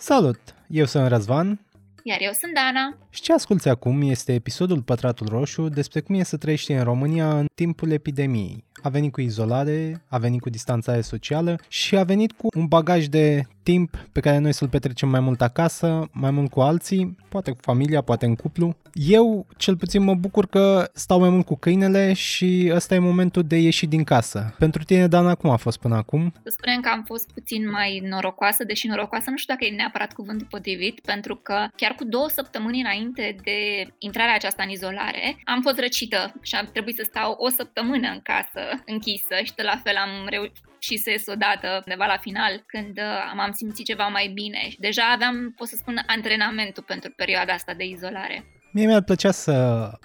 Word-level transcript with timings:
Salut! 0.00 0.40
Eu 0.68 0.84
sunt 0.84 1.08
Răzvan. 1.08 1.60
Iar 2.02 2.18
eu 2.20 2.30
sunt 2.32 2.54
Dana. 2.54 2.96
Și 3.10 3.20
ce 3.20 3.32
asculti 3.32 3.68
acum 3.68 4.02
este 4.02 4.32
episodul 4.32 4.82
Pătratul 4.82 5.26
Roșu 5.28 5.68
despre 5.68 6.00
cum 6.00 6.14
e 6.14 6.22
să 6.22 6.36
trăiești 6.36 6.72
în 6.72 6.82
România 6.82 7.38
în 7.38 7.46
timpul 7.54 7.90
epidemiei. 7.90 8.64
A 8.82 8.88
venit 8.88 9.12
cu 9.12 9.20
izolare, 9.20 10.04
a 10.08 10.18
venit 10.18 10.40
cu 10.40 10.50
distanțare 10.50 11.00
socială 11.00 11.58
și 11.68 11.96
a 11.96 12.04
venit 12.04 12.32
cu 12.32 12.48
un 12.56 12.66
bagaj 12.66 13.06
de 13.06 13.46
timp 13.70 13.96
pe 14.12 14.20
care 14.20 14.38
noi 14.38 14.52
să-l 14.52 14.68
petrecem 14.68 15.08
mai 15.08 15.20
mult 15.20 15.40
acasă, 15.40 16.08
mai 16.12 16.30
mult 16.30 16.50
cu 16.50 16.60
alții, 16.60 17.16
poate 17.28 17.50
cu 17.50 17.58
familia, 17.60 18.00
poate 18.00 18.26
în 18.26 18.34
cuplu. 18.34 18.76
Eu, 18.92 19.46
cel 19.56 19.76
puțin, 19.76 20.02
mă 20.02 20.14
bucur 20.14 20.46
că 20.46 20.90
stau 20.94 21.20
mai 21.20 21.28
mult 21.28 21.46
cu 21.46 21.56
câinele 21.56 22.12
și 22.12 22.70
ăsta 22.74 22.94
e 22.94 22.98
momentul 22.98 23.42
de 23.42 23.56
ieși 23.56 23.86
din 23.86 24.04
casă. 24.04 24.54
Pentru 24.58 24.82
tine, 24.82 25.06
Dana, 25.06 25.34
cum 25.34 25.50
a 25.50 25.56
fost 25.56 25.78
până 25.78 25.96
acum? 25.96 26.32
Să 26.42 26.54
spunem 26.58 26.80
că 26.80 26.88
am 26.88 27.02
fost 27.06 27.30
puțin 27.32 27.70
mai 27.70 28.02
norocoasă, 28.08 28.64
deși 28.64 28.86
norocoasă 28.86 29.30
nu 29.30 29.36
știu 29.36 29.54
dacă 29.54 29.66
e 29.66 29.76
neapărat 29.76 30.12
cuvântul 30.12 30.46
potrivit, 30.50 31.00
pentru 31.00 31.34
că 31.36 31.66
chiar 31.76 31.92
cu 31.92 32.04
două 32.04 32.28
săptămâni 32.28 32.80
înainte 32.80 33.36
de 33.42 33.58
intrarea 33.98 34.34
aceasta 34.34 34.62
în 34.62 34.70
izolare, 34.70 35.36
am 35.44 35.60
fost 35.60 35.78
răcită 35.78 36.32
și 36.42 36.54
am 36.54 36.68
trebuit 36.72 36.96
să 36.96 37.04
stau 37.06 37.36
o 37.38 37.48
săptămână 37.48 38.08
în 38.08 38.20
casă, 38.22 38.62
închisă 38.86 39.34
și 39.42 39.54
de 39.54 39.62
la 39.62 39.80
fel 39.84 39.96
am 39.96 40.26
reușit 40.28 40.66
și 40.78 40.96
să 40.96 41.10
ies 41.10 41.26
odată 41.26 41.82
undeva 41.86 42.06
la 42.06 42.16
final, 42.16 42.62
când 42.66 42.98
uh, 42.98 43.32
m-am 43.34 43.52
simțit 43.52 43.86
ceva 43.86 44.06
mai 44.06 44.28
bine. 44.34 44.68
Deja 44.78 45.10
aveam, 45.10 45.52
pot 45.56 45.68
să 45.68 45.76
spun, 45.76 46.02
antrenamentul 46.06 46.82
pentru 46.82 47.10
perioada 47.16 47.52
asta 47.52 47.74
de 47.74 47.84
izolare. 47.84 48.44
Mie 48.70 48.86
mi-ar 48.86 49.02
plăcea 49.02 49.30
să 49.30 49.52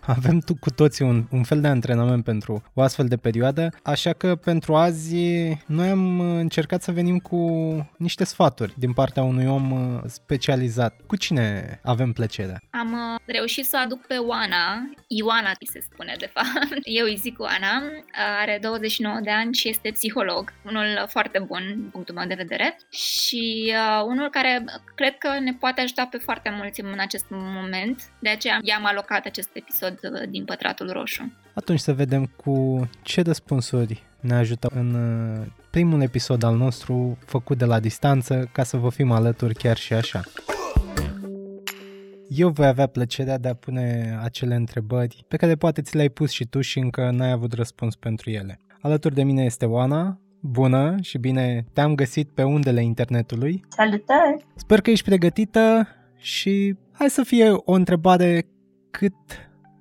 avem 0.01 0.39
tu 0.39 0.55
cu 0.55 0.69
toții 0.69 1.05
un, 1.05 1.25
un 1.31 1.43
fel 1.43 1.61
de 1.61 1.67
antrenament 1.67 2.23
pentru 2.23 2.63
o 2.73 2.81
astfel 2.81 3.07
de 3.07 3.17
perioadă, 3.17 3.69
așa 3.83 4.13
că 4.13 4.35
pentru 4.35 4.75
azi 4.75 5.15
noi 5.65 5.89
am 5.89 6.19
încercat 6.19 6.81
să 6.81 6.91
venim 6.91 7.19
cu 7.19 7.39
niște 7.97 8.23
sfaturi 8.23 8.73
din 8.77 8.93
partea 8.93 9.23
unui 9.23 9.45
om 9.45 9.71
uh, 9.71 10.01
specializat. 10.05 11.01
Cu 11.07 11.15
cine 11.15 11.79
avem 11.83 12.11
plăcerea? 12.11 12.61
Am 12.69 12.91
uh, 12.93 13.19
reușit 13.25 13.65
să 13.65 13.77
o 13.79 13.83
aduc 13.83 14.05
pe 14.05 14.15
Oana, 14.15 14.89
Ioana 15.07 15.51
se 15.71 15.79
spune 15.91 16.15
de 16.19 16.31
fapt. 16.33 16.71
Eu 16.99 17.05
îi 17.05 17.15
zic 17.15 17.39
Oana, 17.39 17.81
are 18.41 18.59
29 18.61 19.19
de 19.23 19.31
ani 19.31 19.53
și 19.53 19.69
este 19.69 19.89
psiholog, 19.93 20.53
unul 20.65 21.05
foarte 21.07 21.39
bun 21.47 21.63
din 21.75 21.89
punctul 21.91 22.15
meu 22.15 22.27
de 22.27 22.33
vedere 22.33 22.77
și 22.89 23.73
uh, 23.75 24.03
unul 24.05 24.29
care 24.29 24.63
cred 24.95 25.17
că 25.17 25.39
ne 25.39 25.53
poate 25.53 25.81
ajuta 25.81 26.07
pe 26.11 26.17
foarte 26.17 26.53
mulți 26.57 26.81
în 26.81 26.99
acest 26.99 27.25
moment. 27.29 28.03
De 28.19 28.29
aceea 28.29 28.52
i-am 28.61 28.85
alocat 28.85 29.25
acest 29.25 29.49
episod 29.53 29.99
uh, 30.03 30.29
din 30.29 30.45
Pătratul 30.45 30.91
Roșu. 30.91 31.33
Atunci 31.53 31.79
să 31.79 31.93
vedem 31.93 32.25
cu 32.25 32.87
ce 33.01 33.21
răspunsuri 33.21 34.03
ne 34.19 34.35
ajută 34.35 34.69
în 34.73 34.93
uh, 34.93 35.47
primul 35.69 36.01
episod 36.01 36.43
al 36.43 36.55
nostru 36.55 37.17
făcut 37.25 37.57
de 37.57 37.65
la 37.65 37.79
distanță 37.79 38.49
ca 38.51 38.63
să 38.63 38.77
vă 38.77 38.89
fim 38.89 39.11
alături 39.11 39.53
chiar 39.53 39.77
și 39.77 39.93
așa. 39.93 40.21
Eu 42.29 42.49
voi 42.49 42.67
avea 42.67 42.87
plăcerea 42.87 43.37
de 43.37 43.47
a 43.47 43.53
pune 43.53 44.17
acele 44.21 44.55
întrebări 44.55 45.25
pe 45.27 45.37
care 45.37 45.55
poate 45.55 45.81
ți 45.81 45.95
le-ai 45.95 46.09
pus 46.09 46.31
și 46.31 46.45
tu 46.45 46.61
și 46.61 46.79
încă 46.79 47.09
n-ai 47.11 47.31
avut 47.31 47.53
răspuns 47.53 47.95
pentru 47.95 48.29
ele. 48.29 48.59
Alături 48.81 49.15
de 49.15 49.23
mine 49.23 49.43
este 49.43 49.65
Oana. 49.65 50.17
Bună 50.39 50.95
și 51.01 51.17
bine 51.17 51.65
te-am 51.73 51.95
găsit 51.95 52.29
pe 52.29 52.43
undele 52.43 52.83
internetului. 52.83 53.65
Salutări! 53.67 54.45
Sper 54.55 54.81
că 54.81 54.89
ești 54.89 55.05
pregătită 55.05 55.87
și 56.17 56.75
hai 56.93 57.09
să 57.09 57.23
fie 57.23 57.51
o 57.51 57.71
întrebare 57.71 58.47
cât 58.91 59.13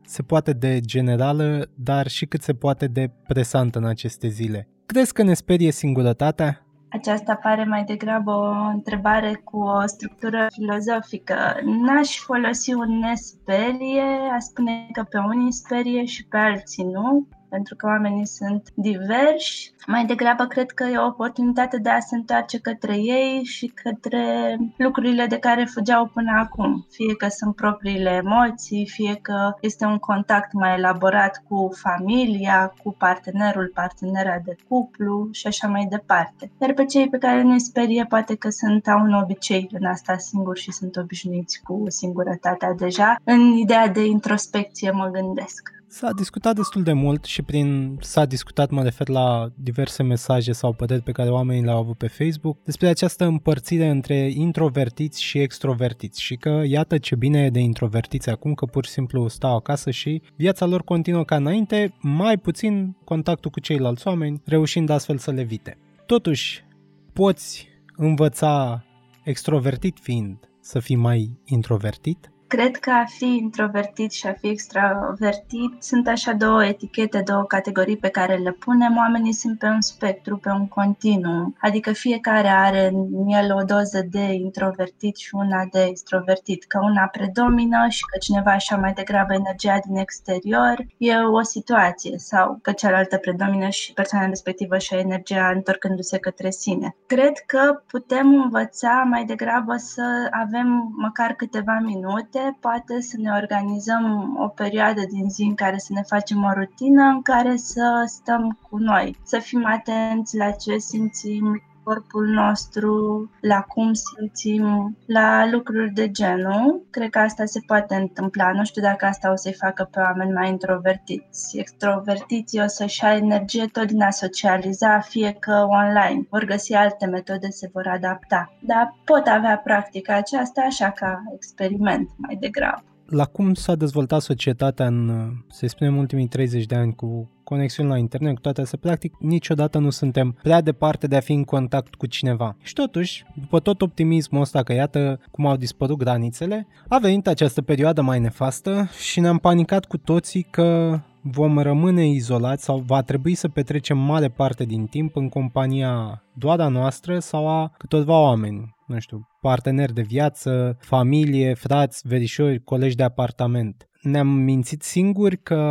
se 0.05 0.23
poate 0.23 0.53
de 0.53 0.81
generală, 0.81 1.71
dar 1.75 2.07
și 2.07 2.27
cât 2.27 2.43
se 2.43 2.55
poate 2.55 2.87
de 2.87 3.11
presantă 3.27 3.79
în 3.79 3.85
aceste 3.85 4.29
zile. 4.29 4.69
Crezi 4.87 5.13
că 5.13 5.23
ne 5.23 5.35
sperie 5.35 5.71
singurătatea? 5.71 6.67
Aceasta 6.89 7.35
pare 7.35 7.65
mai 7.65 7.85
degrabă 7.85 8.31
o 8.31 8.71
întrebare 8.73 9.41
cu 9.45 9.59
o 9.59 9.87
structură 9.87 10.47
filozofică. 10.51 11.37
N-aș 11.65 12.17
folosi 12.17 12.73
un 12.75 12.99
nesperie, 12.99 14.09
a 14.33 14.39
spune 14.39 14.89
că 14.93 15.03
pe 15.03 15.19
unii 15.19 15.53
sperie 15.53 16.05
și 16.05 16.27
pe 16.27 16.37
alții 16.37 16.85
nu 16.85 17.29
pentru 17.53 17.77
că 17.77 17.87
oamenii 17.87 18.27
sunt 18.27 18.69
diversi. 18.75 19.75
Mai 19.87 20.05
degrabă 20.05 20.45
cred 20.47 20.71
că 20.71 20.85
e 20.85 20.97
o 20.97 21.07
oportunitate 21.07 21.79
de 21.79 21.89
a 21.89 22.01
se 22.01 22.17
întoarce 22.17 22.59
către 22.59 22.97
ei 22.97 23.45
și 23.45 23.67
către 23.67 24.57
lucrurile 24.77 25.27
de 25.27 25.39
care 25.39 25.65
fugeau 25.65 26.11
până 26.15 26.33
acum. 26.39 26.87
Fie 26.91 27.15
că 27.15 27.29
sunt 27.29 27.55
propriile 27.55 28.11
emoții, 28.11 28.89
fie 28.89 29.19
că 29.23 29.57
este 29.61 29.85
un 29.85 29.99
contact 29.99 30.53
mai 30.53 30.75
elaborat 30.77 31.43
cu 31.49 31.71
familia, 31.75 32.75
cu 32.83 32.95
partenerul, 32.99 33.71
partenera 33.75 34.39
de 34.45 34.57
cuplu 34.69 35.29
și 35.33 35.47
așa 35.47 35.69
mai 35.69 35.87
departe. 35.91 36.51
Iar 36.61 36.73
pe 36.73 36.85
cei 36.85 37.09
pe 37.09 37.19
care 37.19 37.43
nu 37.43 37.59
sperie, 37.59 38.05
poate 38.09 38.35
că 38.35 38.49
sunt 38.51 38.89
au 38.89 39.01
un 39.01 39.13
obicei 39.13 39.69
în 39.73 39.85
asta 39.85 40.17
singur 40.17 40.57
și 40.57 40.73
sunt 40.73 40.97
obișnuiți 40.97 41.61
cu 41.63 41.85
singurătatea 41.89 42.73
deja. 42.73 43.17
În 43.25 43.41
ideea 43.41 43.89
de 43.89 44.05
introspecție 44.05 44.91
mă 44.91 45.11
gândesc. 45.13 45.82
S-a 45.93 46.13
discutat 46.13 46.55
destul 46.55 46.83
de 46.83 46.93
mult 46.93 47.25
și 47.25 47.43
prin 47.43 47.99
s-a 48.01 48.25
discutat 48.25 48.71
mă 48.71 48.83
refer 48.83 49.09
la 49.09 49.49
diverse 49.55 50.03
mesaje 50.03 50.53
sau 50.53 50.73
păreri 50.73 51.03
pe 51.03 51.13
care 51.13 51.31
oamenii 51.31 51.65
le-au 51.65 51.79
avut 51.79 51.97
pe 51.97 52.07
Facebook 52.07 52.63
despre 52.65 52.89
această 52.89 53.25
împărțire 53.25 53.89
între 53.89 54.15
introvertiți 54.15 55.23
și 55.23 55.39
extrovertiți 55.39 56.23
și 56.23 56.37
că 56.37 56.63
iată 56.67 56.99
ce 56.99 57.15
bine 57.15 57.45
e 57.45 57.51
de 57.51 57.59
introvertiți 57.59 58.31
acum 58.31 58.55
că 58.55 58.67
pur 58.67 58.85
și 58.85 58.91
simplu 58.91 59.29
stau 59.29 59.57
acasă 59.57 59.91
și 59.91 60.23
viața 60.37 60.67
lor 60.67 60.83
continuă 60.83 61.25
ca 61.25 61.37
înainte, 61.37 61.95
mai 62.01 62.39
puțin 62.39 62.97
contactul 63.05 63.51
cu 63.51 63.61
ceilalți 63.61 64.07
oameni, 64.07 64.43
reușind 64.45 64.89
astfel 64.89 65.19
să 65.19 65.31
le 65.31 65.41
evite. 65.41 65.79
Totuși, 66.07 66.65
poți 67.13 67.69
învăța 67.97 68.85
extrovertit 69.25 69.99
fiind 70.01 70.39
să 70.61 70.79
fii 70.79 70.97
mai 70.97 71.41
introvertit? 71.45 72.32
Cred 72.57 72.77
că 72.77 72.91
a 72.91 73.05
fi 73.05 73.25
introvertit 73.25 74.13
și 74.13 74.27
a 74.27 74.33
fi 74.33 74.49
extravertit 74.49 75.83
sunt 75.83 76.09
așa 76.09 76.33
două 76.33 76.65
etichete, 76.65 77.23
două 77.25 77.43
categorii 77.43 77.97
pe 77.97 78.09
care 78.09 78.37
le 78.37 78.51
punem. 78.51 78.97
Oamenii 78.97 79.33
sunt 79.33 79.59
pe 79.59 79.67
un 79.67 79.81
spectru, 79.81 80.37
pe 80.37 80.49
un 80.49 80.69
continuum, 80.69 81.57
adică 81.61 81.93
fiecare 81.93 82.49
are 82.49 82.87
în 82.87 83.27
el 83.27 83.55
o 83.55 83.63
doză 83.63 84.07
de 84.11 84.33
introvertit 84.33 85.17
și 85.17 85.35
una 85.35 85.67
de 85.71 85.83
extrovertit, 85.83 86.65
că 86.65 86.79
una 86.83 87.05
predomină 87.07 87.87
și 87.89 88.03
că 88.11 88.19
cineva 88.19 88.51
așa 88.51 88.77
mai 88.77 88.93
degrabă 88.93 89.33
energia 89.35 89.79
din 89.87 89.97
exterior 89.97 90.87
e 90.97 91.15
o 91.17 91.43
situație 91.43 92.19
sau 92.19 92.59
că 92.63 92.73
cealaltă 92.73 93.17
predomină 93.17 93.69
și 93.69 93.93
persoana 93.93 94.27
respectivă 94.27 94.79
și 94.79 94.95
energia 94.95 95.53
întorcându-se 95.55 96.19
către 96.19 96.51
sine. 96.51 96.97
Cred 97.07 97.39
că 97.47 97.83
putem 97.87 98.43
învăța 98.43 99.07
mai 99.11 99.25
degrabă 99.25 99.77
să 99.77 100.29
avem 100.31 100.93
măcar 100.97 101.33
câteva 101.33 101.79
minute 101.85 102.41
poate 102.61 103.01
să 103.01 103.17
ne 103.19 103.31
organizăm 103.31 104.37
o 104.41 104.49
perioadă 104.49 105.01
din 105.11 105.31
zi 105.31 105.43
în 105.43 105.55
care 105.55 105.79
să 105.79 105.93
ne 105.93 106.03
facem 106.03 106.45
o 106.45 106.53
rutină 106.53 107.03
în 107.03 107.23
care 107.23 107.57
să 107.57 108.05
stăm 108.07 108.59
cu 108.69 108.77
noi, 108.77 109.17
să 109.23 109.39
fim 109.39 109.65
atenți 109.67 110.37
la 110.37 110.51
ce 110.51 110.77
simțim, 110.79 111.63
corpul 111.85 112.27
nostru, 112.27 113.31
la 113.41 113.61
cum 113.61 113.93
simțim, 113.93 114.97
la 115.07 115.51
lucruri 115.51 115.91
de 115.91 116.11
genul. 116.11 116.83
Cred 116.91 117.11
că 117.11 117.19
asta 117.19 117.45
se 117.45 117.61
poate 117.67 117.95
întâmpla. 117.95 118.53
Nu 118.53 118.65
știu 118.65 118.83
dacă 118.83 119.05
asta 119.05 119.33
o 119.33 119.37
să-i 119.37 119.53
facă 119.55 119.89
pe 119.91 120.01
oameni 120.01 120.33
mai 120.33 120.49
introvertiți. 120.49 121.59
Extrovertiții 121.59 122.61
o 122.61 122.67
să-și 122.67 123.05
ai 123.05 123.19
energie 123.19 123.67
tot 123.67 123.87
din 123.87 124.03
a 124.03 124.11
socializa, 124.11 125.01
fie 125.01 125.37
că 125.41 125.67
online. 125.69 126.27
Vor 126.31 126.45
găsi 126.45 126.75
alte 126.75 127.07
metode, 127.07 127.49
se 127.49 127.71
vor 127.73 127.87
adapta. 127.87 128.53
Dar 128.61 128.95
pot 129.05 129.27
avea 129.27 129.61
practica 129.65 130.15
aceasta 130.15 130.61
așa 130.61 130.91
ca 130.91 131.23
experiment 131.35 132.09
mai 132.17 132.37
degrabă 132.41 132.83
la 133.13 133.25
cum 133.25 133.55
s-a 133.55 133.75
dezvoltat 133.75 134.21
societatea 134.21 134.87
în, 134.87 135.31
să 135.49 135.67
spunem, 135.67 135.97
ultimii 135.97 136.29
30 136.29 136.65
de 136.65 136.75
ani 136.75 136.95
cu 136.95 137.31
conexiuni 137.45 137.89
la 137.89 137.97
internet, 137.97 138.35
cu 138.35 138.41
toate 138.41 138.61
astea, 138.61 138.79
practic 138.83 139.15
niciodată 139.19 139.79
nu 139.79 139.91
suntem 139.91 140.39
prea 140.43 140.61
departe 140.61 141.07
de 141.07 141.17
a 141.17 141.21
fi 141.21 141.33
în 141.33 141.45
contact 141.45 141.95
cu 141.95 142.07
cineva. 142.07 142.57
Și 142.63 142.73
totuși, 142.73 143.25
după 143.35 143.61
tot 143.61 143.83
optimismul 143.83 144.41
ăsta 144.41 144.63
că 144.63 144.73
iată 144.73 145.21
cum 145.31 145.47
au 145.47 145.57
dispărut 145.57 145.97
granițele, 145.97 146.67
a 146.89 146.99
venit 146.99 147.27
această 147.27 147.63
perioadă 147.63 148.03
mai 148.03 148.21
nefastă 148.21 148.89
și 149.11 149.21
ne-am 149.21 149.39
panicat 149.39 149.85
cu 149.85 149.97
toții 149.97 150.43
că 150.43 151.01
vom 151.23 151.59
rămâne 151.59 152.07
izolați 152.07 152.65
sau 152.65 152.79
va 152.79 153.03
trebui 153.03 153.35
să 153.35 153.49
petrecem 153.49 153.99
mare 153.99 154.29
parte 154.29 154.65
din 154.65 154.87
timp 154.87 155.17
în 155.17 155.29
compania 155.29 156.23
doar 156.33 156.61
a 156.61 156.69
noastră 156.69 157.19
sau 157.19 157.49
a 157.49 157.73
câtorva 157.79 158.21
oameni, 158.21 158.75
nu 158.87 158.99
știu, 158.99 159.29
parteneri 159.43 159.95
de 159.95 160.03
viață, 160.03 160.77
familie, 160.81 161.55
frați, 161.55 162.09
verișori, 162.09 162.63
colegi 162.65 162.97
de 162.97 163.03
apartament. 163.03 163.89
Ne-am 164.03 164.29
mințit 164.29 164.83
singuri 164.83 165.43
că 165.43 165.63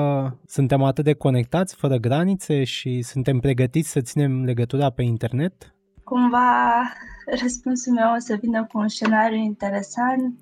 suntem 0.45 0.83
atât 0.83 1.03
de 1.03 1.13
conectați, 1.13 1.75
fără 1.75 1.97
granițe 1.97 2.63
și 2.63 3.01
suntem 3.01 3.39
pregătiți 3.39 3.89
să 3.89 4.01
ținem 4.01 4.43
legătura 4.43 4.89
pe 4.89 5.03
internet? 5.03 5.75
Cumva 6.11 6.83
răspunsul 7.25 7.93
meu 7.93 8.13
o 8.15 8.19
să 8.19 8.37
vină 8.41 8.65
cu 8.65 8.77
un 8.77 8.87
scenariu 8.87 9.37
interesant. 9.37 10.39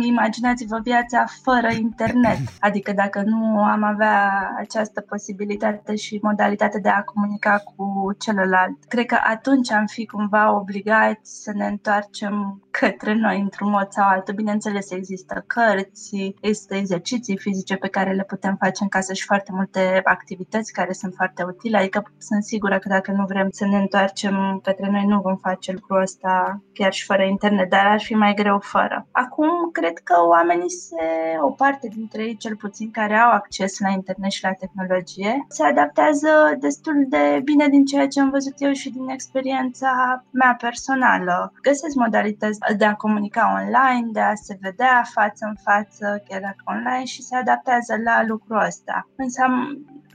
Imaginați-vă 0.00 0.78
viața 0.82 1.24
fără 1.42 1.68
internet, 1.72 2.38
adică 2.60 2.92
dacă 2.92 3.22
nu 3.24 3.62
am 3.62 3.82
avea 3.82 4.50
această 4.58 5.00
posibilitate 5.00 5.96
și 5.96 6.18
modalitate 6.22 6.78
de 6.78 6.88
a 6.88 7.02
comunica 7.02 7.58
cu 7.58 8.14
celălalt. 8.18 8.84
Cred 8.88 9.06
că 9.06 9.18
atunci 9.22 9.70
am 9.70 9.86
fi 9.86 10.06
cumva 10.06 10.56
obligați 10.56 11.42
să 11.42 11.52
ne 11.54 11.66
întoarcem 11.66 12.62
către 12.70 13.14
noi 13.14 13.40
într-un 13.40 13.70
mod 13.70 13.86
sau 13.90 14.08
altul. 14.08 14.34
Bineînțeles, 14.34 14.90
există 14.90 15.44
cărți, 15.46 16.34
există 16.40 16.74
exerciții 16.74 17.38
fizice 17.38 17.76
pe 17.76 17.88
care 17.88 18.12
le 18.12 18.22
putem 18.22 18.56
face 18.58 18.82
în 18.82 18.88
casă 18.88 19.12
și 19.12 19.24
foarte 19.24 19.52
multe 19.54 20.00
activități 20.04 20.72
care 20.72 20.92
sunt 20.92 21.14
foarte 21.14 21.42
utile, 21.42 21.78
adică 21.78 22.12
sunt 22.18 22.44
sigură 22.44 22.78
că 22.78 22.88
dacă 22.88 23.12
nu 23.12 23.24
vrem 23.24 23.48
să 23.50 23.66
ne 23.66 23.76
întoarcem 23.76 24.60
către 24.68 24.90
noi, 24.90 25.04
nu 25.04 25.20
vom 25.20 25.36
face 25.36 25.72
lucrul 25.72 26.00
ăsta 26.00 26.62
chiar 26.72 26.92
și 26.92 27.04
fără 27.04 27.22
internet, 27.22 27.68
dar 27.70 27.86
ar 27.86 28.00
fi 28.00 28.14
mai 28.14 28.34
greu 28.34 28.58
fără. 28.58 29.06
Acum, 29.12 29.48
cred 29.72 29.96
că 29.98 30.14
oamenii 30.28 30.70
se, 30.70 31.04
o 31.40 31.50
parte 31.50 31.88
dintre 31.88 32.22
ei, 32.22 32.36
cel 32.36 32.56
puțin, 32.56 32.90
care 32.90 33.14
au 33.14 33.30
acces 33.30 33.78
la 33.78 33.90
internet 33.90 34.30
și 34.30 34.44
la 34.44 34.52
tehnologie, 34.52 35.44
se 35.48 35.64
adaptează 35.64 36.28
destul 36.58 37.06
de 37.08 37.40
bine 37.44 37.68
din 37.68 37.84
ceea 37.84 38.08
ce 38.08 38.20
am 38.20 38.30
văzut 38.30 38.54
eu 38.58 38.72
și 38.72 38.90
din 38.90 39.08
experiența 39.08 40.24
mea 40.30 40.56
personală. 40.60 41.52
Găsesc 41.62 41.94
modalități 41.94 42.58
de 42.76 42.84
a 42.84 42.94
comunica 42.94 43.52
online, 43.60 44.08
de 44.12 44.20
a 44.20 44.34
se 44.34 44.58
vedea 44.60 45.02
față 45.14 45.46
în 45.48 45.56
față, 45.62 46.22
chiar 46.28 46.40
dacă 46.40 46.62
online, 46.64 47.04
și 47.04 47.22
se 47.22 47.36
adaptează 47.36 47.94
la 48.04 48.24
lucrul 48.26 48.64
ăsta. 48.66 49.08
Însă 49.16 49.42
am 49.42 49.54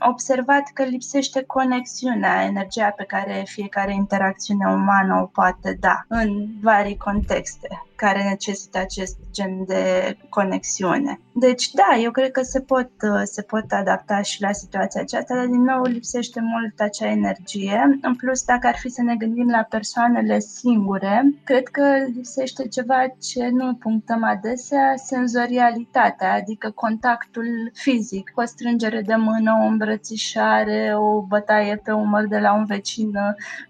observat 0.08 0.70
că 0.74 0.82
lipsește 0.82 1.42
conexiunea, 1.42 2.42
energia 2.44 2.90
pe 2.90 3.04
care 3.04 3.42
fiecare 3.46 3.94
interacțiune 3.94 4.66
umană 4.66 5.20
o 5.22 5.26
poate 5.26 5.76
da 5.80 6.04
în 6.08 6.46
vari 6.60 6.96
contexte 6.96 7.68
care 8.04 8.22
necesită 8.22 8.78
acest 8.78 9.16
gen 9.32 9.64
de 9.66 10.16
conexiune. 10.28 11.20
Deci, 11.32 11.70
da, 11.70 11.98
eu 12.02 12.10
cred 12.10 12.30
că 12.30 12.42
se 12.42 12.60
pot, 12.60 12.90
se 13.24 13.42
pot 13.42 13.72
adapta 13.72 14.22
și 14.22 14.42
la 14.42 14.52
situația 14.52 15.00
aceasta, 15.00 15.34
dar 15.34 15.46
din 15.46 15.62
nou 15.62 15.82
lipsește 15.82 16.40
mult 16.40 16.80
acea 16.80 17.10
energie. 17.10 17.98
În 18.02 18.14
plus, 18.14 18.44
dacă 18.44 18.66
ar 18.66 18.76
fi 18.76 18.88
să 18.88 19.02
ne 19.02 19.14
gândim 19.16 19.50
la 19.50 19.62
persoanele 19.62 20.38
singure, 20.38 21.34
cred 21.44 21.62
că 21.68 21.82
lipsește 22.14 22.68
ceva 22.68 23.06
ce 23.30 23.48
nu 23.48 23.74
punctăm 23.74 24.24
adesea, 24.24 24.92
senzorialitatea, 24.96 26.32
adică 26.32 26.70
contactul 26.70 27.70
fizic, 27.74 28.32
o 28.34 28.44
strângere 28.44 29.00
de 29.00 29.14
mână, 29.14 29.58
o 29.62 29.66
îmbrățișare, 29.66 30.94
o 30.96 31.20
bătaie 31.22 31.76
pe 31.84 31.92
umăr 31.92 32.26
de 32.26 32.38
la 32.38 32.54
un 32.54 32.64
vecin, 32.64 33.12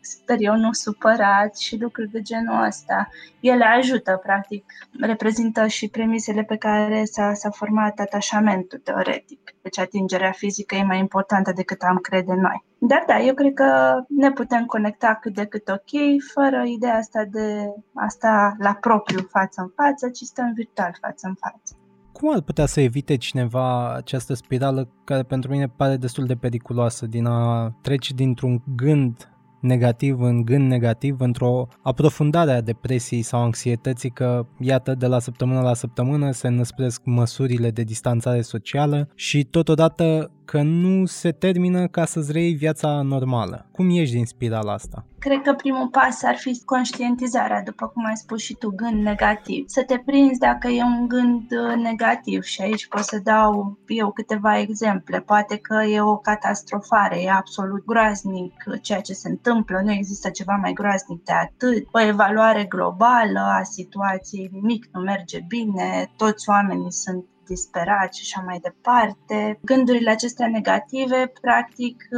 sper 0.01 0.37
eu, 0.41 0.57
nu 0.57 0.73
supărat 0.73 1.57
și 1.57 1.81
lucruri 1.81 2.11
de 2.11 2.23
genul 2.23 2.65
ăsta. 2.67 3.09
Ele 3.41 3.65
ajută 3.65 4.21
practic, 4.27 4.65
reprezintă 5.01 5.67
și 5.67 5.89
premisele 5.89 6.43
pe 6.43 6.57
care 6.57 7.05
s-a, 7.05 7.33
s-a 7.35 7.51
format 7.51 7.99
atașamentul 7.99 8.79
teoretic. 8.79 9.41
Deci 9.63 9.79
atingerea 9.79 10.33
fizică 10.33 10.75
e 10.75 10.83
mai 10.83 10.99
importantă 10.99 11.53
decât 11.53 11.81
am 11.83 11.97
crede 11.97 12.35
noi. 12.35 12.65
Dar 12.79 13.05
da, 13.07 13.21
eu 13.21 13.35
cred 13.35 13.55
că 13.55 13.69
ne 14.09 14.31
putem 14.33 14.65
conecta 14.65 15.19
cât 15.21 15.35
de 15.35 15.45
cât 15.45 15.69
ok, 15.69 15.93
fără 16.33 16.63
ideea 16.67 16.97
asta 16.97 17.25
de 17.31 17.75
asta 17.95 18.55
la 18.59 18.73
propriu 18.81 19.27
față 19.31 19.61
în 19.61 19.71
față, 19.77 20.09
ci 20.09 20.23
stăm 20.23 20.53
virtual 20.55 20.97
față 21.01 21.27
în 21.27 21.35
față. 21.35 21.77
Cum 22.13 22.33
ar 22.33 22.41
putea 22.41 22.67
să 22.67 22.81
evite 22.81 23.17
cineva 23.17 23.95
această 23.95 24.35
spirală 24.35 24.89
care 25.05 25.23
pentru 25.23 25.51
mine 25.51 25.69
pare 25.69 25.97
destul 25.97 26.25
de 26.25 26.35
periculoasă 26.35 27.07
din 27.07 27.27
a 27.27 27.71
trece 27.81 28.15
dintr-un 28.15 28.63
gând 28.77 29.34
negativ 29.65 30.21
în 30.21 30.45
gând 30.45 30.69
negativ, 30.69 31.21
într-o 31.21 31.69
aprofundare 31.83 32.53
a 32.53 32.61
depresiei 32.61 33.23
sau 33.23 33.43
anxietății 33.43 34.11
că, 34.11 34.47
iată, 34.59 34.95
de 34.95 35.07
la 35.07 35.19
săptămână 35.19 35.61
la 35.61 35.75
săptămână 35.75 36.31
se 36.31 36.49
năspresc 36.49 37.01
măsurile 37.05 37.71
de 37.71 37.83
distanțare 37.83 38.41
socială 38.41 39.09
și 39.15 39.45
totodată 39.45 40.31
că 40.45 40.63
nu 40.63 41.07
se 41.07 41.31
termină 41.33 41.87
ca 41.87 42.05
să-ți 42.05 42.33
reiei 42.33 42.55
viața 42.55 43.03
normală. 43.03 43.67
Cum 43.73 43.91
ieși 43.91 44.13
din 44.13 44.25
spirala 44.25 44.73
asta? 44.73 45.05
Cred 45.19 45.43
că 45.43 45.53
primul 45.53 45.89
pas 45.89 46.23
ar 46.23 46.37
fi 46.37 46.63
conștientizarea, 46.65 47.63
după 47.63 47.87
cum 47.87 48.05
ai 48.05 48.17
spus 48.17 48.41
și 48.41 48.55
tu, 48.55 48.71
gând 48.77 49.03
negativ. 49.03 49.65
Să 49.69 49.85
te 49.85 49.99
prinzi 49.99 50.39
dacă 50.39 50.69
e 50.69 50.83
un 50.83 51.09
gând 51.09 51.43
uh, 51.51 51.75
negativ 51.83 52.43
și 52.43 52.63
aici 52.63 52.89
pot 52.89 53.03
să 53.03 53.21
dau 53.23 53.79
eu 53.87 54.11
câteva 54.11 54.59
exemple. 54.59 55.21
Poate 55.21 55.57
că 55.57 55.83
e 55.83 56.01
o 56.01 56.17
catastrofare, 56.17 57.23
e 57.23 57.31
absolut 57.31 57.85
groaznic 57.85 58.55
ceea 58.83 59.01
ce 59.01 59.13
se 59.13 59.29
întâmplă, 59.29 59.81
nu 59.85 59.93
există 59.93 60.31
ceva 60.31 60.59
mai 60.61 60.73
groaznic 60.73 61.25
de 61.25 61.33
atât. 61.33 61.87
O 61.93 62.01
evaluare 62.01 62.65
globală 62.65 63.41
a 63.41 63.63
situației, 63.63 64.51
nimic 64.53 64.89
nu 64.93 65.01
merge 65.01 65.39
bine, 65.49 66.11
toți 66.17 66.49
oamenii 66.49 66.93
sunt 66.93 67.25
disperat 67.47 68.15
și 68.15 68.23
așa 68.25 68.47
mai 68.47 68.59
departe. 68.63 69.59
Gândurile 69.63 70.11
acestea 70.11 70.49
negative, 70.49 71.33
practic, 71.41 72.09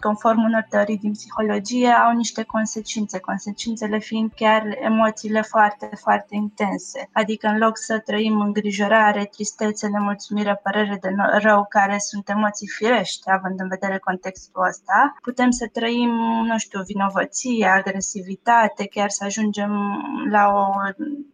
conform 0.00 0.44
unor 0.44 0.66
teorii 0.68 0.98
din 0.98 1.12
psihologie, 1.12 1.88
au 1.88 2.16
niște 2.16 2.42
consecințe, 2.42 3.18
consecințele 3.18 3.98
fiind 3.98 4.30
chiar 4.34 4.62
emoțiile 4.80 5.42
foarte, 5.42 5.90
foarte 5.94 6.34
intense. 6.34 7.08
Adică 7.12 7.46
în 7.46 7.58
loc 7.58 7.76
să 7.78 7.98
trăim 7.98 8.40
îngrijorare, 8.40 9.24
tristețe, 9.24 9.88
nemulțumire, 9.88 10.60
părere 10.62 10.98
de 11.00 11.14
rău, 11.38 11.66
care 11.68 11.98
sunt 11.98 12.28
emoții 12.28 12.68
firești, 12.68 13.30
având 13.30 13.60
în 13.60 13.68
vedere 13.68 13.98
contextul 13.98 14.66
ăsta, 14.68 15.14
putem 15.22 15.50
să 15.50 15.68
trăim, 15.72 16.10
nu 16.44 16.58
știu, 16.58 16.80
vinovăție, 16.82 17.66
agresivitate, 17.66 18.86
chiar 18.86 19.08
să 19.10 19.24
ajungem 19.24 19.70
la 20.30 20.48
o 20.48 20.70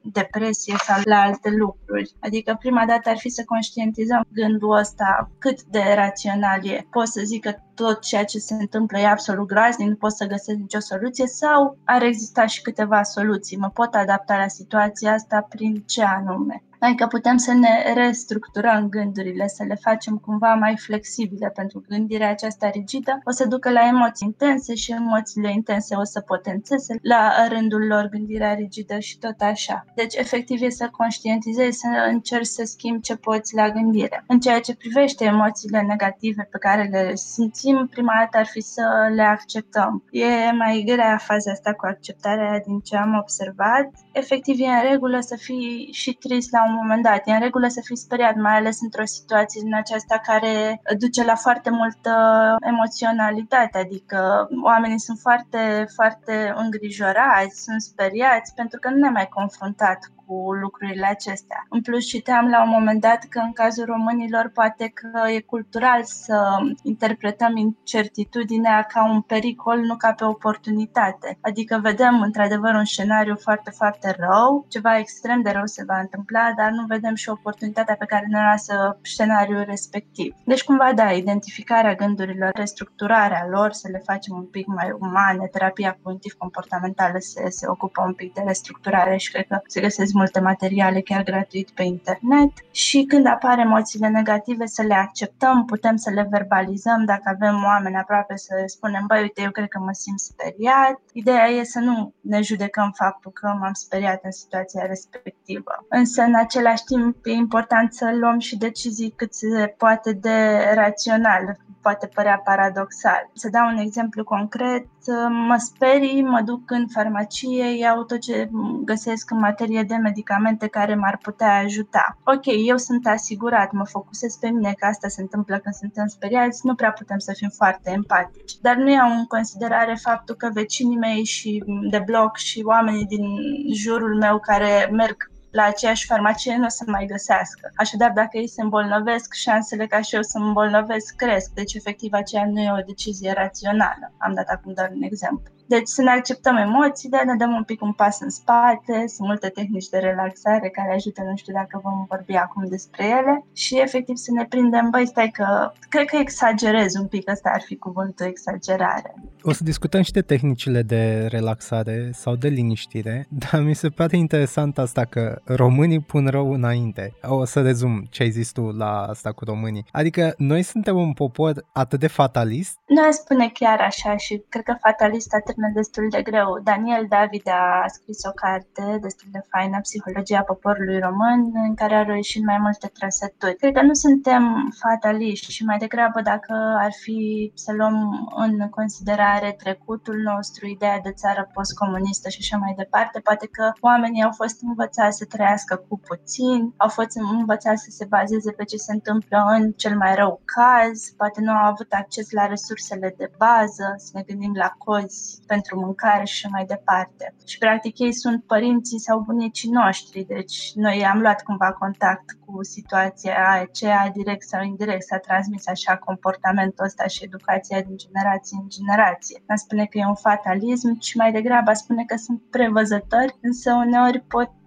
depresie 0.02 0.74
sau 0.78 1.00
la 1.04 1.20
alte 1.20 1.50
lucruri. 1.50 2.12
Adică 2.20 2.56
prima 2.58 2.84
dată 2.86 3.08
ar 3.08 3.18
fi 3.18 3.28
să 3.38 3.44
conștientizăm 3.44 4.22
gândul 4.32 4.76
ăsta 4.76 5.30
cât 5.38 5.62
de 5.62 5.82
rațional 5.94 6.66
e. 6.66 6.86
Pot 6.90 7.06
să 7.06 7.20
zic 7.24 7.42
că 7.44 7.54
tot 7.74 8.00
ceea 8.00 8.24
ce 8.24 8.38
se 8.38 8.54
întâmplă 8.54 8.98
e 8.98 9.06
absolut 9.06 9.46
groaznic, 9.46 9.88
nu 9.88 9.94
pot 9.94 10.12
să 10.12 10.26
găsesc 10.26 10.58
nicio 10.58 10.80
soluție 10.80 11.26
sau 11.26 11.78
ar 11.84 12.02
exista 12.02 12.46
și 12.46 12.62
câteva 12.62 13.02
soluții. 13.02 13.56
Mă 13.56 13.70
pot 13.70 13.94
adapta 13.94 14.36
la 14.36 14.48
situația 14.48 15.12
asta 15.12 15.46
prin 15.48 15.82
ce 15.86 16.02
anume. 16.02 16.62
Adică 16.78 17.06
putem 17.06 17.36
să 17.36 17.52
ne 17.52 17.92
restructurăm 17.94 18.88
gândurile, 18.88 19.46
să 19.46 19.64
le 19.68 19.74
facem 19.74 20.16
cumva 20.16 20.54
mai 20.54 20.76
flexibile, 20.76 21.48
pentru 21.54 21.80
că 21.80 21.86
gândirea 21.88 22.30
aceasta 22.30 22.68
rigidă 22.68 23.18
o 23.24 23.30
să 23.30 23.46
ducă 23.46 23.70
la 23.70 23.86
emoții 23.86 24.26
intense 24.26 24.74
și 24.74 24.92
emoțiile 24.92 25.52
intense 25.52 25.94
o 25.94 26.04
să 26.04 26.20
potențeze 26.20 26.98
la 27.02 27.46
rândul 27.48 27.86
lor 27.86 28.08
gândirea 28.08 28.54
rigidă 28.54 28.98
și 28.98 29.18
tot 29.18 29.40
așa. 29.40 29.84
Deci, 29.94 30.14
efectiv, 30.14 30.62
e 30.62 30.68
să 30.68 30.88
conștientizezi, 30.90 31.78
să 31.78 31.88
încerci 32.08 32.46
să 32.46 32.62
schimbi 32.64 33.00
ce 33.02 33.16
poți 33.16 33.54
la 33.54 33.70
gândire. 33.70 34.24
În 34.26 34.40
ceea 34.40 34.60
ce 34.60 34.74
privește 34.74 35.24
emoțiile 35.24 35.80
negative 35.80 36.48
pe 36.50 36.58
care 36.58 36.88
le 36.90 37.14
simțim, 37.14 37.86
prima 37.90 38.12
dată 38.18 38.38
ar 38.38 38.46
fi 38.46 38.60
să 38.60 39.10
le 39.14 39.22
acceptăm. 39.22 40.04
E 40.10 40.52
mai 40.52 40.82
grea 40.86 41.16
faza 41.16 41.50
asta 41.50 41.72
cu 41.72 41.86
acceptarea 41.86 42.60
din 42.66 42.78
ce 42.80 42.96
am 42.96 43.16
observat. 43.20 43.90
Efectiv, 44.12 44.60
e 44.60 44.66
în 44.66 44.90
regulă 44.90 45.20
să 45.20 45.36
fii 45.36 45.88
și 45.92 46.12
trist 46.12 46.52
la 46.52 46.67
un 46.68 46.74
moment 46.74 47.02
dat. 47.02 47.22
E 47.26 47.32
în 47.32 47.40
regulă 47.40 47.68
să 47.68 47.80
fii 47.84 47.96
speriat, 47.96 48.34
mai 48.36 48.56
ales 48.56 48.80
într-o 48.80 49.04
situație 49.04 49.60
din 49.64 49.74
aceasta 49.74 50.18
care 50.18 50.80
duce 50.98 51.24
la 51.24 51.34
foarte 51.34 51.70
multă 51.70 52.12
emoționalitate, 52.60 53.78
adică 53.78 54.48
oamenii 54.62 54.98
sunt 55.00 55.18
foarte, 55.18 55.86
foarte 55.94 56.52
îngrijorați, 56.56 57.62
sunt 57.62 57.80
speriați 57.82 58.54
pentru 58.54 58.78
că 58.78 58.90
nu 58.90 58.96
ne-am 58.96 59.12
mai 59.12 59.28
confruntat 59.28 59.98
cu 60.28 60.52
lucrurile 60.52 61.06
acestea. 61.06 61.66
În 61.68 61.80
plus, 61.80 62.04
citeam 62.04 62.48
la 62.48 62.62
un 62.62 62.68
moment 62.68 63.00
dat 63.00 63.24
că 63.28 63.38
în 63.38 63.52
cazul 63.52 63.84
românilor 63.84 64.50
poate 64.54 64.92
că 64.94 65.28
e 65.28 65.40
cultural 65.40 66.00
să 66.04 66.56
interpretăm 66.82 67.56
incertitudinea 67.56 68.82
ca 68.82 69.10
un 69.10 69.20
pericol, 69.20 69.78
nu 69.80 69.96
ca 69.96 70.12
pe 70.12 70.24
oportunitate. 70.24 71.38
Adică 71.40 71.78
vedem 71.82 72.20
într-adevăr 72.20 72.74
un 72.74 72.84
scenariu 72.84 73.36
foarte, 73.36 73.70
foarte 73.70 74.16
rău, 74.18 74.66
ceva 74.68 74.98
extrem 74.98 75.42
de 75.42 75.50
rău 75.50 75.66
se 75.66 75.84
va 75.86 75.98
întâmpla, 75.98 76.52
dar 76.56 76.70
nu 76.70 76.84
vedem 76.86 77.14
și 77.14 77.28
oportunitatea 77.28 77.96
pe 77.96 78.04
care 78.04 78.26
ne 78.28 78.40
lasă 78.40 78.98
scenariul 79.02 79.64
respectiv. 79.66 80.34
Deci, 80.44 80.64
cumva, 80.64 80.92
da, 80.94 81.12
identificarea 81.12 81.94
gândurilor, 81.94 82.50
restructurarea 82.54 83.46
lor, 83.50 83.72
să 83.72 83.88
le 83.90 84.02
facem 84.04 84.36
un 84.36 84.44
pic 84.44 84.66
mai 84.66 84.96
umane, 85.00 85.46
terapia 85.46 85.98
cognitiv-comportamentală 86.02 87.16
se, 87.18 87.48
se 87.48 87.66
ocupă 87.68 88.02
un 88.06 88.12
pic 88.12 88.34
de 88.34 88.42
restructurare 88.46 89.16
și 89.16 89.32
cred 89.32 89.46
că 89.46 89.60
se 89.66 89.80
găsesc 89.80 90.12
multe 90.18 90.40
materiale 90.40 91.00
chiar 91.00 91.22
gratuit 91.22 91.70
pe 91.70 91.82
internet 91.82 92.52
și 92.70 93.04
când 93.04 93.26
apar 93.26 93.58
emoțiile 93.58 94.08
negative 94.08 94.66
să 94.66 94.82
le 94.82 94.94
acceptăm, 94.94 95.64
putem 95.64 95.96
să 95.96 96.10
le 96.10 96.26
verbalizăm 96.30 97.04
dacă 97.04 97.22
avem 97.24 97.64
oameni 97.64 97.96
aproape 97.96 98.36
să 98.36 98.54
le 98.60 98.66
spunem, 98.66 99.04
băi, 99.06 99.20
uite, 99.20 99.42
eu 99.42 99.50
cred 99.50 99.68
că 99.68 99.78
mă 99.78 99.92
simt 99.92 100.20
speriat. 100.20 101.00
Ideea 101.12 101.46
e 101.46 101.62
să 101.62 101.78
nu 101.78 102.12
ne 102.20 102.40
judecăm 102.42 102.90
faptul 102.96 103.30
că 103.30 103.56
m-am 103.60 103.72
speriat 103.72 104.20
în 104.22 104.32
situația 104.32 104.86
respectivă. 104.86 105.72
Însă, 105.88 106.22
în 106.22 106.34
același 106.34 106.84
timp 106.84 107.16
e 107.24 107.30
important 107.30 107.92
să 107.92 108.10
luăm 108.20 108.38
și 108.38 108.56
decizii 108.56 109.12
cât 109.16 109.34
se 109.34 109.74
poate 109.76 110.12
de 110.12 110.36
rațional 110.74 111.58
poate 111.88 112.06
părea 112.06 112.40
paradoxal. 112.44 113.30
Să 113.32 113.48
dau 113.50 113.68
un 113.68 113.78
exemplu 113.78 114.24
concret, 114.24 114.86
mă 115.28 115.56
sperii, 115.58 116.22
mă 116.22 116.40
duc 116.44 116.70
în 116.70 116.86
farmacie, 116.88 117.78
iau 117.78 118.02
tot 118.04 118.20
ce 118.20 118.50
găsesc 118.84 119.30
în 119.30 119.38
materie 119.38 119.82
de 119.82 119.94
medicamente 119.94 120.66
care 120.66 120.94
m-ar 120.94 121.18
putea 121.22 121.58
ajuta. 121.58 122.18
Ok, 122.24 122.44
eu 122.66 122.76
sunt 122.76 123.06
asigurat, 123.06 123.72
mă 123.72 123.84
focusez 123.84 124.36
pe 124.36 124.48
mine 124.48 124.74
că 124.78 124.86
asta 124.86 125.08
se 125.08 125.20
întâmplă 125.20 125.58
când 125.58 125.74
suntem 125.74 126.06
speriați, 126.06 126.66
nu 126.66 126.74
prea 126.74 126.92
putem 126.92 127.18
să 127.18 127.32
fim 127.36 127.48
foarte 127.48 127.90
empatici. 127.90 128.58
Dar 128.60 128.76
nu 128.76 128.90
iau 128.90 129.10
în 129.10 129.24
considerare 129.24 129.98
faptul 130.00 130.34
că 130.34 130.50
vecinii 130.52 130.96
mei 130.96 131.24
și 131.24 131.64
de 131.90 132.02
bloc 132.06 132.36
și 132.36 132.62
oamenii 132.64 133.06
din 133.06 133.24
jurul 133.72 134.16
meu 134.16 134.38
care 134.38 134.88
merg 134.92 135.30
la 135.58 135.64
aceeași 135.64 136.06
farmacie 136.06 136.56
nu 136.56 136.64
o 136.64 136.68
să 136.68 136.84
mai 136.86 137.06
găsească. 137.06 137.72
Așadar, 137.76 138.10
dacă 138.10 138.36
ei 138.36 138.48
se 138.48 138.62
îmbolnăvesc, 138.62 139.32
șansele 139.32 139.86
ca 139.86 140.00
și 140.00 140.14
eu 140.14 140.22
să 140.22 140.38
mă 140.38 140.46
îmbolnăvesc 140.46 141.14
cresc. 141.16 141.50
Deci, 141.50 141.74
efectiv, 141.74 142.12
aceea 142.12 142.46
nu 142.46 142.60
e 142.60 142.72
o 142.72 142.86
decizie 142.86 143.32
rațională. 143.32 144.12
Am 144.18 144.34
dat 144.34 144.48
acum 144.48 144.72
doar 144.72 144.90
un 144.94 145.02
exemplu. 145.02 145.57
Deci 145.68 145.88
să 145.88 146.02
ne 146.02 146.10
acceptăm 146.10 146.56
emoțiile, 146.56 147.22
ne 147.24 147.34
dăm 147.34 147.52
un 147.54 147.64
pic 147.64 147.82
un 147.82 147.92
pas 147.92 148.20
în 148.20 148.30
spate, 148.30 149.04
sunt 149.06 149.28
multe 149.28 149.48
tehnici 149.48 149.88
de 149.88 149.98
relaxare 149.98 150.68
care 150.68 150.94
ajută, 150.94 151.22
nu 151.22 151.36
știu 151.36 151.52
dacă 151.52 151.80
vom 151.82 152.04
vorbi 152.08 152.34
acum 152.34 152.64
despre 152.68 153.04
ele 153.04 153.44
și 153.52 153.80
efectiv 153.80 154.16
să 154.16 154.30
ne 154.32 154.44
prindem, 154.44 154.90
băi, 154.90 155.06
stai 155.06 155.30
că 155.30 155.72
cred 155.88 156.06
că 156.06 156.16
exagerez 156.16 156.94
un 156.94 157.06
pic, 157.06 157.30
ăsta 157.30 157.50
ar 157.54 157.60
fi 157.60 157.76
cuvântul 157.76 158.26
exagerare. 158.26 159.14
O 159.42 159.52
să 159.52 159.64
discutăm 159.64 160.02
și 160.02 160.12
de 160.12 160.20
tehnicile 160.20 160.82
de 160.82 161.26
relaxare 161.30 162.10
sau 162.12 162.34
de 162.34 162.48
liniștire, 162.48 163.26
dar 163.50 163.60
mi 163.60 163.74
se 163.74 163.88
pare 163.88 164.16
interesant 164.16 164.78
asta 164.78 165.04
că 165.04 165.40
românii 165.44 166.00
pun 166.00 166.26
rău 166.26 166.52
înainte. 166.52 167.14
O 167.22 167.44
să 167.44 167.62
rezum 167.62 168.06
ce 168.10 168.22
ai 168.22 168.30
zis 168.30 168.50
tu 168.50 168.62
la 168.62 169.02
asta 169.02 169.32
cu 169.32 169.44
românii. 169.44 169.84
Adică 169.92 170.34
noi 170.36 170.62
suntem 170.62 170.96
un 170.96 171.12
popor 171.12 171.64
atât 171.72 172.00
de 172.00 172.06
fatalist? 172.06 172.78
Nu 172.86 173.02
aș 173.02 173.14
spune 173.14 173.48
chiar 173.48 173.80
așa 173.80 174.16
și 174.16 174.42
cred 174.48 174.62
că 174.62 174.74
fatalist 174.80 175.34
atât 175.34 175.56
termen 175.58 175.72
destul 175.72 176.06
de 176.10 176.22
greu. 176.22 176.60
Daniel 176.62 177.06
David 177.08 177.48
a 177.48 177.84
scris 177.86 178.24
o 178.24 178.30
carte 178.30 178.98
destul 179.00 179.28
de 179.32 179.42
faină, 179.50 179.78
Psihologia 179.80 180.42
poporului 180.42 180.98
român, 180.98 181.40
în 181.54 181.74
care 181.74 181.94
a 181.94 182.02
reușit 182.02 182.44
mai 182.44 182.58
multe 182.58 182.86
trăsături. 182.98 183.56
Cred 183.56 183.72
că 183.74 183.82
nu 183.82 183.94
suntem 183.94 184.42
fataliști 184.82 185.52
și 185.52 185.64
mai 185.64 185.78
degrabă 185.78 186.20
dacă 186.20 186.54
ar 186.78 186.92
fi 187.02 187.52
să 187.54 187.72
luăm 187.72 187.96
în 188.36 188.68
considerare 188.68 189.54
trecutul 189.62 190.16
nostru, 190.30 190.66
ideea 190.66 190.98
de 191.02 191.12
țară 191.12 191.50
postcomunistă 191.54 192.28
și 192.28 192.38
așa 192.40 192.56
mai 192.56 192.74
departe, 192.76 193.20
poate 193.20 193.46
că 193.46 193.72
oamenii 193.80 194.22
au 194.22 194.32
fost 194.40 194.62
învățați 194.62 195.18
să 195.18 195.24
trăiască 195.24 195.74
cu 195.88 196.00
puțin, 196.08 196.74
au 196.76 196.88
fost 196.88 197.16
învățați 197.38 197.84
să 197.84 197.90
se 197.90 198.04
bazeze 198.04 198.50
pe 198.52 198.64
ce 198.64 198.76
se 198.76 198.92
întâmplă 198.92 199.38
în 199.56 199.72
cel 199.72 199.96
mai 199.96 200.14
rău 200.14 200.40
caz, 200.44 201.10
poate 201.16 201.40
nu 201.40 201.52
au 201.52 201.66
avut 201.72 201.92
acces 201.92 202.30
la 202.30 202.46
resursele 202.46 203.14
de 203.16 203.30
bază, 203.38 203.86
să 203.96 204.10
ne 204.12 204.22
gândim 204.22 204.54
la 204.54 204.70
cozi 204.78 205.40
pentru 205.52 205.80
mâncare 205.80 206.24
și 206.24 206.46
mai 206.46 206.64
departe. 206.64 207.34
Și 207.46 207.58
practic 207.58 207.98
ei 207.98 208.12
sunt 208.12 208.44
părinții 208.44 208.98
sau 208.98 209.20
bunicii 209.20 209.70
noștri, 209.70 210.24
deci 210.24 210.72
noi 210.74 211.06
am 211.06 211.20
luat 211.20 211.42
cumva 211.42 211.72
contact 211.72 212.26
cu 212.44 212.64
situația 212.64 213.36
aceea, 213.60 214.10
direct 214.14 214.42
sau 214.48 214.62
indirect, 214.62 215.02
s-a 215.02 215.18
transmis 215.18 215.66
așa 215.66 215.96
comportamentul 215.96 216.84
ăsta 216.84 217.06
și 217.06 217.24
educația 217.24 217.80
din 217.80 217.96
generație 217.96 218.58
în 218.62 218.68
generație. 218.68 219.42
Nu 219.46 219.56
spune 219.56 219.84
că 219.84 219.98
e 219.98 220.06
un 220.06 220.14
fatalism, 220.14 220.98
ci 220.98 221.14
mai 221.14 221.32
degrabă 221.32 221.72
spune 221.72 222.04
că 222.04 222.16
sunt 222.16 222.42
prevăzători, 222.50 223.36
însă 223.40 223.72
uneori 223.72 224.20
pot 224.20 224.50
Uh, 224.50 224.57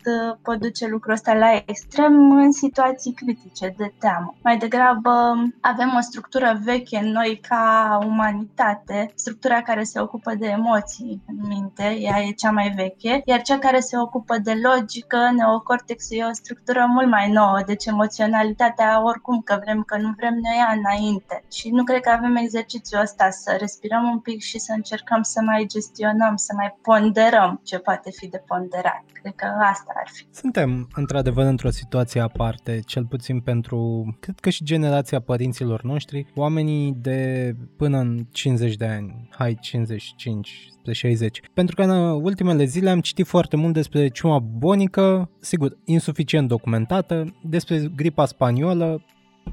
pot 0.42 0.60
duce 0.60 0.88
lucrul 0.88 1.14
ăsta 1.14 1.34
la 1.34 1.64
extrem 1.66 2.32
în 2.32 2.52
situații 2.52 3.14
critice 3.14 3.74
de 3.78 3.94
teamă. 4.00 4.36
Mai 4.44 4.58
degrabă 4.58 5.12
avem 5.62 5.94
o 5.98 6.02
structură 6.02 6.60
veche 6.64 6.98
în 6.98 7.12
noi 7.12 7.42
ca 7.48 8.00
umanitate, 8.06 9.12
structura 9.16 9.62
care 9.62 9.84
se 9.84 10.00
ocupă 10.00 10.36
de 10.36 10.48
emoții 10.48 11.22
în 11.28 11.48
minte, 11.48 11.84
ea 12.00 12.20
e 12.20 12.32
cea 12.32 12.52
mai 12.52 12.70
veche, 12.76 13.22
iar 13.26 13.42
cea 13.42 13.58
care 13.60 13.80
se 13.80 13.98
ocupă 13.98 14.38
de 14.38 14.54
logică, 14.64 15.32
neocortexul 15.36 16.18
e 16.18 16.24
o 16.24 16.34
structură 16.34 16.86
mult 16.90 17.10
mai 17.10 17.32
nouă, 17.32 17.60
deci 17.66 17.86
emoționalitatea 17.86 19.04
oricum 19.04 19.42
că 19.42 19.60
vrem, 19.64 19.84
că 19.84 19.98
nu 19.98 20.14
vrem, 20.18 20.34
ne 20.34 20.56
ia 20.56 20.74
înainte. 20.78 21.44
Și 21.52 21.70
nu 21.70 21.84
cred 21.84 22.02
că 22.02 22.10
avem 22.10 22.36
exercițiul 22.36 23.02
ăsta 23.02 23.30
să 23.30 23.56
respirăm 23.60 24.04
un 24.10 24.20
pic 24.20 24.42
și 24.42 24.60
să 24.60 24.74
încercăm 24.76 25.22
să 25.22 25.42
mai 25.42 25.66
gestionăm, 25.68 26.36
să 26.36 26.54
mai 26.56 26.78
ponderăm 26.82 27.60
ce 27.64 27.78
poate 27.78 28.12
fi 28.12 28.28
de 28.28 28.44
ponderat. 28.48 29.04
Cred 29.22 29.36
că 29.36 29.46
asta 29.46 29.94
ar 29.96 30.10
fi. 30.14 30.26
Suntem, 30.32 30.88
într-adevăr, 30.96 31.46
într-o 31.46 31.70
situație 31.70 32.22
aparte, 32.22 32.80
cel 32.86 33.06
puțin 33.06 33.40
pentru, 33.40 34.06
cred 34.20 34.40
că 34.40 34.50
și 34.50 34.64
generația 34.64 35.20
părinților 35.20 35.82
noștri, 35.82 36.26
oamenii 36.36 36.94
de 36.94 37.56
până 37.78 37.98
în 37.98 38.26
50 38.32 38.76
de 38.76 38.86
ani, 38.86 39.28
hai 39.32 39.58
55, 39.62 40.68
spre 40.72 40.94
60. 40.94 41.42
Pentru 41.54 41.76
că 41.76 41.84
în 41.84 42.24
ultimele 42.24 42.64
zile 42.64 42.90
am 42.90 43.00
citit 43.00 43.28
foarte 43.28 43.56
mult 43.56 43.74
despre 43.74 44.08
ciuma 44.08 44.40
bonică, 44.40 45.30
sigur, 45.40 45.78
insuficient 45.86 46.48
documentată, 46.48 47.36
despre 47.44 47.92
gripa 47.96 48.26
spaniolă 48.26 49.06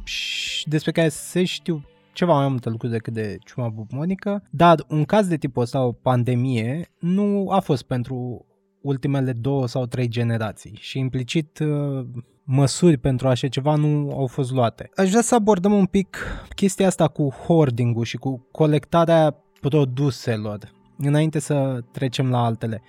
și 0.04 0.68
despre 0.68 0.92
care 0.92 1.08
se 1.08 1.44
știu 1.44 1.84
ceva 2.12 2.34
mai 2.34 2.48
multe 2.48 2.68
lucruri 2.68 2.92
decât 2.92 3.12
de 3.12 3.38
ciuma 3.44 3.68
bubonică, 3.68 4.42
dar 4.50 4.84
un 4.88 5.04
caz 5.04 5.26
de 5.26 5.36
tipul 5.36 5.62
ăsta, 5.62 5.84
o 5.84 5.92
pandemie, 5.92 6.88
nu 6.98 7.48
a 7.50 7.60
fost 7.60 7.82
pentru 7.82 8.46
ultimele 8.80 9.32
două 9.32 9.66
sau 9.66 9.86
trei 9.86 10.08
generații 10.08 10.76
și 10.80 10.98
implicit 10.98 11.58
uh, 11.58 12.06
măsuri 12.44 12.96
pentru 12.96 13.28
așa 13.28 13.48
ceva 13.48 13.74
nu 13.74 14.12
au 14.16 14.26
fost 14.26 14.52
luate. 14.52 14.90
Aș 14.96 15.08
vrea 15.08 15.22
să 15.22 15.34
abordăm 15.34 15.72
un 15.72 15.86
pic 15.86 16.18
chestia 16.54 16.86
asta 16.86 17.08
cu 17.08 17.28
hoarding-ul 17.28 18.04
și 18.04 18.16
cu 18.16 18.46
colectarea 18.50 19.36
produselor 19.60 20.58
înainte 20.98 21.38
să 21.38 21.84
trecem 21.92 22.30
la 22.30 22.44
altele. 22.44 22.82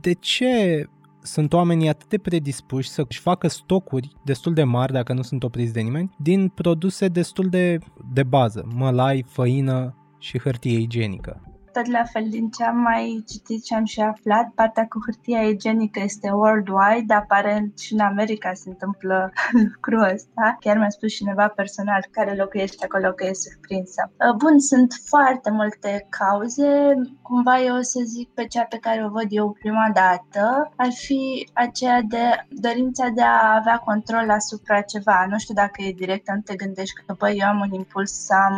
De 0.00 0.12
ce 0.12 0.84
sunt 1.22 1.52
oamenii 1.52 1.88
atât 1.88 2.08
de 2.08 2.18
predispuși 2.18 2.88
să-și 2.88 3.20
facă 3.20 3.48
stocuri 3.48 4.12
destul 4.24 4.54
de 4.54 4.64
mari, 4.64 4.92
dacă 4.92 5.12
nu 5.12 5.22
sunt 5.22 5.42
opriți 5.42 5.72
de 5.72 5.80
nimeni, 5.80 6.14
din 6.18 6.48
produse 6.48 7.08
destul 7.08 7.48
de, 7.48 7.78
de 8.12 8.22
bază, 8.22 8.68
mălai, 8.74 9.24
făină 9.28 9.94
și 10.18 10.38
hârtie 10.38 10.78
igienică 10.78 11.49
tot 11.72 11.86
la 11.86 12.04
fel 12.04 12.26
din 12.28 12.50
ce 12.50 12.64
am 12.64 12.76
mai 12.76 13.24
citit 13.28 13.64
și 13.64 13.74
am 13.74 13.84
și 13.84 14.00
aflat, 14.00 14.48
partea 14.54 14.86
cu 14.86 14.98
hârtia 15.04 15.42
igienică 15.42 16.00
este 16.02 16.30
worldwide, 16.30 17.14
aparent 17.14 17.78
și 17.78 17.92
în 17.92 18.00
America 18.00 18.52
se 18.52 18.68
întâmplă 18.68 19.32
lucrul 19.72 20.02
ăsta. 20.14 20.56
Chiar 20.60 20.76
mi-a 20.78 20.88
spus 20.88 21.12
cineva 21.12 21.48
personal 21.48 22.04
care 22.10 22.34
locuiește 22.34 22.84
acolo 22.84 23.12
că 23.12 23.24
e 23.24 23.32
surprinsă. 23.32 24.10
Uh, 24.10 24.34
bun, 24.36 24.58
sunt 24.58 24.92
foarte 25.04 25.50
multe 25.50 26.06
cauze. 26.08 26.94
Cumva 27.22 27.60
eu 27.60 27.76
o 27.76 27.82
să 27.82 28.00
zic 28.04 28.28
pe 28.34 28.44
cea 28.46 28.64
pe 28.64 28.78
care 28.80 29.04
o 29.04 29.08
văd 29.08 29.26
eu 29.28 29.56
prima 29.60 29.90
dată, 29.94 30.72
ar 30.76 30.92
fi 30.92 31.50
aceea 31.52 32.00
de 32.02 32.46
dorința 32.48 33.08
de 33.14 33.22
a 33.22 33.54
avea 33.58 33.76
control 33.76 34.30
asupra 34.30 34.80
ceva. 34.80 35.26
Nu 35.28 35.38
știu 35.38 35.54
dacă 35.54 35.82
e 35.82 35.92
direct, 35.92 36.30
nu 36.30 36.40
te 36.40 36.56
gândești 36.56 37.02
că, 37.06 37.14
băi, 37.18 37.36
eu 37.40 37.48
am 37.48 37.60
un 37.60 37.72
impuls 37.72 38.12
să 38.24 38.34
am 38.48 38.54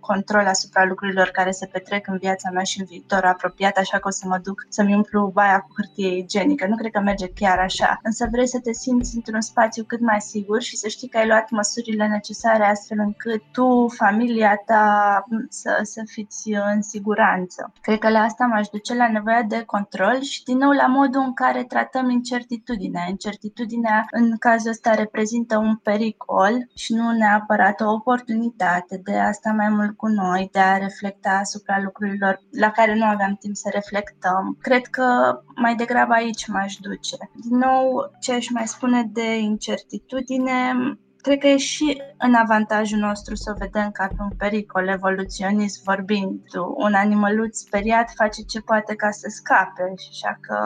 control 0.00 0.46
asupra 0.46 0.84
lucrurilor 0.84 1.28
care 1.28 1.50
se 1.50 1.66
petrec 1.66 2.06
în 2.06 2.18
viața 2.18 2.50
mea 2.56 2.64
și 2.70 2.80
în 2.80 2.86
viitor 2.86 3.24
apropiat, 3.24 3.76
așa 3.76 3.98
că 3.98 4.08
o 4.08 4.10
să 4.10 4.24
mă 4.28 4.38
duc 4.46 4.66
să-mi 4.68 4.94
umplu 4.94 5.30
baia 5.34 5.58
cu 5.60 5.70
hârtie 5.76 6.16
igienică. 6.16 6.66
Nu 6.66 6.76
cred 6.76 6.92
că 6.92 7.00
merge 7.00 7.28
chiar 7.40 7.58
așa, 7.58 8.00
însă 8.02 8.28
vrei 8.30 8.48
să 8.48 8.60
te 8.62 8.72
simți 8.72 9.16
într-un 9.16 9.40
spațiu 9.40 9.82
cât 9.84 10.00
mai 10.00 10.20
sigur 10.20 10.60
și 10.62 10.76
să 10.76 10.88
știi 10.88 11.08
că 11.08 11.18
ai 11.18 11.26
luat 11.26 11.50
măsurile 11.50 12.06
necesare 12.06 12.64
astfel 12.64 12.98
încât 12.98 13.42
tu, 13.52 13.88
familia 13.88 14.62
ta 14.66 15.24
să, 15.48 15.80
să 15.82 16.02
fiți 16.06 16.50
în 16.74 16.82
siguranță. 16.82 17.72
Cred 17.80 17.98
că 17.98 18.08
la 18.08 18.18
asta 18.18 18.44
m-aș 18.44 18.66
duce 18.68 18.94
la 18.94 19.08
nevoia 19.08 19.42
de 19.42 19.62
control 19.66 20.20
și 20.20 20.44
din 20.44 20.56
nou 20.56 20.70
la 20.70 20.86
modul 20.86 21.20
în 21.20 21.34
care 21.34 21.64
tratăm 21.64 22.10
incertitudinea. 22.10 23.04
Incertitudinea 23.08 24.06
în 24.10 24.36
cazul 24.38 24.70
ăsta 24.70 24.94
reprezintă 24.94 25.58
un 25.58 25.76
pericol 25.76 26.68
și 26.74 26.94
nu 26.94 27.10
neapărat 27.10 27.80
o 27.80 27.92
oportunitate 27.92 29.00
de 29.04 29.16
a 29.18 29.32
sta 29.32 29.50
mai 29.50 29.68
mult 29.68 29.96
cu 29.96 30.06
noi, 30.06 30.48
de 30.52 30.58
a 30.58 30.76
reflecta 30.76 31.30
asupra 31.30 31.80
lucrurilor 31.82 32.40
la 32.50 32.70
care 32.70 32.94
nu 32.94 33.04
aveam 33.04 33.36
timp 33.40 33.56
să 33.56 33.70
reflectăm. 33.72 34.56
Cred 34.60 34.86
că 34.86 35.38
mai 35.54 35.74
degrabă 35.74 36.12
aici 36.12 36.46
m-aș 36.46 36.74
duce. 36.76 37.16
Din 37.34 37.58
nou, 37.58 38.10
ce 38.20 38.32
aș 38.32 38.48
mai 38.48 38.66
spune 38.66 39.02
de 39.12 39.38
incertitudine, 39.38 40.72
cred 41.16 41.38
că 41.38 41.46
e 41.46 41.56
și 41.56 42.02
în 42.18 42.34
avantajul 42.34 42.98
nostru 42.98 43.34
să 43.34 43.50
o 43.54 43.58
vedem 43.58 43.90
ca 43.90 44.06
pe 44.06 44.14
un 44.18 44.36
pericol 44.36 44.88
evoluționist 44.88 45.84
vorbind. 45.84 46.40
Un 46.76 46.94
animăluț 46.94 47.58
speriat 47.58 48.12
face 48.14 48.42
ce 48.42 48.60
poate 48.60 48.94
ca 48.94 49.10
să 49.10 49.28
scape 49.28 49.94
și 49.96 50.08
așa 50.12 50.38
că 50.40 50.58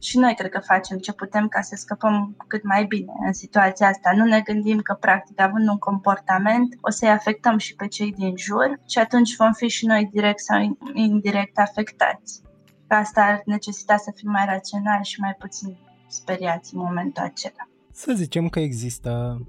și 0.00 0.18
noi 0.18 0.34
cred 0.34 0.50
că 0.50 0.58
facem 0.58 0.98
ce 0.98 1.12
putem 1.12 1.48
ca 1.48 1.60
să 1.60 1.74
scăpăm 1.76 2.36
cât 2.46 2.64
mai 2.64 2.84
bine 2.84 3.12
în 3.26 3.32
situația 3.32 3.88
asta. 3.88 4.12
Nu 4.16 4.24
ne 4.24 4.40
gândim 4.40 4.78
că, 4.78 4.94
practic, 4.94 5.40
având 5.40 5.68
un 5.68 5.78
comportament, 5.78 6.76
o 6.80 6.90
să-i 6.90 7.08
afectăm 7.08 7.58
și 7.58 7.74
pe 7.74 7.86
cei 7.86 8.12
din 8.12 8.36
jur 8.36 8.80
și 8.88 8.98
atunci 8.98 9.36
vom 9.36 9.52
fi 9.52 9.68
și 9.68 9.86
noi 9.86 10.08
direct 10.12 10.40
sau 10.40 10.78
indirect 10.94 11.58
afectați. 11.58 12.42
Asta 12.86 13.22
ar 13.22 13.42
necesita 13.44 13.96
să 13.96 14.12
fim 14.14 14.30
mai 14.30 14.44
raționali 14.46 15.04
și 15.04 15.20
mai 15.20 15.34
puțin 15.38 15.76
speriați 16.08 16.74
în 16.74 16.80
momentul 16.80 17.22
acela. 17.22 17.68
Să 17.92 18.12
zicem 18.12 18.48
că 18.48 18.60
există 18.60 19.40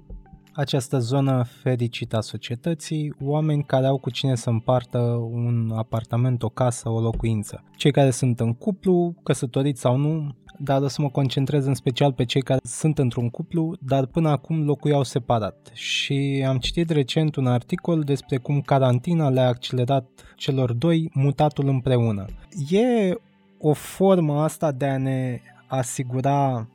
această 0.52 0.98
zonă 0.98 1.44
fericită 1.62 2.16
a 2.16 2.20
societății, 2.20 3.14
oameni 3.22 3.64
care 3.64 3.86
au 3.86 3.98
cu 3.98 4.10
cine 4.10 4.34
să 4.34 4.50
împartă 4.50 4.98
un 5.32 5.72
apartament, 5.76 6.42
o 6.42 6.48
casă, 6.48 6.88
o 6.88 7.00
locuință. 7.00 7.64
Cei 7.76 7.90
care 7.90 8.10
sunt 8.10 8.40
în 8.40 8.52
cuplu, 8.52 9.14
căsătoriți 9.22 9.80
sau 9.80 9.96
nu, 9.96 10.34
dar 10.58 10.82
o 10.82 10.88
să 10.88 11.02
mă 11.02 11.08
concentrez 11.08 11.66
în 11.66 11.74
special 11.74 12.12
pe 12.12 12.24
cei 12.24 12.42
care 12.42 12.60
sunt 12.62 12.98
într-un 12.98 13.30
cuplu, 13.30 13.76
dar 13.80 14.06
până 14.06 14.28
acum 14.28 14.64
locuiau 14.64 15.02
separat. 15.02 15.70
Și 15.72 16.44
am 16.48 16.58
citit 16.58 16.90
recent 16.90 17.36
un 17.36 17.46
articol 17.46 18.00
despre 18.00 18.36
cum 18.36 18.60
carantina 18.60 19.30
le-a 19.30 19.48
accelerat 19.48 20.06
celor 20.36 20.72
doi 20.72 21.10
mutatul 21.14 21.68
împreună. 21.68 22.24
E 22.70 23.14
o 23.58 23.72
formă 23.72 24.42
asta 24.42 24.72
de 24.72 24.86
a 24.86 24.98
ne 24.98 25.40
asigura 25.66 26.68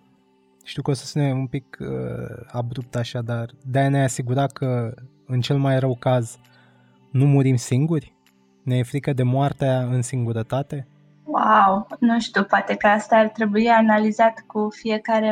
știu 0.68 0.82
că 0.82 0.92
o 0.92 0.94
să 0.94 1.06
sune 1.06 1.34
un 1.34 1.48
pic 1.48 1.78
uh, 1.80 2.46
abrupt 2.52 2.96
așa, 2.96 3.22
dar 3.22 3.50
de 3.66 3.80
a 3.80 3.90
ne 3.90 4.04
asigura 4.04 4.46
că 4.46 4.94
în 5.26 5.42
cel 5.42 5.58
mai 5.58 5.80
rău 5.80 5.96
caz 6.00 6.38
nu 7.12 7.26
murim 7.26 7.56
singuri? 7.56 8.16
Ne 8.64 8.78
e 8.78 8.84
frică 8.84 9.14
de 9.14 9.24
moartea 9.24 9.80
în 9.80 10.02
singurătate? 10.02 10.88
Wow, 11.24 11.88
nu 12.00 12.20
știu, 12.20 12.44
poate 12.44 12.76
că 12.76 12.88
asta 12.88 13.16
ar 13.16 13.28
trebui 13.28 13.68
analizat 13.68 14.44
cu 14.48 14.68
fiecare 14.70 15.32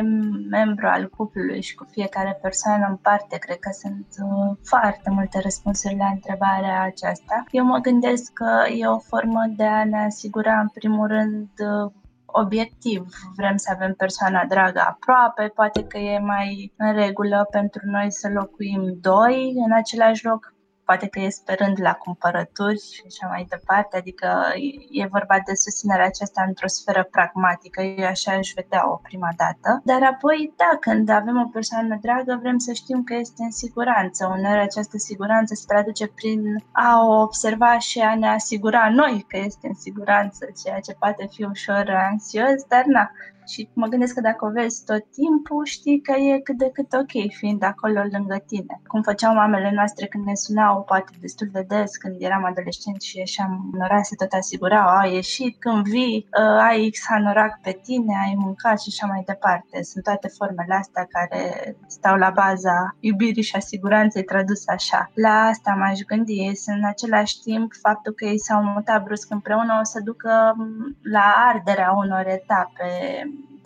membru 0.50 0.86
al 0.86 1.08
cuplului 1.08 1.62
și 1.62 1.74
cu 1.74 1.86
fiecare 1.90 2.38
persoană 2.42 2.86
în 2.88 2.96
parte. 2.96 3.36
Cred 3.38 3.58
că 3.58 3.70
sunt 3.72 4.06
uh, 4.22 4.56
foarte 4.64 5.10
multe 5.10 5.40
răspunsuri 5.42 5.96
la 5.96 6.06
întrebarea 6.06 6.82
aceasta. 6.82 7.44
Eu 7.50 7.64
mă 7.64 7.78
gândesc 7.78 8.32
că 8.32 8.64
e 8.78 8.86
o 8.86 8.98
formă 8.98 9.44
de 9.56 9.64
a 9.64 9.84
ne 9.84 10.04
asigura, 10.04 10.60
în 10.60 10.68
primul 10.68 11.06
rând, 11.06 11.48
uh, 11.58 11.92
obiectiv. 12.26 13.06
Vrem 13.36 13.56
să 13.56 13.70
avem 13.74 13.94
persoana 13.94 14.44
dragă 14.44 14.84
aproape, 14.86 15.52
poate 15.54 15.84
că 15.84 15.98
e 15.98 16.18
mai 16.18 16.72
în 16.76 16.92
regulă 16.94 17.48
pentru 17.50 17.80
noi 17.84 18.12
să 18.12 18.28
locuim 18.28 18.98
doi 19.00 19.52
în 19.66 19.72
același 19.72 20.24
loc, 20.24 20.54
poate 20.88 21.06
că 21.06 21.18
e 21.20 21.28
sperând 21.28 21.76
la 21.80 21.92
cumpărături 21.92 22.80
și 22.92 23.02
așa 23.06 23.26
mai 23.26 23.46
departe, 23.48 23.96
adică 23.96 24.28
e 24.90 25.14
vorba 25.16 25.36
de 25.46 25.54
susținerea 25.54 26.06
aceasta 26.06 26.44
într-o 26.46 26.66
sferă 26.66 27.02
pragmatică, 27.10 27.82
eu 27.82 28.06
așa 28.06 28.32
aș 28.32 28.52
vedea 28.54 28.90
o 28.92 28.96
prima 28.96 29.28
dată. 29.36 29.80
Dar 29.84 30.02
apoi, 30.02 30.52
da, 30.56 30.76
când 30.80 31.08
avem 31.08 31.36
o 31.40 31.48
persoană 31.48 31.98
dragă, 32.00 32.38
vrem 32.40 32.58
să 32.58 32.72
știm 32.72 33.04
că 33.04 33.14
este 33.14 33.42
în 33.42 33.50
siguranță. 33.50 34.26
Uneori 34.26 34.60
această 34.60 34.98
siguranță 34.98 35.54
se 35.54 35.64
traduce 35.66 36.06
prin 36.06 36.40
a 36.72 37.04
o 37.06 37.20
observa 37.20 37.78
și 37.78 37.98
a 38.00 38.14
ne 38.14 38.28
asigura 38.28 38.88
noi 38.90 39.24
că 39.28 39.36
este 39.36 39.66
în 39.66 39.74
siguranță, 39.74 40.46
ceea 40.62 40.80
ce 40.80 40.92
poate 40.92 41.28
fi 41.30 41.42
ușor 41.44 41.84
anxios, 42.10 42.64
dar 42.68 42.84
na, 42.84 43.10
și 43.48 43.68
mă 43.72 43.86
gândesc 43.86 44.14
că 44.14 44.20
dacă 44.20 44.44
o 44.44 44.50
vezi 44.50 44.84
tot 44.84 45.04
timpul, 45.10 45.64
știi 45.64 46.00
că 46.00 46.12
e 46.12 46.38
cât 46.38 46.56
de 46.58 46.70
cât 46.72 46.92
ok 46.92 47.32
fiind 47.32 47.62
acolo 47.62 48.00
lângă 48.12 48.36
tine. 48.46 48.80
Cum 48.86 49.02
făceau 49.02 49.34
mamele 49.34 49.70
noastre 49.74 50.06
când 50.06 50.24
ne 50.24 50.34
sunau, 50.34 50.82
poate 50.82 51.12
destul 51.20 51.48
de 51.52 51.64
des, 51.68 51.96
când 51.96 52.14
eram 52.18 52.44
adolescent 52.44 53.00
și 53.00 53.18
ieșeam 53.18 53.70
în 53.72 53.80
oraș, 53.80 54.06
se 54.06 54.14
tot 54.14 54.32
asigurau, 54.32 54.88
ai 54.88 55.14
ieșit, 55.14 55.56
când 55.58 55.88
vii, 55.88 56.28
ă, 56.40 56.42
ai 56.60 56.88
X 56.88 57.04
hanorac 57.08 57.60
pe 57.60 57.78
tine, 57.82 58.14
ai 58.24 58.34
mâncat 58.36 58.80
și 58.80 58.88
așa 58.92 59.06
mai 59.06 59.22
departe. 59.26 59.82
Sunt 59.82 60.04
toate 60.04 60.28
formele 60.28 60.74
astea 60.74 61.06
care 61.10 61.76
stau 61.86 62.16
la 62.16 62.30
baza 62.30 62.96
iubirii 63.00 63.42
și 63.42 63.56
asiguranței 63.56 64.22
tradus 64.22 64.68
așa. 64.68 65.10
La 65.14 65.34
asta 65.52 65.74
m-aș 65.78 65.98
gândi, 66.00 66.48
este 66.48 66.72
în 66.72 66.84
același 66.84 67.40
timp 67.40 67.72
faptul 67.80 68.12
că 68.12 68.24
ei 68.24 68.38
s-au 68.38 68.62
mutat 68.62 69.02
brusc 69.02 69.30
împreună 69.30 69.78
o 69.80 69.84
să 69.84 70.00
ducă 70.00 70.56
la 71.02 71.34
arderea 71.52 71.92
unor 71.92 72.26
etape 72.26 72.90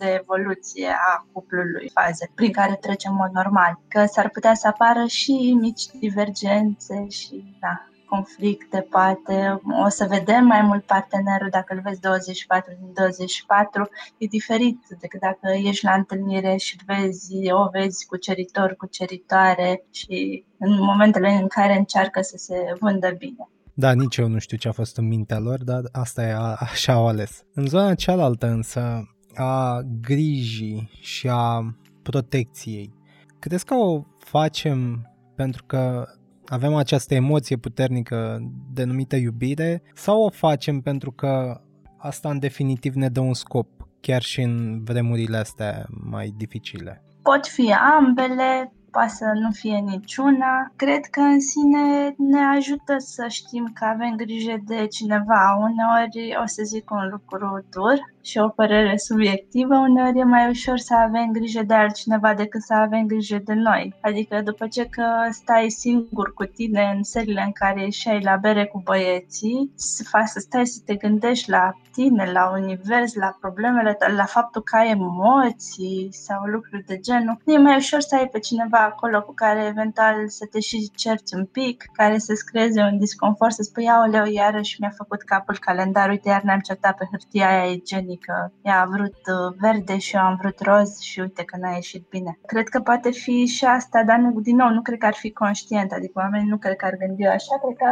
de 0.01 0.19
evoluție 0.21 0.89
a 1.11 1.25
cuplului, 1.31 1.91
faze 1.93 2.31
prin 2.35 2.51
care 2.51 2.75
trecem 2.75 3.11
în 3.11 3.17
mod 3.17 3.31
normal, 3.31 3.79
că 3.87 4.05
s-ar 4.05 4.29
putea 4.29 4.53
să 4.53 4.67
apară 4.67 5.05
și 5.05 5.57
mici 5.59 5.85
divergențe 5.99 7.07
și 7.09 7.55
da, 7.59 7.85
conflicte, 8.13 8.87
poate 8.89 9.61
o 9.85 9.89
să 9.89 10.05
vedem 10.09 10.45
mai 10.45 10.61
mult 10.61 10.83
partenerul 10.83 11.47
dacă 11.49 11.73
îl 11.73 11.81
vezi 11.83 11.99
24 11.99 12.71
din 12.79 12.91
24, 12.93 13.89
e 14.17 14.25
diferit 14.25 14.79
decât 14.99 15.19
dacă 15.19 15.47
ești 15.69 15.85
la 15.85 15.93
întâlnire 15.93 16.55
și 16.55 16.75
vezi, 16.85 17.51
o 17.51 17.69
vezi 17.71 18.05
cu 18.05 18.17
ceritor, 18.17 18.75
cu 18.75 18.85
ceritoare 18.85 19.85
și 19.91 20.45
în 20.57 20.71
momentele 20.79 21.29
în 21.29 21.47
care 21.47 21.77
încearcă 21.77 22.21
să 22.21 22.37
se 22.37 22.55
vândă 22.79 23.09
bine. 23.17 23.49
Da, 23.73 23.93
nici 23.93 24.17
eu 24.17 24.27
nu 24.27 24.39
știu 24.39 24.57
ce 24.57 24.67
a 24.67 24.71
fost 24.71 24.97
în 24.97 25.07
mintea 25.07 25.39
lor, 25.39 25.63
dar 25.63 25.81
asta 25.91 26.21
e, 26.21 26.33
a, 26.33 26.55
așa 26.59 26.93
au 26.93 27.07
ales. 27.07 27.43
În 27.53 27.67
zona 27.67 27.95
cealaltă 27.95 28.47
însă, 28.47 29.10
a 29.35 29.81
grijii 30.01 30.89
și 31.01 31.27
a 31.29 31.75
protecției, 32.01 32.93
crezi 33.39 33.65
că 33.65 33.73
o 33.73 34.03
facem 34.17 35.09
pentru 35.35 35.63
că 35.65 36.07
avem 36.45 36.75
această 36.75 37.13
emoție 37.13 37.57
puternică 37.57 38.39
denumită 38.73 39.15
iubire 39.15 39.81
sau 39.93 40.21
o 40.21 40.29
facem 40.29 40.81
pentru 40.81 41.11
că 41.11 41.61
asta 41.97 42.29
în 42.29 42.39
definitiv 42.39 42.93
ne 42.93 43.09
dă 43.09 43.19
un 43.19 43.33
scop, 43.33 43.67
chiar 43.99 44.21
și 44.21 44.41
în 44.41 44.83
vremurile 44.83 45.37
astea 45.37 45.85
mai 45.89 46.33
dificile? 46.37 47.03
Pot 47.21 47.47
fi 47.47 47.73
ambele, 47.73 48.73
poate 48.91 49.09
să 49.09 49.25
nu 49.33 49.51
fie 49.51 49.77
niciuna. 49.77 50.71
Cred 50.75 51.05
că 51.05 51.19
în 51.19 51.39
sine 51.39 52.13
ne 52.17 52.39
ajută 52.55 52.95
să 52.97 53.25
știm 53.27 53.71
că 53.73 53.85
avem 53.85 54.15
grijă 54.15 54.55
de 54.65 54.87
cineva. 54.87 55.57
Uneori 55.59 56.37
o 56.43 56.45
să 56.45 56.61
zic 56.65 56.91
un 56.91 57.07
lucru 57.11 57.65
dur, 57.69 57.97
și 58.21 58.37
o 58.37 58.47
părere 58.47 58.97
subiectivă, 58.97 59.75
uneori 59.75 60.19
e 60.19 60.23
mai 60.23 60.49
ușor 60.49 60.77
să 60.77 60.95
avem 60.95 61.31
grijă 61.31 61.63
de 61.63 61.73
altcineva 61.73 62.33
decât 62.33 62.61
să 62.61 62.73
avem 62.73 63.05
grijă 63.05 63.37
de 63.43 63.53
noi. 63.53 63.93
Adică 64.01 64.41
după 64.43 64.67
ce 64.67 64.85
că 64.85 65.05
stai 65.29 65.69
singur 65.69 66.33
cu 66.33 66.43
tine 66.43 66.93
în 66.95 67.03
serile 67.03 67.41
în 67.41 67.51
care 67.51 67.81
ieșai 67.81 68.21
la 68.21 68.35
bere 68.35 68.65
cu 68.65 68.81
băieții, 68.83 69.71
să 69.75 70.03
faci 70.09 70.27
să 70.27 70.39
stai 70.39 70.65
să 70.65 70.81
te 70.85 70.95
gândești 70.95 71.49
la 71.49 71.71
tine, 71.91 72.31
la 72.31 72.51
univers, 72.51 73.13
la 73.13 73.37
problemele 73.39 73.93
tale, 73.93 74.13
la 74.13 74.25
faptul 74.25 74.61
că 74.61 74.75
ai 74.75 74.89
emoții 74.89 76.09
sau 76.11 76.43
lucruri 76.45 76.85
de 76.85 76.97
genul, 76.97 77.41
e 77.45 77.57
mai 77.57 77.75
ușor 77.75 77.99
să 77.99 78.15
ai 78.15 78.27
pe 78.27 78.39
cineva 78.39 78.77
acolo 78.77 79.21
cu 79.21 79.33
care 79.33 79.65
eventual 79.65 80.27
să 80.27 80.45
te 80.51 80.59
și 80.59 80.91
cerți 80.95 81.35
un 81.35 81.45
pic, 81.45 81.85
care 81.93 82.17
să-ți 82.17 82.45
creeze 82.45 82.81
un 82.81 82.97
disconfort, 82.97 83.53
să 83.53 83.61
spui, 83.63 83.87
aoleu, 83.87 84.25
iarăși 84.25 84.77
mi-a 84.79 84.93
făcut 84.97 85.21
capul 85.21 85.57
calendar, 85.59 86.09
uite, 86.09 86.29
iar 86.29 86.41
ne-am 86.41 86.59
certat 86.59 86.97
pe 86.97 87.07
hârtia 87.11 87.47
aia 87.47 87.71
igienică 87.71 88.10
că 88.17 88.49
ea 88.61 88.81
a 88.81 88.85
vrut 88.85 89.19
uh, 89.27 89.55
verde 89.59 89.97
și 89.97 90.15
eu 90.15 90.21
am 90.21 90.35
vrut 90.41 90.59
roz 90.59 90.99
și 90.99 91.19
uite 91.19 91.43
că 91.43 91.57
n-a 91.57 91.71
ieșit 91.71 92.05
bine. 92.09 92.39
Cred 92.45 92.67
că 92.67 92.79
poate 92.79 93.11
fi 93.11 93.45
și 93.45 93.65
asta, 93.65 94.03
dar 94.03 94.17
nu, 94.17 94.39
din 94.39 94.55
nou, 94.55 94.69
nu 94.69 94.81
cred 94.81 94.97
că 94.97 95.05
ar 95.05 95.13
fi 95.13 95.31
conștient, 95.31 95.91
adică 95.91 96.13
oamenii 96.15 96.49
nu 96.49 96.57
cred 96.57 96.75
că 96.75 96.85
ar 96.85 96.95
gândi 96.97 97.25
așa, 97.25 97.57
cred 97.63 97.77
că 97.77 97.91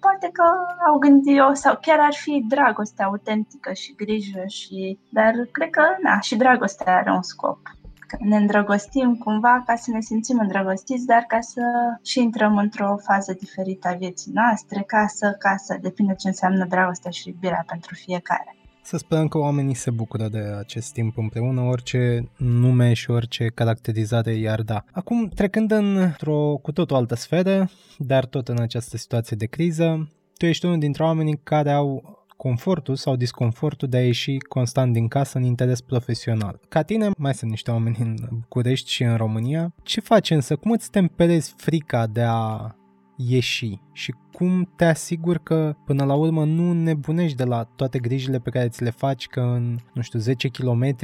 poate 0.00 0.28
că 0.32 0.44
au 0.86 0.98
gândit-o 0.98 1.54
sau 1.54 1.78
chiar 1.80 1.98
ar 2.00 2.14
fi 2.14 2.44
dragoste 2.48 3.02
autentică 3.02 3.72
și 3.72 3.94
grijă 3.94 4.42
și, 4.46 4.98
dar 5.08 5.32
cred 5.52 5.70
că, 5.70 5.82
na, 6.02 6.20
și 6.20 6.36
dragostea 6.36 6.96
are 6.96 7.10
un 7.10 7.22
scop 7.22 7.58
că 8.08 8.16
ne 8.20 8.36
îndrăgostim 8.36 9.16
cumva 9.16 9.62
ca 9.66 9.74
să 9.76 9.90
ne 9.90 10.00
simțim 10.00 10.38
îndrăgostiți, 10.38 11.06
dar 11.06 11.24
ca 11.28 11.40
să 11.40 11.62
și 12.02 12.20
intrăm 12.20 12.56
într-o 12.56 12.96
fază 12.96 13.32
diferită 13.32 13.88
a 13.88 13.92
vieții 13.92 14.32
noastre, 14.34 14.82
casă, 14.86 15.36
casă, 15.38 15.78
depinde 15.80 16.14
ce 16.14 16.28
înseamnă 16.28 16.64
dragostea 16.64 17.10
și 17.10 17.28
iubirea 17.28 17.64
pentru 17.66 17.94
fiecare. 17.94 18.57
Să 18.88 18.96
sperăm 18.96 19.28
că 19.28 19.38
oamenii 19.38 19.74
se 19.74 19.90
bucură 19.90 20.28
de 20.28 20.38
acest 20.38 20.92
timp 20.92 21.18
împreună, 21.18 21.60
orice 21.60 22.30
nume 22.36 22.92
și 22.92 23.10
orice 23.10 23.46
caracterizare 23.54 24.32
i-ar 24.34 24.62
da. 24.62 24.84
Acum, 24.92 25.28
trecând 25.28 25.70
într-o 25.70 26.58
cu 26.62 26.72
tot 26.72 26.90
o 26.90 26.96
altă 26.96 27.14
sferă, 27.14 27.70
dar 27.98 28.24
tot 28.24 28.48
în 28.48 28.60
această 28.60 28.96
situație 28.96 29.36
de 29.36 29.46
criză, 29.46 30.08
tu 30.36 30.46
ești 30.46 30.64
unul 30.64 30.78
dintre 30.78 31.02
oamenii 31.02 31.40
care 31.42 31.70
au 31.70 32.18
confortul 32.36 32.96
sau 32.96 33.16
disconfortul 33.16 33.88
de 33.88 33.96
a 33.96 34.04
ieși 34.04 34.38
constant 34.38 34.92
din 34.92 35.08
casă 35.08 35.38
în 35.38 35.44
interes 35.44 35.80
profesional. 35.80 36.60
Ca 36.68 36.82
tine, 36.82 37.10
mai 37.18 37.34
sunt 37.34 37.50
niște 37.50 37.70
oameni 37.70 37.96
în 38.00 38.16
București 38.30 38.90
și 38.90 39.02
în 39.02 39.16
România. 39.16 39.74
Ce 39.82 40.00
faci 40.00 40.30
însă? 40.30 40.56
Cum 40.56 40.70
îți 40.70 40.90
temperezi 40.90 41.54
frica 41.56 42.06
de 42.06 42.22
a 42.22 42.74
ieși 43.18 43.80
și 43.92 44.14
cum 44.32 44.72
te 44.76 44.84
asiguri 44.84 45.42
că 45.42 45.74
până 45.84 46.04
la 46.04 46.14
urmă 46.14 46.44
nu 46.44 46.72
nebunești 46.72 47.36
de 47.36 47.44
la 47.44 47.64
toate 47.76 47.98
grijile 47.98 48.38
pe 48.38 48.50
care 48.50 48.68
ți 48.68 48.82
le 48.82 48.90
faci 48.90 49.26
că 49.26 49.40
în, 49.40 49.76
nu 49.92 50.02
știu, 50.02 50.18
10 50.18 50.48
km 50.48 50.96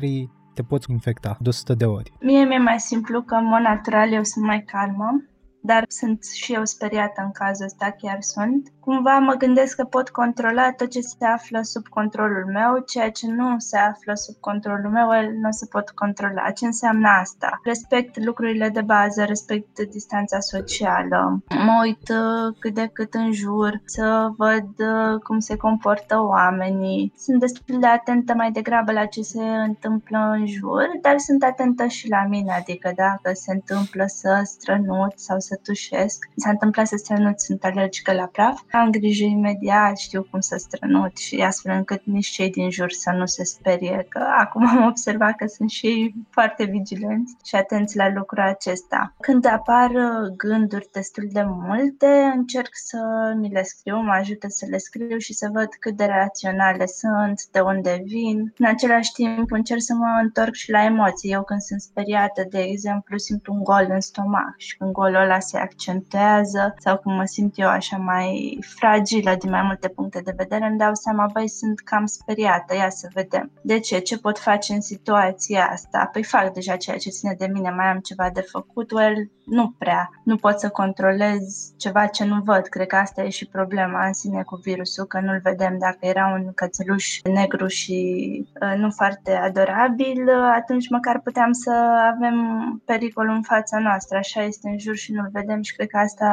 te 0.55 0.63
poți 0.63 0.91
infecta 0.91 1.37
de 1.41 1.49
100 1.49 1.75
de 1.75 1.85
ori. 1.85 2.13
Mie 2.21 2.45
mi-e 2.45 2.59
mai 2.59 2.81
simplu 2.81 3.23
că 3.23 3.35
în 3.35 3.45
mod 3.45 3.61
natural 3.61 4.13
eu 4.13 4.23
sunt 4.23 4.45
mai 4.45 4.63
calmă 4.63 5.25
dar 5.67 5.85
sunt 5.89 6.25
și 6.25 6.53
eu 6.53 6.65
speriată 6.65 7.23
în 7.25 7.31
cazul 7.31 7.65
ăsta, 7.65 7.95
chiar 7.99 8.17
sunt. 8.21 8.69
Cumva 8.81 9.19
mă 9.19 9.33
gândesc 9.33 9.77
că 9.77 9.85
pot 9.85 10.09
controla 10.09 10.73
tot 10.73 10.91
ce 10.91 11.01
se 11.01 11.25
află 11.25 11.61
sub 11.63 11.87
controlul 11.89 12.45
meu, 12.53 12.79
ceea 12.87 13.11
ce 13.11 13.27
nu 13.31 13.55
se 13.59 13.79
află 13.79 14.15
sub 14.15 14.35
controlul 14.41 14.91
meu, 14.91 15.09
nu 15.41 15.51
se 15.51 15.67
pot 15.67 15.91
controla. 15.91 16.51
Ce 16.51 16.65
înseamnă 16.67 17.09
asta? 17.21 17.61
Respect 17.65 18.25
lucrurile 18.25 18.69
de 18.69 18.81
bază, 18.81 19.25
respect 19.25 19.81
distanța 19.81 20.41
socială, 20.41 21.43
mă 21.49 21.81
uit 21.83 22.09
uh, 22.09 22.57
cât 22.59 22.75
de 22.75 22.91
cât 22.93 23.15
în 23.15 23.33
jur, 23.33 23.81
să 23.85 24.29
văd 24.37 24.69
uh, 24.79 25.21
cum 25.23 25.39
se 25.39 25.57
comportă 25.57 26.21
oamenii. 26.23 27.13
Sunt 27.17 27.41
destul 27.41 27.81
de 27.81 27.87
atentă 27.87 28.35
mai 28.35 28.51
degrabă 28.51 28.93
la 28.93 29.05
ce 29.05 29.23
se 29.23 29.45
întâmplă 29.45 30.19
în 30.39 30.47
jur, 30.47 30.91
dar 31.01 31.19
sunt 31.19 31.43
atentă 31.43 31.87
și 31.87 32.09
la 32.09 32.27
mine, 32.29 32.53
adică 32.53 32.93
dacă 32.97 33.35
se 33.35 33.53
întâmplă 33.53 34.05
să 34.07 34.41
strănut 34.45 35.13
sau 35.17 35.39
să 35.39 35.54
tușesc. 35.63 36.29
Mi 36.29 36.43
s-a 36.43 36.51
întâmplat 36.51 36.87
să 36.87 36.97
strănut, 36.97 37.41
sunt 37.41 37.65
alergică 37.65 38.13
la 38.13 38.27
praf. 38.27 38.61
Am 38.71 38.91
grijă 38.91 39.25
imediat, 39.25 39.99
știu 39.99 40.27
cum 40.31 40.41
să 40.41 40.57
strănut 40.57 41.17
și 41.17 41.37
astfel 41.37 41.73
încât 41.77 42.05
nici 42.05 42.27
cei 42.27 42.51
din 42.51 42.71
jur 42.71 42.91
să 42.91 43.11
nu 43.11 43.27
se 43.27 43.45
sperie, 43.45 44.07
că 44.09 44.27
acum 44.39 44.67
am 44.67 44.87
observat 44.87 45.37
că 45.37 45.47
sunt 45.47 45.71
și 45.71 45.87
ei 45.87 46.15
foarte 46.31 46.65
vigilenți 46.65 47.37
și 47.45 47.55
atenți 47.55 47.97
la 47.97 48.13
lucrul 48.13 48.43
acesta. 48.43 49.15
Când 49.21 49.47
apar 49.47 49.91
uh, 49.91 50.33
gânduri 50.37 50.89
destul 50.93 51.29
de 51.33 51.43
multe, 51.47 52.33
încerc 52.35 52.71
să 52.73 52.99
mi 53.37 53.49
le 53.49 53.63
scriu, 53.63 54.03
mă 54.03 54.13
ajută 54.13 54.47
să 54.49 54.67
le 54.71 54.79
scriu 54.79 55.19
și 55.19 55.33
să 55.33 55.49
văd 55.53 55.69
cât 55.81 55.97
de 55.97 56.05
raționale 56.05 56.87
sunt, 56.87 57.45
de 57.51 57.61
unde 57.61 58.03
vin. 58.05 58.53
În 58.59 58.67
același 58.67 59.13
timp 59.13 59.51
încerc 59.51 59.81
să 59.81 59.95
mă 59.95 60.19
întorc 60.23 60.55
și 60.55 60.71
la 60.71 60.85
emoții. 60.85 61.31
Eu 61.31 61.43
când 61.43 61.61
sunt 61.61 61.81
speriată, 61.81 62.47
de 62.51 62.61
exemplu, 62.61 63.19
simt 63.19 63.47
un 63.47 63.63
gol 63.63 63.87
în 63.89 64.01
stomac 64.01 64.55
și 64.57 64.77
când 64.77 64.93
golul 64.93 65.15
ăla 65.15 65.41
se 65.45 65.59
accentuează 65.59 66.75
sau 66.79 66.99
când 66.99 67.17
mă 67.17 67.25
simt 67.25 67.59
eu 67.59 67.69
așa 67.69 67.97
mai 67.97 68.59
fragilă 68.77 69.35
din 69.39 69.51
mai 69.51 69.63
multe 69.63 69.89
puncte 69.89 70.21
de 70.21 70.35
vedere, 70.37 70.67
îmi 70.67 70.79
dau 70.79 70.95
seama, 70.95 71.31
băi, 71.33 71.49
sunt 71.49 71.81
cam 71.81 72.07
speriată, 72.07 72.75
ia 72.75 72.91
să 72.91 73.09
vedem. 73.15 73.51
De 73.63 73.79
ce? 73.79 73.99
Ce 73.99 74.19
pot 74.19 74.39
face 74.39 74.73
în 74.73 74.81
situația 74.81 75.69
asta? 75.71 76.09
Păi 76.13 76.25
fac 76.25 76.53
deja 76.53 76.77
ceea 76.77 76.97
ce 76.97 77.11
ține 77.11 77.35
de 77.39 77.47
mine, 77.53 77.71
mai 77.71 77.87
am 77.87 77.99
ceva 77.99 78.31
de 78.33 78.41
făcut, 78.41 78.91
well, 78.91 79.31
nu 79.45 79.75
prea. 79.79 80.11
Nu 80.25 80.37
pot 80.37 80.59
să 80.59 80.69
controlez 80.69 81.73
ceva 81.77 82.07
ce 82.07 82.25
nu 82.25 82.41
văd. 82.45 82.67
Cred 82.67 82.87
că 82.87 82.97
asta 82.97 83.23
e 83.23 83.29
și 83.29 83.47
problema 83.47 84.07
în 84.07 84.13
sine 84.13 84.43
cu 84.43 84.61
virusul, 84.63 85.05
că 85.05 85.21
nu-l 85.21 85.41
vedem. 85.43 85.79
Dacă 85.79 85.99
era 86.01 86.27
un 86.27 86.53
cățeluș 86.55 87.21
negru 87.23 87.67
și 87.67 87.99
uh, 88.61 88.75
nu 88.77 88.91
foarte 88.91 89.33
adorabil, 89.33 90.23
uh, 90.23 90.53
atunci 90.55 90.89
măcar 90.89 91.21
puteam 91.21 91.53
să 91.53 91.71
avem 92.15 92.37
pericolul 92.85 93.35
în 93.35 93.43
fața 93.43 93.79
noastră. 93.79 94.17
Așa 94.17 94.43
este 94.43 94.69
în 94.69 94.79
jur 94.79 94.97
și 94.97 95.13
nu-l 95.13 95.29
vedem 95.35 95.63
și 95.63 95.75
cred 95.75 95.89
că 95.89 95.99
asta 95.99 96.31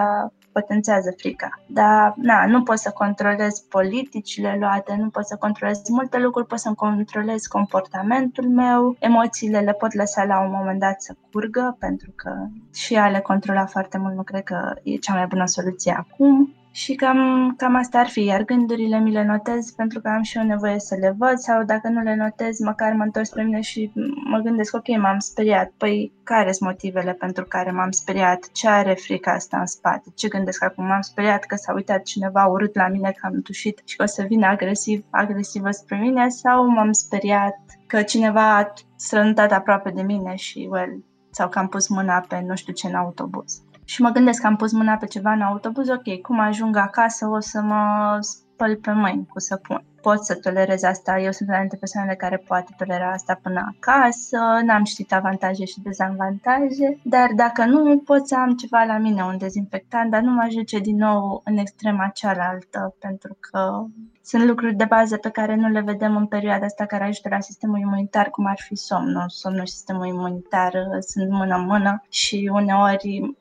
potențează 0.51 1.13
frica. 1.17 1.49
Dar 1.67 2.13
na, 2.15 2.45
nu 2.45 2.63
pot 2.63 2.77
să 2.77 2.91
controlez 2.91 3.59
politicile 3.59 4.57
luate, 4.59 4.95
nu 4.99 5.09
pot 5.09 5.25
să 5.27 5.35
controlez 5.35 5.81
multe 5.89 6.17
lucruri, 6.17 6.47
pot 6.47 6.59
să 6.59 6.71
controlez 6.75 7.45
comportamentul 7.45 8.49
meu, 8.49 8.95
emoțiile 8.99 9.59
le 9.59 9.73
pot 9.73 9.93
lăsa 9.93 10.23
la 10.23 10.41
un 10.41 10.51
moment 10.51 10.79
dat 10.79 11.01
să 11.01 11.15
curgă, 11.31 11.75
pentru 11.79 12.11
că 12.15 12.31
și 12.73 12.95
a 12.95 13.09
le 13.09 13.19
controla 13.19 13.65
foarte 13.65 13.97
mult 13.97 14.15
nu 14.15 14.23
cred 14.23 14.43
că 14.43 14.73
e 14.83 14.95
cea 14.95 15.13
mai 15.13 15.27
bună 15.27 15.45
soluție 15.45 15.95
acum. 15.97 16.53
Și 16.73 16.95
cam, 16.95 17.53
cam 17.57 17.75
asta 17.75 17.99
ar 17.99 18.07
fi, 18.07 18.23
iar 18.23 18.43
gândurile 18.43 18.99
mi 18.99 19.11
le 19.11 19.23
notez 19.23 19.71
pentru 19.71 19.99
că 20.01 20.07
am 20.09 20.21
și 20.21 20.37
eu 20.37 20.43
nevoie 20.43 20.79
să 20.79 20.95
le 20.99 21.15
văd 21.17 21.37
sau 21.37 21.63
dacă 21.63 21.87
nu 21.87 22.01
le 22.01 22.15
notez, 22.15 22.59
măcar 22.59 22.93
mă 22.93 23.03
întorc 23.03 23.25
spre 23.25 23.43
mine 23.43 23.61
și 23.61 23.91
mă 24.23 24.39
gândesc, 24.39 24.75
ok, 24.75 24.87
m-am 24.87 25.19
speriat, 25.19 25.71
păi 25.77 26.13
care 26.23 26.51
sunt 26.51 26.69
motivele 26.69 27.13
pentru 27.13 27.45
care 27.45 27.71
m-am 27.71 27.91
speriat, 27.91 28.51
ce 28.51 28.67
are 28.67 28.93
frica 28.93 29.31
asta 29.31 29.59
în 29.59 29.65
spate, 29.65 30.09
ce 30.15 30.27
gândesc 30.27 30.63
acum, 30.63 30.85
m-am 30.85 31.01
speriat 31.01 31.43
că 31.43 31.55
s-a 31.55 31.73
uitat 31.73 32.03
cineva 32.03 32.45
urât 32.45 32.75
la 32.75 32.87
mine 32.87 33.11
că 33.11 33.25
am 33.25 33.41
tușit 33.41 33.81
și 33.85 33.95
că 33.95 34.03
o 34.03 34.05
să 34.05 34.25
vină 34.27 34.47
agresiv, 34.47 35.05
agresivă 35.09 35.71
spre 35.71 35.97
mine 35.97 36.29
sau 36.29 36.67
m-am 36.67 36.91
speriat 36.91 37.59
că 37.87 38.01
cineva 38.01 38.57
a 38.57 38.73
strănutat 38.95 39.51
aproape 39.51 39.89
de 39.89 40.01
mine 40.01 40.35
și, 40.35 40.67
well, 40.69 41.03
sau 41.31 41.49
că 41.49 41.59
am 41.59 41.67
pus 41.67 41.87
mâna 41.87 42.25
pe 42.27 42.43
nu 42.45 42.55
știu 42.55 42.73
ce 42.73 42.87
în 42.87 42.95
autobuz. 42.95 43.61
Și 43.91 44.01
mă 44.01 44.09
gândesc 44.09 44.41
că 44.41 44.47
am 44.47 44.55
pus 44.55 44.71
mâna 44.71 44.95
pe 44.95 45.05
ceva 45.05 45.31
în 45.31 45.41
autobuz, 45.41 45.89
ok, 45.89 46.21
cum 46.21 46.39
ajung 46.39 46.75
acasă 46.75 47.27
o 47.27 47.39
să 47.39 47.61
mă 47.61 48.17
spăl 48.19 48.75
pe 48.75 48.91
mâini 48.91 49.27
cu 49.27 49.39
săpun. 49.39 49.83
Pot 50.01 50.25
să 50.25 50.35
tolerez 50.35 50.83
asta, 50.83 51.19
eu 51.19 51.31
sunt 51.31 51.49
una 51.49 51.59
dintre 51.59 51.77
persoanele 51.77 52.15
care 52.15 52.37
poate 52.37 52.73
tolera 52.77 53.11
asta 53.11 53.39
până 53.41 53.73
acasă, 53.75 54.37
n-am 54.63 54.83
știut 54.83 55.11
avantaje 55.11 55.65
și 55.65 55.81
dezavantaje, 55.81 56.99
dar 57.03 57.29
dacă 57.35 57.65
nu, 57.65 57.97
pot 57.97 58.27
să 58.27 58.35
am 58.35 58.55
ceva 58.55 58.83
la 58.83 58.97
mine, 58.97 59.23
un 59.23 59.37
dezinfectant, 59.37 60.11
dar 60.11 60.21
nu 60.21 60.31
mă 60.31 60.41
ajunge 60.45 60.79
din 60.79 60.97
nou 60.97 61.41
în 61.45 61.57
extrema 61.57 62.11
cealaltă, 62.13 62.95
pentru 62.99 63.37
că 63.39 63.85
sunt 64.23 64.43
lucruri 64.43 64.75
de 64.75 64.85
bază 64.85 65.17
pe 65.17 65.29
care 65.29 65.55
nu 65.55 65.67
le 65.67 65.81
vedem 65.81 66.15
în 66.15 66.25
perioada 66.25 66.65
asta 66.65 66.85
care 66.85 67.03
ajută 67.03 67.29
la 67.29 67.39
sistemul 67.39 67.79
imunitar, 67.79 68.29
cum 68.29 68.45
ar 68.45 68.59
fi 68.65 68.75
somnul. 68.75 69.25
Somnul 69.27 69.65
și 69.65 69.71
sistemul 69.71 70.05
imunitar 70.05 70.73
uh, 70.73 70.97
sunt 70.99 71.29
mână-mână 71.29 72.03
și 72.09 72.49
uneori 72.53 73.35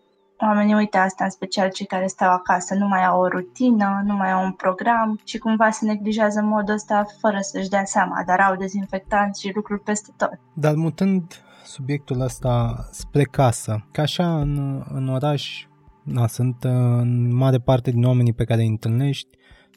oamenii 0.46 0.74
uită 0.74 0.98
asta, 0.98 1.24
în 1.24 1.30
special 1.30 1.70
cei 1.70 1.86
care 1.86 2.06
stau 2.06 2.30
acasă, 2.32 2.74
nu 2.74 2.86
mai 2.86 3.04
au 3.04 3.20
o 3.20 3.28
rutină, 3.28 4.02
nu 4.04 4.14
mai 4.14 4.30
au 4.30 4.44
un 4.44 4.52
program 4.52 5.20
și 5.24 5.38
cumva 5.38 5.70
se 5.70 5.84
neglijează 5.84 6.42
modul 6.42 6.74
ăsta 6.74 7.04
fără 7.20 7.38
să-și 7.40 7.68
dea 7.68 7.84
seama, 7.84 8.22
dar 8.26 8.40
au 8.40 8.56
dezinfectanți 8.56 9.40
și 9.40 9.52
lucruri 9.54 9.80
peste 9.80 10.10
tot. 10.16 10.38
Dar 10.52 10.74
mutând 10.74 11.42
subiectul 11.64 12.20
ăsta 12.20 12.74
spre 12.90 13.22
casă, 13.22 13.86
ca 13.92 14.02
așa 14.02 14.40
în, 14.40 14.84
în 14.92 15.08
oraș, 15.08 15.66
na, 16.02 16.26
sunt 16.26 16.64
uh, 16.64 16.70
în 17.00 17.34
mare 17.34 17.58
parte 17.58 17.90
din 17.90 18.04
oamenii 18.04 18.32
pe 18.32 18.44
care 18.44 18.60
îi 18.60 18.68
întâlnești 18.68 19.28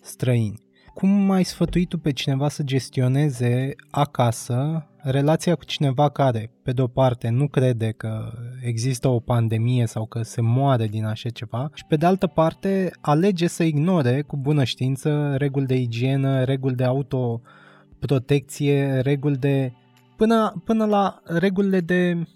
străini. 0.02 0.62
Cum 0.93 1.32
ai 1.32 1.43
sfătuit 1.43 1.89
tu 1.89 1.97
pe 1.97 2.12
cineva 2.12 2.49
să 2.49 2.63
gestioneze 2.63 3.76
acasă 3.91 4.88
relația 5.04 5.56
cu 5.56 5.66
cineva 5.66 6.10
care, 6.10 6.52
pe 6.63 6.72
de-o 6.72 6.88
parte, 6.88 7.30
nu 7.30 7.48
crede 7.48 7.92
că 7.92 8.32
există 8.62 9.08
o 9.08 9.20
pandemie 9.20 9.86
sau 9.86 10.06
că 10.06 10.22
se 10.22 10.42
moare 10.42 10.88
din 10.88 11.06
așa 11.06 11.30
ceva 11.30 11.70
și, 11.74 11.86
pe 11.88 11.96
de 11.96 12.06
altă 12.06 12.28
parte, 12.28 12.92
alege 13.02 13.48
să 13.48 13.63
ignore 13.63 14.22
cu 14.22 14.38
bună 14.38 14.63
știință 14.63 15.36
reguli 15.38 15.66
de 15.66 15.76
igienă, 15.76 16.44
reguli 16.44 16.76
de 16.76 16.84
autoprotecție, 16.84 19.00
reguli 19.00 19.38
de... 19.38 19.74
până, 20.18 20.62
până 20.66 20.86
la 20.86 21.22
regulile 21.24 21.80
de 21.80 22.28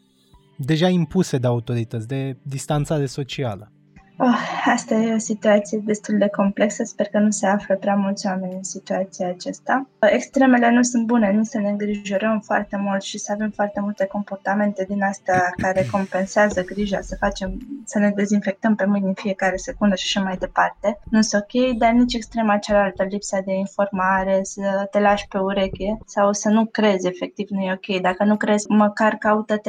deja 0.58 0.88
impuse 0.88 1.38
de 1.38 1.48
autorități, 1.48 2.08
de 2.08 2.38
distanțare 2.42 3.06
socială. 3.06 3.72
Oh, 4.20 4.38
asta 4.66 4.96
e 4.96 5.14
o 5.14 5.18
situație 5.18 5.82
destul 5.84 6.18
de 6.18 6.28
complexă, 6.28 6.84
sper 6.84 7.08
că 7.08 7.20
nu 7.20 7.30
se 7.30 7.48
află 7.48 7.76
prea 7.76 7.96
mulți 7.96 8.28
oameni 8.28 8.54
în 8.54 8.64
situația 8.64 9.28
aceasta. 9.28 9.88
Extremele 10.00 10.72
nu 10.72 10.82
sunt 10.82 11.06
bune, 11.06 11.32
nu 11.32 11.44
să 11.44 11.60
ne 11.60 11.70
îngrijorăm 11.70 12.40
foarte 12.40 12.78
mult 12.78 13.02
și 13.02 13.18
să 13.18 13.32
avem 13.32 13.50
foarte 13.50 13.80
multe 13.80 14.06
comportamente 14.06 14.86
din 14.88 15.04
astea 15.04 15.54
care 15.58 15.88
compensează 15.92 16.64
grija, 16.64 17.02
să 17.02 17.16
facem, 17.20 17.58
să 17.86 18.00
ne 18.00 18.10
dezinfectăm 18.16 18.76
pe 18.76 18.86
mâini 18.86 19.06
în 19.06 19.14
fiecare 19.14 19.56
secundă 19.56 19.96
și 19.96 20.18
așa 20.18 20.26
mai 20.26 20.38
departe. 20.38 21.00
Nu 21.12 21.22
sunt 21.22 21.44
ok, 21.44 21.78
dar 21.78 21.92
nici 21.92 22.14
extrema 22.14 22.58
cealaltă, 22.58 23.04
lipsa 23.04 23.40
de 23.46 23.54
informare, 23.54 24.40
să 24.44 24.88
te 24.92 25.00
lași 25.00 25.28
pe 25.28 25.38
ureche 25.38 25.98
sau 26.06 26.34
să 26.34 26.50
nu 26.50 26.66
crezi, 26.66 27.08
efectiv 27.08 27.48
nu 27.50 27.62
e 27.62 27.74
ok. 27.74 28.02
Dacă 28.02 28.24
nu 28.24 28.38
crezi, 28.38 28.66
măcar 28.70 29.16
caută 29.16 29.58
3-4 29.58 29.62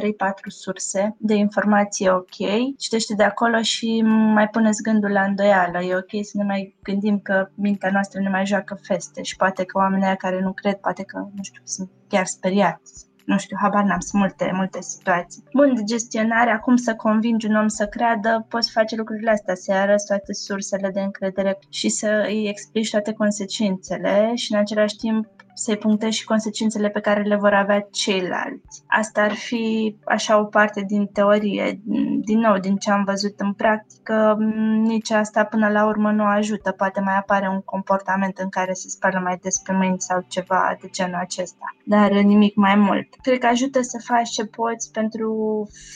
surse 0.46 1.16
de 1.18 1.34
informație 1.34 2.10
ok, 2.10 2.36
citește 2.78 3.14
de 3.14 3.22
acolo 3.22 3.60
și 3.62 4.02
mai 4.38 4.48
puneți 4.48 4.82
gândul 4.82 5.10
la 5.10 5.22
îndoială. 5.22 5.78
E 5.82 5.96
ok 5.96 6.24
să 6.24 6.32
ne 6.32 6.44
mai 6.44 6.76
gândim 6.82 7.18
că 7.18 7.48
mintea 7.54 7.90
noastră 7.90 8.20
ne 8.20 8.28
mai 8.28 8.46
joacă 8.46 8.78
feste 8.82 9.22
și 9.22 9.36
poate 9.36 9.64
că 9.64 9.78
oamenii 9.78 10.16
care 10.16 10.40
nu 10.40 10.52
cred, 10.52 10.74
poate 10.74 11.02
că, 11.02 11.18
nu 11.18 11.42
știu, 11.42 11.62
sunt 11.64 11.90
chiar 12.08 12.26
speriați 12.26 13.06
nu 13.24 13.38
știu, 13.38 13.56
habar 13.60 13.84
n-am, 13.84 14.00
sunt 14.00 14.22
multe, 14.22 14.50
multe 14.54 14.80
situații. 14.80 15.44
Bun, 15.52 15.74
de 15.74 15.82
gestionare, 15.82 16.50
acum 16.50 16.76
să 16.76 16.94
convingi 16.94 17.46
un 17.46 17.56
om 17.56 17.68
să 17.68 17.86
creadă, 17.86 18.46
poți 18.48 18.70
face 18.70 18.96
lucrurile 18.96 19.30
astea, 19.30 19.54
să 19.54 19.72
arăți 19.72 20.06
toate 20.06 20.32
sursele 20.32 20.90
de 20.90 21.00
încredere 21.00 21.58
și 21.68 21.88
să 21.88 22.24
îi 22.26 22.48
explici 22.48 22.90
toate 22.90 23.12
consecințele 23.12 24.32
și 24.34 24.52
în 24.52 24.58
același 24.58 24.96
timp 24.96 25.26
să-i 25.58 25.76
punctezi 25.76 26.16
și 26.16 26.24
consecințele 26.24 26.88
pe 26.88 27.00
care 27.00 27.22
le 27.22 27.36
vor 27.36 27.52
avea 27.52 27.86
ceilalți. 27.90 28.82
Asta 28.86 29.22
ar 29.22 29.32
fi 29.32 29.96
așa 30.04 30.38
o 30.38 30.44
parte 30.44 30.84
din 30.86 31.06
teorie. 31.06 31.80
Din 32.20 32.38
nou, 32.38 32.58
din 32.58 32.76
ce 32.76 32.90
am 32.90 33.04
văzut 33.04 33.40
în 33.40 33.52
practică, 33.52 34.36
nici 34.82 35.10
asta 35.10 35.44
până 35.44 35.68
la 35.68 35.86
urmă 35.86 36.10
nu 36.10 36.24
ajută. 36.24 36.70
Poate 36.70 37.00
mai 37.00 37.16
apare 37.16 37.48
un 37.48 37.60
comportament 37.60 38.38
în 38.38 38.48
care 38.48 38.72
se 38.72 38.88
spală 38.88 39.20
mai 39.22 39.38
des 39.42 39.58
pe 39.58 39.72
mâini 39.72 40.00
sau 40.00 40.24
ceva 40.28 40.76
de 40.80 40.88
genul 40.90 41.18
acesta, 41.20 41.76
dar 41.84 42.10
nimic 42.10 42.54
mai 42.54 42.74
mult. 42.74 43.08
Cred 43.22 43.38
că 43.38 43.46
ajută 43.46 43.82
să 43.82 43.98
faci 44.04 44.28
ce 44.28 44.44
poți 44.44 44.92
pentru 44.92 45.32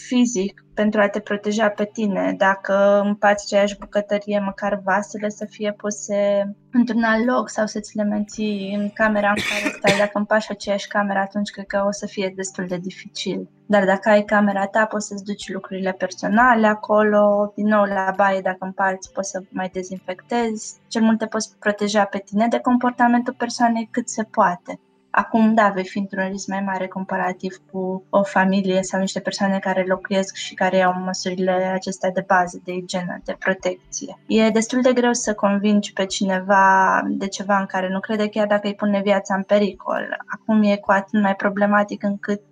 fizic, 0.06 0.64
pentru 0.74 1.00
a 1.00 1.08
te 1.08 1.20
proteja 1.20 1.68
pe 1.68 1.84
tine. 1.92 2.34
Dacă 2.38 3.02
împați 3.04 3.44
aceeași 3.46 3.78
bucătărie, 3.78 4.38
măcar 4.38 4.80
vasele 4.84 5.28
să 5.28 5.46
fie 5.50 5.72
puse 5.72 6.50
într-un 6.72 7.02
alt 7.02 7.26
loc 7.26 7.48
sau 7.48 7.66
să 7.66 7.80
ți 7.80 7.96
le 7.96 8.02
menții 8.02 8.74
în 8.74 8.90
camera 8.90 9.28
în 9.28 9.34
care 9.34 9.74
stai. 9.76 9.98
Dacă 9.98 10.18
împași 10.18 10.50
aceeași 10.50 10.88
cameră, 10.88 11.18
atunci 11.18 11.50
cred 11.50 11.66
că 11.66 11.84
o 11.86 11.92
să 11.92 12.06
fie 12.06 12.32
destul 12.36 12.66
de 12.66 12.76
dificil 12.76 13.48
Dar 13.66 13.84
dacă 13.84 14.08
ai 14.08 14.22
camera 14.22 14.66
ta, 14.66 14.84
poți 14.84 15.06
să-ți 15.06 15.24
duci 15.24 15.52
lucrurile 15.52 15.92
personale 15.92 16.66
acolo, 16.66 17.52
din 17.54 17.66
nou 17.66 17.84
la 17.84 18.12
baie, 18.16 18.40
dacă 18.40 18.58
împarți, 18.60 19.12
poți 19.12 19.30
să 19.30 19.42
mai 19.50 19.70
dezinfectezi. 19.72 20.74
Cel 20.88 21.02
multe 21.02 21.26
poți 21.26 21.58
proteja 21.58 22.04
pe 22.04 22.22
tine 22.24 22.46
de 22.48 22.58
comportamentul 22.58 23.34
persoanei 23.38 23.88
cât 23.90 24.08
se 24.08 24.22
poate. 24.22 24.80
Acum, 25.14 25.54
da, 25.54 25.68
vei 25.68 25.84
fi 25.84 25.98
într-un 25.98 26.28
risc 26.28 26.46
mai 26.46 26.60
mare 26.60 26.86
comparativ 26.86 27.56
cu 27.70 28.04
o 28.10 28.22
familie 28.22 28.82
sau 28.82 29.00
niște 29.00 29.20
persoane 29.20 29.58
care 29.58 29.84
locuiesc 29.86 30.34
și 30.34 30.54
care 30.54 30.76
iau 30.76 30.94
măsurile 31.04 31.50
acestea 31.50 32.10
de 32.10 32.24
bază, 32.26 32.60
de 32.64 32.72
igienă, 32.72 33.20
de 33.24 33.36
protecție. 33.38 34.18
E 34.26 34.50
destul 34.50 34.80
de 34.80 34.92
greu 34.92 35.12
să 35.12 35.34
convingi 35.34 35.92
pe 35.92 36.06
cineva 36.06 37.00
de 37.08 37.28
ceva 37.28 37.58
în 37.58 37.66
care 37.66 37.88
nu 37.88 38.00
crede, 38.00 38.28
chiar 38.28 38.46
dacă 38.46 38.66
îi 38.66 38.74
pune 38.74 39.00
viața 39.00 39.34
în 39.34 39.42
pericol. 39.42 40.16
Acum 40.26 40.62
e 40.62 40.76
cu 40.76 40.90
atât 40.90 41.20
mai 41.20 41.34
problematic 41.34 42.02
încât 42.02 42.40
Uh, 42.40 42.51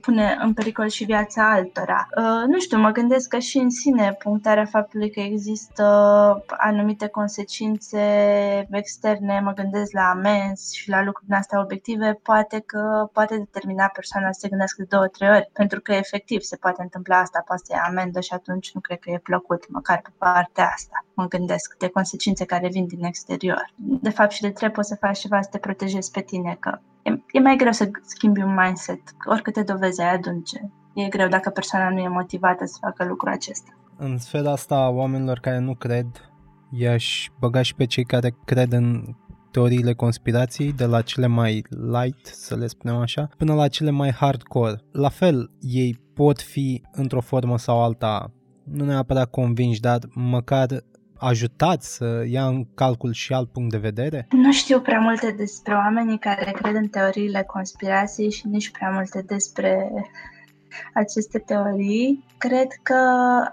pune 0.00 0.38
în 0.42 0.52
pericol 0.52 0.88
și 0.88 1.04
viața 1.04 1.52
altora. 1.52 2.08
Uh, 2.16 2.46
nu 2.46 2.58
știu, 2.58 2.78
mă 2.78 2.90
gândesc 2.90 3.28
că 3.28 3.38
și 3.38 3.58
în 3.58 3.70
sine 3.70 4.16
punctarea 4.22 4.64
faptului 4.64 5.10
că 5.10 5.20
există 5.20 5.84
anumite 6.46 7.06
consecințe 7.06 8.00
externe, 8.70 9.40
mă 9.40 9.52
gândesc 9.52 9.92
la 9.92 10.08
amenzi 10.08 10.76
și 10.76 10.88
la 10.88 11.02
lucruri 11.02 11.26
din 11.26 11.36
astea 11.36 11.60
obiective, 11.60 12.20
poate 12.22 12.62
că 12.66 13.08
poate 13.12 13.36
determina 13.36 13.86
persoana 13.86 14.32
să 14.32 14.38
se 14.40 14.48
gândească 14.48 14.82
de 14.82 14.88
două, 14.90 15.06
trei 15.06 15.30
ori, 15.30 15.50
pentru 15.52 15.80
că 15.80 15.92
efectiv 15.92 16.40
se 16.40 16.56
poate 16.56 16.82
întâmpla 16.82 17.18
asta, 17.18 17.42
poate 17.46 17.62
să 17.64 17.72
ia 17.74 17.84
amendă 17.86 18.20
și 18.20 18.32
atunci 18.32 18.72
nu 18.74 18.80
cred 18.80 18.98
că 18.98 19.10
e 19.10 19.18
plăcut, 19.18 19.70
măcar 19.70 20.00
pe 20.02 20.10
partea 20.18 20.70
asta. 20.74 21.04
Mă 21.20 21.26
gândesc 21.28 21.76
de 21.78 21.88
consecințe 21.88 22.44
care 22.44 22.68
vin 22.68 22.86
din 22.86 23.04
exterior. 23.04 23.72
De 23.76 24.10
fapt 24.10 24.30
și 24.30 24.40
de 24.40 24.48
trebuie 24.48 24.70
poți 24.70 24.88
să 24.88 24.96
faci 25.00 25.18
ceva 25.18 25.42
să 25.42 25.48
te 25.50 25.58
protejezi 25.58 26.10
pe 26.10 26.20
tine, 26.20 26.56
că 26.60 26.78
e, 27.02 27.10
e 27.32 27.40
mai 27.40 27.56
greu 27.56 27.72
să 27.72 27.90
schimbi 28.02 28.42
un 28.42 28.54
mindset, 28.54 29.00
oricâte 29.24 29.62
dovezi 29.62 30.00
ai 30.00 30.14
adunce. 30.14 30.70
E 30.94 31.08
greu 31.08 31.28
dacă 31.28 31.50
persoana 31.50 31.90
nu 31.90 31.98
e 31.98 32.08
motivată 32.08 32.64
să 32.64 32.76
facă 32.80 33.04
lucrul 33.04 33.32
acesta. 33.32 33.70
În 33.96 34.18
sfera 34.18 34.50
asta 34.50 34.90
oamenilor 34.90 35.38
care 35.38 35.58
nu 35.58 35.74
cred, 35.74 36.06
i-aș 36.70 37.28
băga 37.38 37.62
și 37.62 37.74
pe 37.74 37.84
cei 37.84 38.04
care 38.04 38.36
cred 38.44 38.72
în 38.72 39.14
teoriile 39.50 39.94
conspirației, 39.94 40.72
de 40.72 40.84
la 40.84 41.02
cele 41.02 41.26
mai 41.26 41.64
light, 41.68 42.26
să 42.26 42.56
le 42.56 42.66
spunem 42.66 42.96
așa, 42.96 43.28
până 43.36 43.54
la 43.54 43.68
cele 43.68 43.90
mai 43.90 44.10
hardcore. 44.10 44.80
La 44.92 45.08
fel, 45.08 45.50
ei 45.60 46.00
pot 46.14 46.40
fi, 46.40 46.82
într-o 46.92 47.20
formă 47.20 47.58
sau 47.58 47.82
alta, 47.82 48.32
nu 48.64 48.84
neapărat 48.84 49.30
convinși, 49.30 49.80
dar 49.80 49.98
măcar 50.14 50.66
ajutați 51.20 51.94
să 51.94 52.24
ia 52.26 52.46
în 52.46 52.66
calcul 52.74 53.12
și 53.12 53.32
alt 53.32 53.52
punct 53.52 53.70
de 53.70 53.78
vedere? 53.78 54.26
Nu 54.30 54.52
știu 54.52 54.80
prea 54.80 55.00
multe 55.00 55.30
despre 55.30 55.74
oamenii 55.74 56.18
care 56.18 56.50
cred 56.50 56.74
în 56.74 56.88
teoriile 56.88 57.42
conspirației 57.42 58.30
și 58.30 58.46
nici 58.46 58.70
prea 58.70 58.90
multe 58.90 59.22
despre 59.26 59.90
aceste 60.94 61.38
teorii. 61.38 62.24
Cred 62.38 62.66
că 62.82 63.00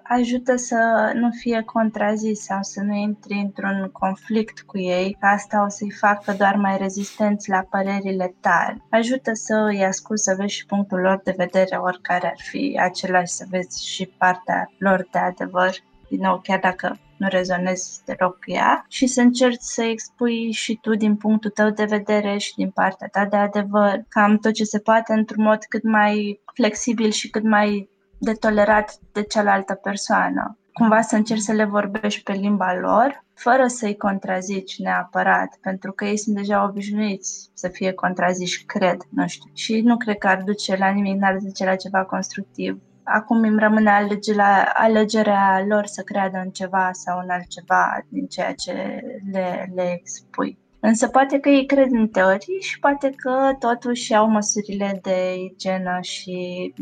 ajută 0.04 0.56
să 0.56 1.12
nu 1.14 1.30
fie 1.32 1.62
contrazis 1.66 2.40
sau 2.40 2.58
să 2.62 2.82
nu 2.82 2.96
intri 2.96 3.34
într-un 3.34 3.90
conflict 3.92 4.62
cu 4.62 4.78
ei, 4.78 5.18
că 5.20 5.26
asta 5.26 5.64
o 5.66 5.70
să-i 5.70 5.92
facă 5.92 6.36
doar 6.38 6.56
mai 6.56 6.78
rezistenți 6.78 7.50
la 7.50 7.66
părerile 7.70 8.36
tale. 8.40 8.82
Ajută 8.90 9.32
să 9.34 9.68
îi 9.70 9.86
ascult, 9.86 10.20
să 10.20 10.36
vezi 10.38 10.56
și 10.56 10.66
punctul 10.66 11.00
lor 11.00 11.22
de 11.24 11.34
vedere, 11.38 11.76
oricare 11.76 12.28
ar 12.28 12.40
fi 12.50 12.80
același, 12.82 13.32
să 13.32 13.46
vezi 13.50 13.88
și 13.88 14.06
partea 14.18 14.72
lor 14.78 15.08
de 15.12 15.18
adevăr 15.20 15.72
din 16.10 16.20
nou, 16.20 16.40
chiar 16.44 16.60
dacă 16.60 16.98
nu 17.18 17.28
rezonezi 17.30 18.02
deloc 18.06 18.34
cu 18.34 18.52
ea 18.52 18.86
și 18.88 19.08
să 19.08 19.22
încerci 19.22 19.62
să 19.62 19.84
expui 19.84 20.52
și 20.52 20.78
tu 20.82 20.96
din 20.96 21.16
punctul 21.16 21.50
tău 21.50 21.70
de 21.70 21.86
vedere 21.86 22.38
și 22.38 22.56
din 22.56 22.70
partea 22.70 23.08
ta 23.08 23.26
de 23.26 23.36
adevăr, 23.36 24.04
cam 24.08 24.38
tot 24.38 24.54
ce 24.54 24.64
se 24.64 24.80
poate 24.80 25.14
într-un 25.14 25.44
mod 25.44 25.64
cât 25.70 25.84
mai 25.84 26.42
flexibil 26.54 27.10
și 27.10 27.30
cât 27.30 27.44
mai 27.44 27.90
de 28.18 28.32
tolerat 28.34 28.98
de 29.12 29.24
cealaltă 29.24 29.74
persoană. 29.74 30.58
Cumva 30.74 31.02
să 31.02 31.16
încerci 31.16 31.42
să 31.42 31.52
le 31.52 31.64
vorbești 31.64 32.24
pe 32.24 32.32
limba 32.32 32.74
lor, 32.74 33.26
fără 33.34 33.68
să-i 33.68 33.98
contrazici 33.98 34.80
neapărat, 34.80 35.58
pentru 35.62 35.92
că 35.92 36.06
ei 36.06 36.18
sunt 36.18 36.36
deja 36.36 36.64
obișnuiți 36.64 37.50
să 37.54 37.68
fie 37.68 37.92
contraziși, 37.92 38.66
cred, 38.66 38.98
nu 39.10 39.28
știu. 39.28 39.52
Și 39.54 39.82
nu 39.82 39.98
cred 39.98 40.18
că 40.18 40.28
ar 40.28 40.42
duce 40.44 40.76
la 40.76 40.90
nimic, 40.90 41.20
n-ar 41.20 41.38
duce 41.38 41.66
la 41.66 41.76
ceva 41.76 42.06
constructiv 42.06 42.82
acum 43.14 43.38
îmi 43.38 43.60
rămâne 43.60 43.90
alege 43.90 44.34
la, 44.34 44.64
alegerea 44.74 45.66
lor 45.68 45.86
să 45.86 46.02
creadă 46.02 46.38
în 46.38 46.50
ceva 46.50 46.90
sau 46.92 47.20
în 47.20 47.30
altceva 47.30 48.06
din 48.10 48.28
ceea 48.28 48.54
ce 48.54 49.02
le, 49.32 49.72
le 49.76 49.94
expui. 50.00 50.58
Însă 50.80 51.08
poate 51.08 51.40
că 51.40 51.50
ei 51.50 51.66
cred 51.66 51.92
în 51.92 52.08
teorii 52.08 52.62
și 52.62 52.80
poate 52.80 53.10
că 53.16 53.56
totuși 53.60 54.14
au 54.16 54.30
măsurile 54.30 55.00
de 55.02 55.36
igienă 55.36 55.98
și 56.02 56.74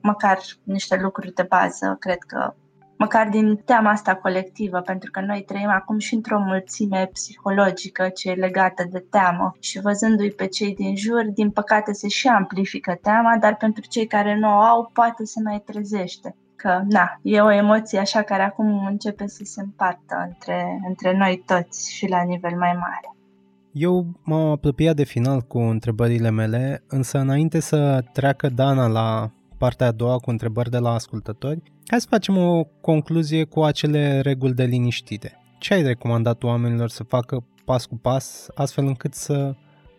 măcar 0.00 0.38
niște 0.62 0.96
lucruri 0.96 1.34
de 1.34 1.46
bază, 1.48 1.96
cred 2.00 2.18
că 2.18 2.54
măcar 3.02 3.28
din 3.28 3.56
teama 3.64 3.90
asta 3.90 4.14
colectivă, 4.14 4.80
pentru 4.80 5.10
că 5.10 5.20
noi 5.20 5.42
trăim 5.46 5.68
acum 5.68 5.98
și 5.98 6.14
într-o 6.14 6.38
mulțime 6.38 7.10
psihologică 7.12 8.08
ce 8.08 8.30
e 8.30 8.34
legată 8.34 8.84
de 8.90 9.04
teamă 9.10 9.56
și 9.60 9.80
văzându-i 9.80 10.30
pe 10.30 10.46
cei 10.46 10.74
din 10.74 10.96
jur, 10.96 11.24
din 11.34 11.50
păcate 11.50 11.92
se 11.92 12.08
și 12.08 12.28
amplifică 12.28 12.98
teama, 13.02 13.36
dar 13.40 13.56
pentru 13.56 13.84
cei 13.88 14.06
care 14.06 14.38
nu 14.38 14.48
o 14.48 14.60
au, 14.60 14.90
poate 14.92 15.24
se 15.24 15.40
mai 15.44 15.62
trezește 15.66 16.36
că, 16.56 16.80
na, 16.88 17.18
e 17.22 17.40
o 17.40 17.52
emoție 17.52 17.98
așa 17.98 18.22
care 18.22 18.42
acum 18.42 18.86
începe 18.86 19.26
să 19.26 19.40
se 19.44 19.60
împartă 19.60 20.24
între, 20.26 20.80
între 20.88 21.16
noi 21.16 21.42
toți 21.46 21.92
și 21.94 22.08
la 22.08 22.22
nivel 22.22 22.56
mai 22.58 22.72
mare. 22.72 23.14
Eu 23.72 24.06
m-am 24.22 24.50
apropiat 24.50 24.94
de 24.94 25.04
final 25.04 25.40
cu 25.40 25.58
întrebările 25.58 26.30
mele, 26.30 26.82
însă 26.88 27.18
înainte 27.18 27.60
să 27.60 28.04
treacă 28.12 28.48
Dana 28.48 28.86
la 28.86 29.30
partea 29.62 29.86
a 29.86 29.92
doua 30.02 30.16
cu 30.16 30.30
întrebări 30.30 30.70
de 30.70 30.78
la 30.78 30.92
ascultători, 30.92 31.62
hai 31.86 32.00
să 32.00 32.06
facem 32.10 32.36
o 32.36 32.64
concluzie 32.80 33.44
cu 33.44 33.62
acele 33.62 34.20
reguli 34.20 34.54
de 34.54 34.64
liniștire. 34.64 35.38
Ce 35.58 35.74
ai 35.74 35.82
recomandat 35.82 36.42
oamenilor 36.42 36.88
să 36.88 37.02
facă 37.02 37.44
pas 37.64 37.86
cu 37.86 37.96
pas, 37.96 38.48
astfel 38.54 38.86
încât 38.86 39.14
să 39.14 39.54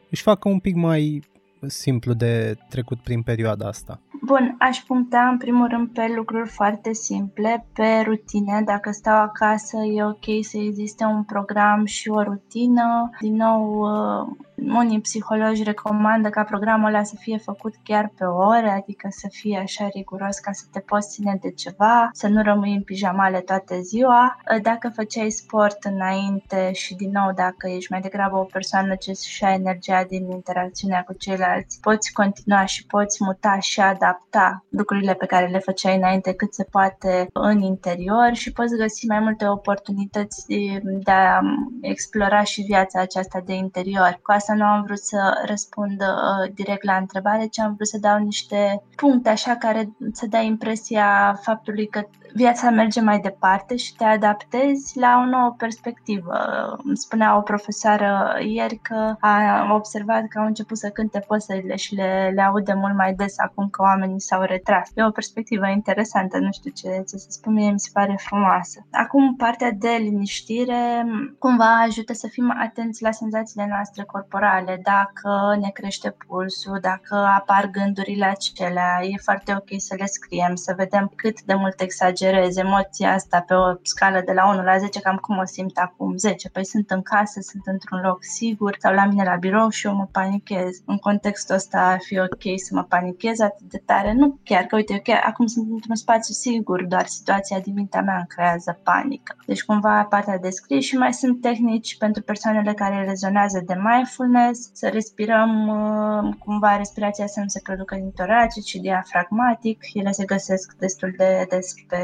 își 0.10 0.22
facă 0.22 0.50
un 0.50 0.60
pic 0.60 0.76
mai 0.76 1.22
simplu 1.68 2.14
de 2.14 2.58
trecut 2.70 3.00
prin 3.00 3.22
perioada 3.22 3.68
asta? 3.68 4.02
Bun, 4.24 4.56
aș 4.60 4.78
puncta 4.78 5.28
în 5.32 5.38
primul 5.38 5.68
rând 5.68 5.90
pe 5.94 6.14
lucruri 6.16 6.50
foarte 6.50 6.94
simple, 6.94 7.66
pe 7.74 8.04
rutine. 8.06 8.62
Dacă 8.66 8.92
stau 8.92 9.18
acasă, 9.22 9.78
e 9.78 10.04
ok 10.04 10.44
să 10.46 10.58
existe 10.58 11.04
un 11.04 11.24
program 11.24 11.86
și 11.86 12.10
o 12.10 12.24
rutină. 12.24 13.10
Din 13.20 13.36
nou, 13.36 13.80
uh, 13.80 14.28
unii 14.68 15.02
psihologi 15.02 15.64
recomandă 15.64 16.30
ca 16.30 16.44
programul 16.44 16.88
ăla 16.88 17.04
să 17.04 17.16
fie 17.20 17.38
făcut 17.38 17.74
chiar 17.84 18.12
pe 18.18 18.24
ore, 18.24 18.70
adică 18.70 19.08
să 19.12 19.28
fie 19.32 19.58
așa 19.58 19.88
riguros 19.94 20.38
ca 20.40 20.52
să 20.52 20.64
te 20.72 20.80
poți 20.80 21.10
ține 21.10 21.38
de 21.42 21.52
ceva, 21.52 22.10
să 22.14 22.28
nu 22.28 22.42
rămâi 22.44 22.74
în 22.74 22.84
pijamale 22.84 23.40
toată 23.40 23.80
ziua. 23.80 24.38
Dacă 24.62 24.92
făceai 24.96 25.30
sport 25.30 25.84
înainte 25.84 26.72
și 26.74 26.96
din 26.96 27.10
nou 27.12 27.32
dacă 27.34 27.68
ești 27.68 27.92
mai 27.92 28.02
degrabă 28.02 28.38
o 28.38 28.44
persoană 28.44 28.96
ce 28.96 29.12
și 29.12 29.44
a 29.44 29.54
energia 29.54 30.04
din 30.08 30.32
interacțiunea 30.32 31.04
cu 31.04 31.14
ceilalți, 31.14 31.80
poți 31.80 32.14
continua 32.14 32.66
și 32.66 32.86
poți 32.86 33.24
muta 33.24 33.58
și 33.60 33.80
adapta 33.80 34.66
lucrurile 34.70 35.14
pe 35.14 35.26
care 35.26 35.48
le 35.48 35.60
făceai 35.60 35.96
înainte 35.96 36.34
cât 36.34 36.54
se 36.54 36.64
poate 36.64 37.28
în 37.34 37.62
interior 37.62 38.30
și 38.34 38.52
poți 38.52 38.76
găsi 38.76 39.08
mai 39.08 39.20
multe 39.20 39.48
oportunități 39.48 40.46
de 40.84 41.12
a 41.12 41.40
explora 41.82 42.44
și 42.44 42.62
viața 42.62 43.00
aceasta 43.02 43.42
de 43.46 43.54
interior. 43.54 44.20
Cu 44.24 44.32
asta 44.52 44.64
nu 44.64 44.72
am 44.72 44.84
vrut 44.84 45.00
să 45.00 45.44
răspund 45.46 46.02
uh, 46.02 46.52
direct 46.54 46.84
la 46.84 46.96
întrebare, 46.96 47.46
ci 47.46 47.60
am 47.60 47.74
vrut 47.76 47.88
să 47.88 47.98
dau 47.98 48.18
niște 48.18 48.84
puncte 48.96 49.30
așa 49.30 49.56
care 49.56 49.90
să 50.12 50.26
dea 50.30 50.42
impresia 50.42 51.40
faptului 51.42 51.88
că 51.88 52.02
viața 52.34 52.70
merge 52.70 53.02
mai 53.02 53.20
departe 53.20 53.76
și 53.76 53.96
te 53.96 54.04
adaptezi 54.04 55.00
la 55.00 55.22
o 55.24 55.30
nouă 55.30 55.56
perspectivă. 55.58 56.36
Îmi 56.84 56.98
spunea 56.98 57.38
o 57.38 57.42
profesoară 57.42 58.38
ieri 58.40 58.76
că 58.76 59.16
a 59.20 59.74
observat 59.74 60.28
că 60.28 60.40
au 60.40 60.46
început 60.46 60.78
să 60.78 60.90
cânte 60.90 61.24
păsările 61.28 61.76
și 61.76 61.96
le, 61.96 62.32
le 62.36 62.42
aude 62.42 62.74
mult 62.74 62.96
mai 62.96 63.14
des 63.14 63.40
acum 63.40 63.70
că 63.70 63.82
oamenii 63.82 64.22
s-au 64.22 64.42
retras. 64.42 64.90
E 64.96 65.04
o 65.04 65.12
perspectivă 65.12 65.68
interesantă, 65.68 66.38
nu 66.38 66.52
știu 66.52 66.72
ce, 66.72 66.88
ce 66.88 67.18
să 67.18 67.28
spun, 67.30 67.54
mie 67.54 67.72
mi 67.72 67.80
se 67.80 67.90
pare 67.94 68.16
frumoasă. 68.18 68.86
Acum, 68.92 69.36
partea 69.36 69.72
de 69.72 69.98
liniștire 70.00 71.06
cumva 71.40 71.82
ajută 71.82 72.14
să 72.14 72.28
fim 72.28 72.54
atenți 72.58 73.04
la 73.04 73.12
senzațiile 73.12 73.68
noastre 73.70 74.04
corporale, 74.04 74.41
dacă 74.84 75.58
ne 75.60 75.70
crește 75.70 76.16
pulsul, 76.28 76.78
dacă 76.82 77.16
apar 77.16 77.70
gândurile 77.72 78.26
acelea, 78.26 79.00
e 79.02 79.18
foarte 79.24 79.54
ok 79.56 79.70
să 79.78 79.96
le 79.98 80.06
scriem, 80.06 80.56
să 80.56 80.74
vedem 80.78 81.12
cât 81.16 81.42
de 81.42 81.54
mult 81.54 81.82
exagerăm 81.82 82.10
exagerez 82.12 82.58
emoția 82.58 83.14
asta 83.14 83.44
pe 83.48 83.54
o 83.54 83.74
scală 83.82 84.22
de 84.26 84.32
la 84.32 84.50
1 84.50 84.64
la 84.64 84.78
10, 84.78 85.00
cam 85.00 85.16
cum 85.16 85.38
o 85.38 85.46
simt 85.46 85.78
acum 85.78 86.18
10. 86.18 86.50
Păi 86.50 86.66
sunt 86.66 86.92
în 86.92 87.02
casă, 87.02 87.40
sunt 87.42 87.64
într-un 87.66 88.00
loc 88.04 88.24
sigur 88.24 88.76
sau 88.80 88.94
la 88.94 89.06
mine 89.06 89.24
la 89.24 89.36
birou 89.36 89.70
și 89.70 89.88
eu 89.88 89.96
mă 89.96 90.08
panichez. 90.12 90.82
În 90.86 90.98
contextul 90.98 91.56
ăsta 91.56 91.80
ar 91.80 92.00
fi 92.02 92.20
ok 92.20 92.44
să 92.66 92.70
mă 92.72 92.84
panichez 92.84 93.40
atât 93.40 93.70
de 93.70 93.82
tare. 93.86 94.14
Nu 94.14 94.40
chiar 94.44 94.64
că, 94.64 94.76
uite, 94.76 94.94
eu 94.94 95.00
chiar 95.04 95.24
acum 95.26 95.46
sunt 95.46 95.70
într-un 95.70 95.96
spațiu 95.96 96.34
sigur, 96.34 96.86
doar 96.86 97.06
situația 97.06 97.60
din 97.60 97.74
mintea 97.74 98.02
mea 98.02 98.16
îmi 98.16 98.28
creează 98.28 98.80
panică. 98.84 99.36
Deci 99.46 99.64
cumva 99.64 100.04
partea 100.10 100.38
de 100.38 100.50
scris 100.50 100.86
și 100.86 100.98
mai 100.98 101.14
sunt 101.14 101.42
tehnici 101.42 101.98
pentru 101.98 102.22
persoanele 102.24 102.74
care 102.74 103.06
rezonează 103.06 103.62
de 103.66 103.74
mindfulness 103.74 104.31
mindfulness, 104.32 104.70
să 104.74 104.90
respirăm 104.90 105.68
uh, 105.68 106.34
cumva 106.40 106.78
respirația 106.78 107.28
să 107.28 107.40
nu 107.40 107.48
se 107.48 107.60
producă 107.64 107.96
din 107.96 108.12
toracic, 108.12 108.64
ci 108.64 108.76
diafragmatic. 108.76 109.80
Ele 109.94 110.12
se 110.12 110.26
găsesc 110.26 110.76
destul 110.80 111.14
de 111.18 111.46
des 111.50 111.74
pe, 111.88 111.98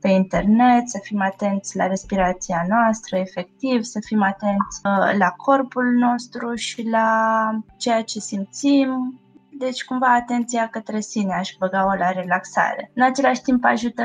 pe 0.00 0.08
internet, 0.08 0.88
să 0.88 0.98
fim 1.02 1.20
atenți 1.20 1.76
la 1.76 1.86
respirația 1.86 2.64
noastră, 2.68 3.16
efectiv, 3.16 3.82
să 3.82 3.98
fim 4.04 4.22
atenți 4.22 4.80
uh, 4.84 5.18
la 5.18 5.28
corpul 5.36 5.84
nostru 5.84 6.54
și 6.54 6.88
la 6.88 7.50
ceea 7.76 8.02
ce 8.02 8.18
simțim, 8.20 9.20
deci, 9.58 9.84
cumva, 9.84 10.14
atenția 10.14 10.68
către 10.68 11.00
sine 11.00 11.34
aș 11.34 11.50
băga-o 11.58 11.94
la 11.98 12.10
relaxare. 12.10 12.90
În 12.94 13.02
același 13.02 13.40
timp, 13.42 13.64
ajută 13.64 14.04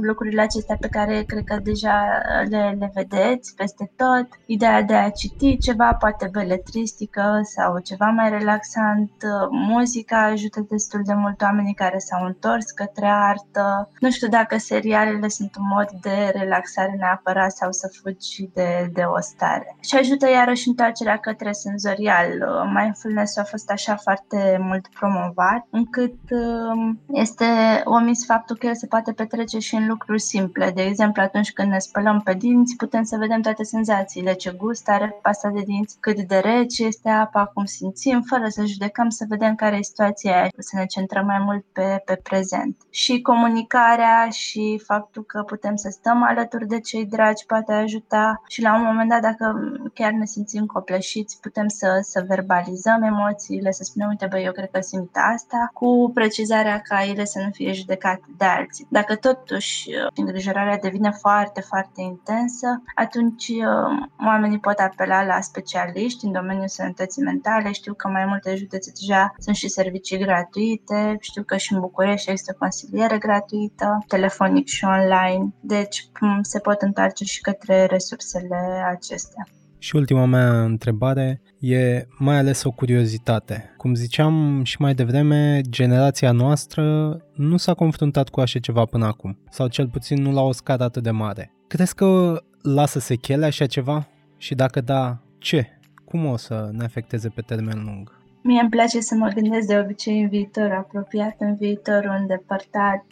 lucrurile 0.00 0.40
acestea 0.40 0.76
pe 0.80 0.88
care 0.88 1.22
cred 1.22 1.44
că 1.44 1.56
deja 1.62 2.22
le, 2.48 2.76
le 2.78 2.90
vedeți 2.94 3.54
peste 3.54 3.92
tot. 3.96 4.28
Ideea 4.46 4.82
de 4.82 4.94
a 4.94 5.10
citi 5.10 5.58
ceva, 5.58 5.94
poate 5.94 6.28
beletristică 6.32 7.40
sau 7.42 7.78
ceva 7.78 8.06
mai 8.06 8.30
relaxant. 8.30 9.12
Muzica 9.50 10.22
ajută 10.24 10.66
destul 10.68 11.02
de 11.04 11.12
mult 11.14 11.42
oamenii 11.42 11.74
care 11.74 11.98
s-au 11.98 12.24
întors 12.24 12.70
către 12.70 13.06
artă. 13.06 13.90
Nu 14.00 14.10
știu 14.10 14.28
dacă 14.28 14.58
serialele 14.58 15.28
sunt 15.28 15.56
un 15.56 15.66
mod 15.68 15.88
de 16.00 16.32
relaxare 16.34 16.96
neapărat 16.98 17.52
sau 17.52 17.72
să 17.72 17.90
fugi 18.02 18.50
de, 18.54 18.90
de 18.92 19.02
o 19.02 19.20
stare. 19.20 19.76
Și 19.80 19.96
ajută 19.96 20.30
iarăși 20.30 20.68
întoarcerea 20.68 21.16
către 21.16 21.52
senzorial. 21.52 22.28
Mindfulness 22.74 23.36
a 23.36 23.44
fost 23.44 23.70
așa 23.70 23.96
foarte 23.96 24.58
mult 24.60 24.86
promovat, 24.94 25.66
încât 25.70 26.14
um, 26.30 27.00
este 27.06 27.44
omis 27.84 28.24
faptul 28.26 28.56
că 28.56 28.66
el 28.66 28.74
se 28.74 28.86
poate 28.86 29.12
petrece 29.12 29.58
și 29.58 29.74
în 29.74 29.86
lucruri 29.86 30.20
simple. 30.20 30.70
De 30.70 30.82
exemplu, 30.82 31.22
atunci 31.22 31.52
când 31.52 31.70
ne 31.70 31.78
spălăm 31.78 32.20
pe 32.20 32.34
dinți, 32.34 32.76
putem 32.76 33.02
să 33.02 33.16
vedem 33.16 33.40
toate 33.40 33.62
senzațiile, 33.62 34.32
ce 34.32 34.50
gust 34.50 34.88
are 34.88 35.18
pasta 35.22 35.48
de 35.48 35.60
dinți, 35.60 35.96
cât 36.00 36.20
de 36.20 36.38
rece 36.38 36.84
este 36.84 37.08
apa, 37.08 37.50
cum 37.54 37.64
simțim, 37.64 38.22
fără 38.22 38.48
să 38.48 38.64
judecăm, 38.64 39.08
să 39.08 39.24
vedem 39.28 39.54
care 39.54 39.76
e 39.76 39.82
situația 39.82 40.36
aia, 40.36 40.48
să 40.58 40.76
ne 40.76 40.86
centrăm 40.86 41.26
mai 41.26 41.38
mult 41.38 41.64
pe, 41.72 42.02
pe 42.04 42.20
prezent. 42.22 42.76
Și 42.90 43.20
comunicarea 43.20 44.28
și 44.30 44.82
faptul 44.86 45.22
că 45.22 45.42
putem 45.42 45.76
să 45.76 45.88
stăm 45.90 46.22
alături 46.22 46.66
de 46.66 46.80
cei 46.80 47.06
dragi 47.06 47.46
poate 47.46 47.72
ajuta 47.72 48.42
și 48.46 48.62
la 48.62 48.76
un 48.76 48.82
moment 48.82 49.08
dat, 49.10 49.20
dacă 49.20 49.54
chiar 49.94 50.12
ne 50.12 50.24
simțim 50.24 50.66
copleșiți, 50.66 51.40
putem 51.40 51.68
să, 51.68 51.98
să 52.02 52.24
verbalizăm 52.28 53.02
emoțiile, 53.02 53.70
să 53.70 53.82
spunem, 53.84 54.08
uite, 54.08 54.26
băi, 54.30 54.44
eu 54.44 54.52
cred 54.52 54.70
că 54.70 54.77
simt 54.80 55.16
asta, 55.34 55.70
cu 55.72 56.10
precizarea 56.14 56.80
ca 56.80 57.04
ele 57.04 57.24
să 57.24 57.38
nu 57.38 57.50
fie 57.50 57.72
judecate 57.72 58.24
de 58.38 58.44
alții. 58.44 58.86
Dacă 58.90 59.16
totuși 59.16 59.88
uh, 59.88 60.06
îngrijorarea 60.14 60.78
devine 60.78 61.10
foarte, 61.10 61.60
foarte 61.60 62.00
intensă, 62.00 62.82
atunci 62.94 63.48
uh, 63.48 64.06
oamenii 64.26 64.58
pot 64.58 64.78
apela 64.78 65.24
la 65.24 65.40
specialiști 65.40 66.24
în 66.24 66.32
domeniul 66.32 66.68
sănătății 66.68 67.22
mentale. 67.22 67.72
Știu 67.72 67.94
că 67.94 68.08
mai 68.08 68.24
multe 68.24 68.54
județe 68.54 68.92
deja 69.00 69.34
sunt 69.38 69.56
și 69.56 69.68
servicii 69.68 70.18
gratuite, 70.18 71.16
știu 71.20 71.42
că 71.42 71.56
și 71.56 71.72
în 71.72 71.80
București 71.80 72.30
există 72.30 72.56
consiliere 72.58 73.18
gratuită, 73.18 74.04
telefonic 74.06 74.66
și 74.66 74.84
online, 74.84 75.52
deci 75.60 76.08
se 76.42 76.58
pot 76.58 76.82
întoarce 76.82 77.24
și 77.24 77.40
către 77.40 77.84
resursele 77.84 78.84
acestea. 78.90 79.46
Și 79.78 79.96
ultima 79.96 80.24
mea 80.24 80.62
întrebare 80.64 81.40
e 81.58 82.06
mai 82.18 82.36
ales 82.36 82.62
o 82.62 82.70
curiozitate. 82.70 83.74
Cum 83.76 83.94
ziceam 83.94 84.62
și 84.64 84.76
mai 84.80 84.94
devreme, 84.94 85.60
generația 85.68 86.32
noastră 86.32 87.16
nu 87.34 87.56
s-a 87.56 87.74
confruntat 87.74 88.28
cu 88.28 88.40
așa 88.40 88.58
ceva 88.58 88.84
până 88.84 89.06
acum, 89.06 89.38
sau 89.50 89.68
cel 89.68 89.88
puțin 89.88 90.22
nu 90.22 90.32
la 90.32 90.40
o 90.40 90.52
scară 90.52 90.82
atât 90.82 91.02
de 91.02 91.10
mare. 91.10 91.52
Crezi 91.66 91.94
că 91.94 92.40
lasă 92.62 92.98
sechele 92.98 93.46
așa 93.46 93.66
ceva? 93.66 94.08
Și 94.36 94.54
dacă 94.54 94.80
da, 94.80 95.18
ce? 95.38 95.66
Cum 96.04 96.24
o 96.24 96.36
să 96.36 96.70
ne 96.72 96.84
afecteze 96.84 97.28
pe 97.28 97.40
termen 97.40 97.82
lung? 97.84 98.16
Mie 98.42 98.60
îmi 98.60 98.70
place 98.70 99.00
să 99.00 99.14
mă 99.14 99.28
gândesc 99.34 99.66
de 99.66 99.78
obicei 99.78 100.22
în 100.22 100.28
viitor 100.28 100.70
apropiat, 100.70 101.36
în 101.38 101.54
viitorul 101.54 102.16
îndepărtat. 102.20 103.04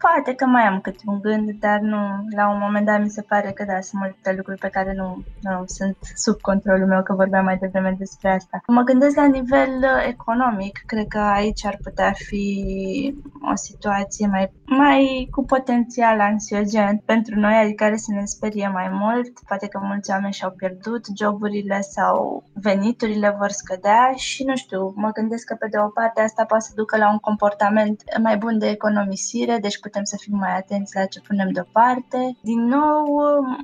Poate 0.00 0.34
că 0.34 0.44
mai 0.46 0.62
am 0.62 0.80
câte 0.80 1.02
un 1.06 1.20
gând, 1.20 1.50
dar 1.60 1.80
nu, 1.80 1.98
la 2.36 2.48
un 2.50 2.58
moment 2.60 2.86
dat 2.86 3.00
mi 3.02 3.08
se 3.08 3.22
pare 3.22 3.50
că 3.50 3.64
da, 3.64 3.80
sunt 3.80 4.00
multe 4.00 4.32
lucruri 4.36 4.58
pe 4.58 4.68
care 4.68 4.92
nu, 4.96 5.22
nu 5.40 5.62
sunt 5.66 5.96
sub 6.14 6.40
controlul 6.40 6.86
meu, 6.86 7.02
că 7.02 7.12
vorbeam 7.14 7.44
mai 7.44 7.56
devreme 7.56 7.94
despre 7.98 8.30
asta. 8.30 8.60
Mă 8.66 8.82
gândesc 8.82 9.16
la 9.16 9.26
nivel 9.26 9.68
uh, 9.82 10.06
economic, 10.08 10.82
cred 10.86 11.06
că 11.08 11.18
aici 11.18 11.66
ar 11.66 11.78
putea 11.82 12.12
fi 12.12 12.44
o 13.52 13.54
situație 13.54 14.26
mai, 14.26 14.52
mai 14.64 15.28
cu 15.30 15.44
potențial 15.44 16.20
ansiogen 16.20 17.02
pentru 17.04 17.38
noi, 17.40 17.54
adică 17.54 17.84
care 17.84 17.96
să 17.96 18.12
ne 18.12 18.24
sperie 18.24 18.68
mai 18.68 18.88
mult. 18.92 19.40
Poate 19.46 19.66
că 19.66 19.80
mulți 19.82 20.10
oameni 20.10 20.32
și-au 20.32 20.50
pierdut 20.50 21.04
joburile 21.16 21.80
sau 21.80 22.44
veniturile 22.54 23.34
vor 23.38 23.48
scădea 23.48 24.12
și 24.16 24.44
nu 24.44 24.56
știu, 24.56 24.92
mă 24.96 25.10
gândesc 25.12 25.44
că 25.44 25.54
pe 25.58 25.68
de 25.70 25.78
o 25.78 25.88
parte 25.88 26.20
asta 26.20 26.44
poate 26.44 26.64
să 26.64 26.72
ducă 26.74 26.96
la 26.96 27.10
un 27.10 27.18
comportament 27.18 28.02
mai 28.22 28.36
bun 28.36 28.58
de 28.58 28.68
economisire, 28.68 29.58
deci 29.60 29.78
putem 29.90 30.04
să 30.04 30.16
fim 30.20 30.36
mai 30.36 30.56
atenți 30.56 30.96
la 30.96 31.04
ce 31.04 31.20
punem 31.20 31.50
deoparte. 31.50 32.36
Din 32.42 32.60
nou, 32.64 33.06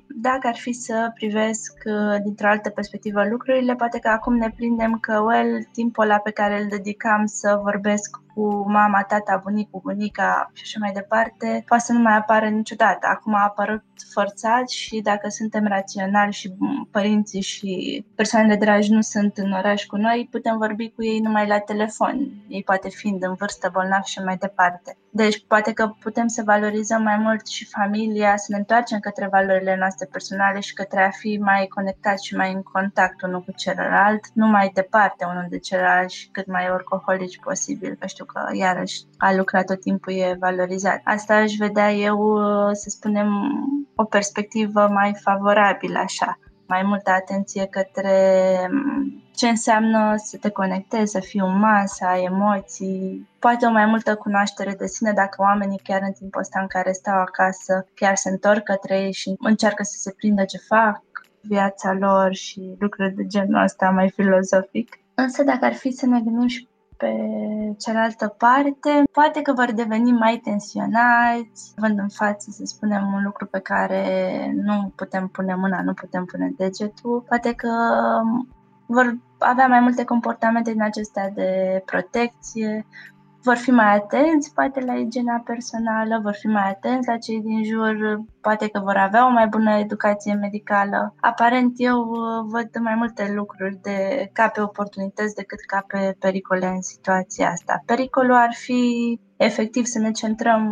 dacă 0.09 0.47
ar 0.47 0.57
fi 0.57 0.73
să 0.73 1.11
privesc 1.15 1.73
uh, 1.85 2.17
dintr-o 2.23 2.49
altă 2.49 2.71
perspectivă 2.71 3.29
lucrurile, 3.29 3.75
poate 3.75 3.99
că 3.99 4.09
acum 4.09 4.35
ne 4.37 4.51
prindem 4.57 4.99
că, 5.01 5.21
well, 5.21 5.69
timpul 5.73 6.05
ăla 6.05 6.19
pe 6.19 6.31
care 6.31 6.63
îl 6.63 6.69
dedicam 6.69 7.27
să 7.27 7.61
vorbesc 7.63 8.17
cu 8.37 8.71
mama, 8.71 9.03
tata, 9.03 9.41
bunicul, 9.43 9.81
bunica 9.85 10.51
și 10.53 10.63
așa 10.65 10.79
mai 10.81 10.93
departe, 10.93 11.65
poate 11.67 11.85
să 11.85 11.93
nu 11.93 11.99
mai 11.99 12.17
apară 12.17 12.49
niciodată. 12.49 13.07
Acum 13.11 13.35
a 13.35 13.45
apărut 13.45 13.85
forțat 14.13 14.69
și 14.69 15.01
dacă 15.01 15.29
suntem 15.29 15.67
raționali 15.67 16.33
și 16.33 16.55
părinții 16.91 17.41
și 17.41 18.05
persoanele 18.15 18.57
dragi 18.57 18.93
nu 18.93 19.01
sunt 19.01 19.37
în 19.37 19.53
oraș 19.53 19.85
cu 19.85 19.97
noi, 19.97 20.29
putem 20.31 20.59
vorbi 20.59 20.91
cu 20.91 21.05
ei 21.05 21.19
numai 21.19 21.47
la 21.47 21.59
telefon. 21.59 22.31
Ei 22.49 22.63
poate 22.63 22.89
fiind 22.89 23.23
în 23.23 23.35
vârstă, 23.35 23.71
bolnavi 23.73 24.11
și 24.11 24.19
mai 24.19 24.37
departe. 24.37 24.97
Deci 25.11 25.45
poate 25.47 25.73
că 25.73 25.87
putem 26.01 26.27
să 26.27 26.43
valorizăm 26.45 27.03
mai 27.03 27.17
mult 27.17 27.47
și 27.47 27.65
familia, 27.65 28.37
să 28.37 28.47
ne 28.49 28.57
întoarcem 28.59 28.99
către 28.99 29.29
valorile 29.31 29.77
noastre 29.79 30.09
personale 30.13 30.61
și 30.61 30.75
către 30.75 31.05
a 31.05 31.11
fi 31.11 31.39
mai 31.41 31.67
conectați 31.67 32.27
și 32.27 32.37
mai 32.37 32.53
în 32.53 32.63
contact 32.63 33.23
unul 33.23 33.43
cu 33.43 33.53
celălalt, 33.57 34.21
nu 34.33 34.47
mai 34.47 34.71
departe 34.75 35.25
unul 35.25 35.47
de 35.49 35.59
celălalt 35.59 36.11
și 36.11 36.29
cât 36.29 36.47
mai 36.47 36.71
orcoholici 36.71 37.41
posibil, 37.41 37.97
că 38.01 38.07
știu 38.07 38.25
că 38.27 38.49
iarăși 38.53 39.03
a 39.17 39.35
lucrat 39.35 39.67
tot 39.67 39.81
timpul 39.81 40.13
e 40.13 40.37
valorizat. 40.41 41.01
Asta 41.05 41.35
aș 41.35 41.53
vedea 41.53 41.93
eu, 41.93 42.39
să 42.73 42.89
spunem, 42.89 43.29
o 43.95 44.05
perspectivă 44.05 44.89
mai 44.89 45.15
favorabilă 45.23 45.99
așa 45.99 46.39
mai 46.67 46.83
multă 46.83 47.11
atenție 47.11 47.67
către 47.67 48.11
ce 49.35 49.49
înseamnă 49.49 50.15
să 50.17 50.37
te 50.37 50.51
conectezi, 50.51 51.11
să 51.11 51.21
fii 51.21 51.41
uman, 51.41 51.87
să 51.87 52.05
ai 52.05 52.23
emoții, 52.23 53.29
poate 53.39 53.67
o 53.67 53.71
mai 53.71 53.87
multă 53.87 54.15
cunoaștere 54.15 54.75
de 54.79 54.87
sine 54.87 55.13
dacă 55.13 55.43
oamenii 55.43 55.81
chiar 55.83 56.01
în 56.03 56.13
timpul 56.13 56.41
ăsta 56.41 56.61
în 56.61 56.67
care 56.67 56.93
stau 56.93 57.19
acasă 57.19 57.87
chiar 57.95 58.17
se 58.17 58.29
întorc 58.29 58.63
către 58.63 58.99
ei 59.01 59.13
și 59.13 59.35
încearcă 59.39 59.83
să 59.83 59.97
se 59.99 60.15
prindă 60.17 60.45
ce 60.45 60.59
fac, 60.59 61.03
viața 61.41 61.93
lor 61.93 62.35
și 62.35 62.77
lucruri 62.79 63.15
de 63.15 63.27
genul 63.27 63.63
ăsta 63.63 63.91
mai 63.91 64.11
filozofic. 64.11 64.99
Însă 65.15 65.43
dacă 65.43 65.65
ar 65.65 65.75
fi 65.75 65.91
să 65.91 66.07
ne 66.07 66.21
gândim 66.21 66.47
și 66.47 66.69
pe 66.97 67.13
cealaltă 67.79 68.35
parte, 68.39 69.03
poate 69.13 69.43
că 69.43 69.53
vor 69.53 69.73
deveni 69.73 70.13
mai 70.13 70.37
tensionați, 70.37 71.73
vând 71.77 71.99
în 71.99 72.09
față, 72.09 72.51
să 72.51 72.63
spunem, 72.65 73.13
un 73.15 73.23
lucru 73.25 73.47
pe 73.47 73.59
care 73.59 74.03
nu 74.55 74.93
putem 74.95 75.29
pune 75.29 75.55
mâna, 75.55 75.83
nu 75.83 75.93
putem 75.95 76.25
pune 76.25 76.53
degetul, 76.57 77.25
poate 77.29 77.53
că 77.53 77.71
vor 78.87 79.19
avea 79.39 79.67
mai 79.67 79.81
multe 79.81 80.05
comportamente 80.05 80.73
din 80.73 80.83
acestea 80.83 81.31
de 81.31 81.83
protecție, 81.85 82.87
vor 83.43 83.57
fi 83.57 83.71
mai 83.71 83.95
atenți 83.95 84.55
poate 84.55 84.81
la 84.81 84.95
igiena 84.95 85.43
personală, 85.45 86.21
vor 86.23 86.35
fi 86.35 86.47
mai 86.47 86.69
atenți 86.71 87.09
la 87.09 87.17
cei 87.17 87.41
din 87.41 87.65
jur, 87.65 88.21
poate 88.47 88.69
că 88.69 88.81
vor 88.81 88.97
avea 88.97 89.27
o 89.27 89.31
mai 89.31 89.47
bună 89.47 89.79
educație 89.79 90.35
medicală. 90.35 91.15
Aparent 91.21 91.73
eu 91.77 91.99
uh, 92.01 92.45
văd 92.45 92.69
mai 92.81 92.95
multe 92.95 93.33
lucruri 93.35 93.79
de 93.83 94.31
ca 94.33 94.49
pe 94.49 94.61
oportunități 94.61 95.35
decât 95.35 95.61
ca 95.61 95.85
pe 95.87 96.17
pericole 96.19 96.67
în 96.67 96.83
situația 96.83 97.51
asta. 97.51 97.83
Pericolul 97.87 98.35
ar 98.35 98.53
fi 98.53 98.81
efectiv 99.37 99.85
să 99.85 99.99
ne 99.99 100.11
centrăm 100.11 100.63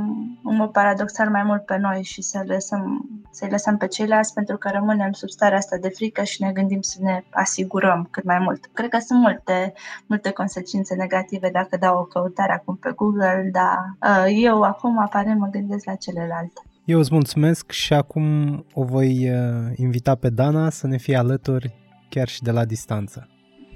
în 0.44 0.56
mod 0.56 0.70
paradoxal 0.70 1.30
mai 1.30 1.42
mult 1.42 1.64
pe 1.64 1.76
noi 1.76 2.02
și 2.02 2.22
să 2.22 2.42
lăsăm, 2.46 3.08
să-i 3.30 3.50
lăsăm 3.50 3.76
pe 3.76 3.86
ceilalți 3.86 4.34
pentru 4.34 4.56
că 4.56 4.68
rămânem 4.72 5.12
sub 5.12 5.28
starea 5.28 5.58
asta 5.58 5.76
de 5.76 5.88
frică 5.88 6.22
și 6.22 6.42
ne 6.42 6.52
gândim 6.52 6.80
să 6.80 6.98
ne 7.00 7.24
asigurăm 7.30 8.08
cât 8.10 8.24
mai 8.24 8.38
mult. 8.38 8.64
Cred 8.72 8.88
că 8.88 8.98
sunt 8.98 9.20
multe, 9.20 9.72
multe 10.06 10.30
consecințe 10.30 10.94
negative 10.94 11.50
dacă 11.50 11.76
dau 11.76 11.98
o 11.98 12.04
căutare 12.04 12.52
acum 12.52 12.76
pe 12.76 12.92
Google, 12.96 13.48
dar 13.52 13.78
uh, 14.08 14.26
eu 14.28 14.62
acum 14.62 14.98
aparent 14.98 15.38
mă 15.38 15.48
gândesc 15.50 15.84
la 15.84 15.94
celelalte. 15.94 16.60
Eu 16.86 16.98
îți 16.98 17.12
mulțumesc 17.12 17.70
și 17.70 17.92
acum 17.92 18.54
o 18.72 18.84
voi 18.84 19.30
uh, 19.30 19.72
invita 19.76 20.14
pe 20.14 20.30
Dana 20.30 20.70
să 20.70 20.86
ne 20.86 20.96
fie 20.96 21.16
alături 21.16 21.74
chiar 22.08 22.28
și 22.28 22.42
de 22.42 22.50
la 22.50 22.64
distanță. 22.64 23.28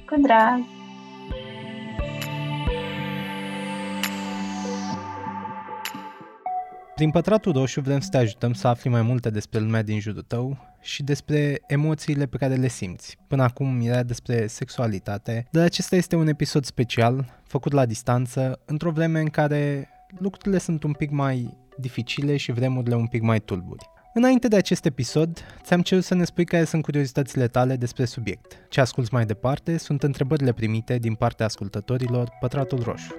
Cu 0.07 0.21
drag! 0.21 0.61
Prin 6.95 7.11
Pătratul 7.11 7.53
Roșu 7.53 7.81
vrem 7.81 8.01
să 8.01 8.09
te 8.11 8.17
ajutăm 8.17 8.53
să 8.53 8.69
afli 8.69 8.91
mai 8.91 9.03
multe 9.03 9.31
despre 9.31 9.59
lumea 9.59 9.83
din 9.83 10.01
jurul 10.01 10.23
tău 10.23 10.57
și 10.81 11.03
despre 11.03 11.63
emoțiile 11.67 12.27
pe 12.27 12.37
care 12.37 12.55
le 12.55 12.69
simți. 12.69 13.17
Până 13.27 13.43
acum 13.43 13.81
era 13.81 14.03
despre 14.03 14.47
sexualitate, 14.47 15.47
dar 15.51 15.65
acesta 15.65 15.97
este 15.97 16.17
un 16.17 16.27
episod 16.27 16.65
special, 16.65 17.41
făcut 17.45 17.73
la 17.73 17.87
distanță, 17.87 18.61
într-o 18.65 18.91
vreme 18.91 19.21
în 19.21 19.29
care 19.29 19.89
lucrurile 20.19 20.59
sunt 20.59 20.83
un 20.83 20.93
pic 20.93 21.11
mai 21.11 21.57
dificile 21.81 22.37
și 22.37 22.53
vremurile 22.53 22.95
un 22.95 23.07
pic 23.07 23.23
mai 23.23 23.41
tulburi. 23.41 23.91
Înainte 24.15 24.49
de 24.49 24.57
acest 24.57 24.85
episod, 24.85 25.45
ți-am 25.63 25.83
cerut 25.83 26.05
să 26.05 26.15
ne 26.15 26.25
spui 26.25 26.45
care 26.45 26.65
sunt 26.65 26.83
curiozitățile 26.83 27.47
tale 27.47 27.77
despre 27.77 28.05
subiect. 28.05 28.57
Ce 28.69 28.81
asculți 28.81 29.13
mai 29.13 29.25
departe 29.25 29.79
sunt 29.79 30.03
întrebările 30.03 30.53
primite 30.53 30.99
din 30.99 31.15
partea 31.15 31.47
ascultătorilor 31.47 32.29
Pătratul 32.41 32.83
Roșu. 32.83 33.15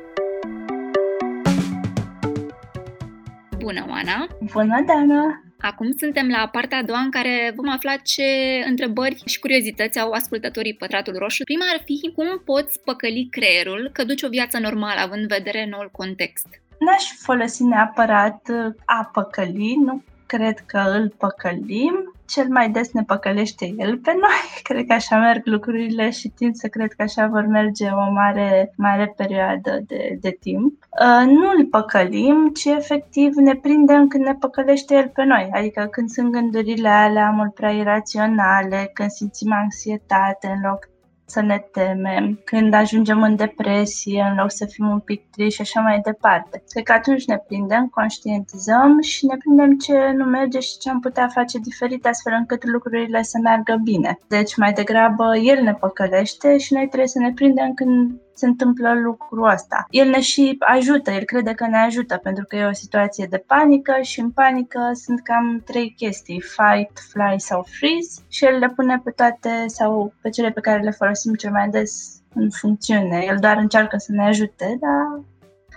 Bună, 3.58 3.86
Oana! 3.90 4.28
Bună, 4.52 4.84
Dana! 4.88 5.44
Acum 5.62 5.92
suntem 5.98 6.28
la 6.28 6.48
partea 6.52 6.78
a 6.78 6.84
doua 6.84 7.00
în 7.00 7.12
care 7.12 7.54
vom 7.56 7.70
afla 7.70 7.96
ce 7.96 8.24
întrebări 8.68 9.22
și 9.26 9.40
curiozități 9.40 10.00
au 10.00 10.12
ascultătorii 10.12 10.76
Pătratul 10.76 11.18
Roșu. 11.18 11.44
Prima 11.44 11.66
ar 11.74 11.82
fi 11.86 12.12
cum 12.16 12.42
poți 12.46 12.80
păcăli 12.80 13.28
creierul 13.32 13.90
că 13.94 14.04
duci 14.04 14.22
o 14.22 14.30
viață 14.30 14.60
normală, 14.60 15.00
având 15.00 15.22
în 15.22 15.28
vedere 15.28 15.68
noul 15.70 15.90
context. 15.92 16.48
N-aș 16.80 17.04
folosi 17.18 17.64
neapărat 17.64 18.42
a 18.86 19.10
păcăli, 19.14 19.82
nu 19.86 20.02
cred 20.26 20.60
că 20.60 20.78
îl 20.78 21.14
păcălim, 21.18 22.14
cel 22.26 22.48
mai 22.50 22.70
des 22.70 22.92
ne 22.92 23.04
păcălește 23.04 23.74
el 23.78 23.98
pe 23.98 24.12
noi. 24.12 24.42
Cred 24.68 24.86
că 24.88 24.94
așa 24.94 25.18
merg 25.18 25.46
lucrurile 25.46 26.10
și 26.10 26.28
tind 26.28 26.56
să 26.56 26.68
cred 26.68 26.92
că 26.92 27.02
așa 27.02 27.28
vor 27.28 27.46
merge 27.46 27.88
o 27.88 28.12
mare, 28.12 28.74
mare 28.78 29.14
perioadă 29.18 29.80
de, 29.88 30.18
de 30.22 30.38
timp. 30.40 30.74
Uh, 31.02 31.26
nu 31.26 31.50
îl 31.58 31.66
păcălim, 31.66 32.52
ci 32.54 32.66
efectiv 32.66 33.34
ne 33.36 33.56
prindem 33.56 34.08
când 34.08 34.26
ne 34.26 34.34
păcălește 34.34 34.96
el 34.96 35.08
pe 35.14 35.24
noi. 35.24 35.50
Adică 35.54 35.88
când 35.92 36.10
sunt 36.10 36.32
gândurile 36.32 36.90
alea 36.90 37.30
mult 37.30 37.54
prea 37.54 37.72
iraționale, 37.72 38.90
când 38.94 39.10
simțim 39.10 39.54
anxietate 39.54 40.48
în 40.48 40.70
loc 40.70 40.90
să 41.30 41.42
ne 41.42 41.66
temem, 41.72 42.40
când 42.44 42.74
ajungem 42.74 43.22
în 43.22 43.36
depresie, 43.36 44.28
în 44.30 44.36
loc 44.36 44.52
să 44.52 44.66
fim 44.66 44.90
un 44.90 45.00
pic 45.00 45.30
triști 45.30 45.56
și 45.56 45.62
așa 45.62 45.80
mai 45.80 46.00
departe. 46.00 46.64
Cred 46.70 46.84
că 46.84 46.92
atunci 46.92 47.26
ne 47.26 47.38
prindem, 47.48 47.88
conștientizăm 47.88 49.02
și 49.02 49.26
ne 49.26 49.38
prindem 49.38 49.78
ce 49.78 50.12
nu 50.16 50.26
merge 50.26 50.60
și 50.60 50.78
ce 50.78 50.90
am 50.90 51.00
putea 51.00 51.28
face 51.28 51.58
diferit 51.58 52.06
astfel 52.06 52.34
încât 52.34 52.66
lucrurile 52.66 53.22
să 53.22 53.40
meargă 53.44 53.76
bine. 53.84 54.18
Deci 54.28 54.56
mai 54.56 54.74
degrabă 54.74 55.38
el 55.38 55.64
ne 55.64 55.74
păcălește 55.74 56.58
și 56.58 56.74
noi 56.74 56.88
trebuie 56.88 57.08
să 57.08 57.20
ne 57.20 57.32
prindem 57.34 57.74
când 57.74 58.12
se 58.40 58.46
întâmplă 58.46 58.94
lucrul 58.94 59.50
ăsta. 59.50 59.86
El 59.90 60.10
ne 60.10 60.22
și 60.22 60.56
ajută, 60.60 61.12
el 61.12 61.24
crede 61.24 61.54
că 61.54 61.68
ne 61.68 61.78
ajută 61.78 62.18
pentru 62.18 62.46
că 62.48 62.56
e 62.56 62.66
o 62.66 62.82
situație 62.84 63.28
de 63.30 63.38
panică 63.38 63.94
și 64.02 64.20
în 64.20 64.32
panică 64.32 64.92
sunt 64.94 65.22
cam 65.22 65.62
trei 65.66 65.94
chestii, 65.98 66.42
fight, 66.42 67.00
fly 67.12 67.34
sau 67.38 67.66
freeze 67.80 68.22
și 68.28 68.46
el 68.46 68.58
le 68.58 68.70
pune 68.70 69.02
pe 69.04 69.12
toate 69.12 69.64
sau 69.68 70.14
pe 70.22 70.30
cele 70.30 70.52
pe 70.52 70.62
care 70.62 70.82
le 70.82 70.92
folosim 70.92 71.34
cel 71.34 71.52
mai 71.52 71.70
des 71.70 72.22
în 72.34 72.50
funcțiune. 72.50 73.24
El 73.28 73.38
doar 73.40 73.58
încearcă 73.58 73.98
să 73.98 74.12
ne 74.12 74.24
ajute, 74.24 74.78
dar 74.80 75.24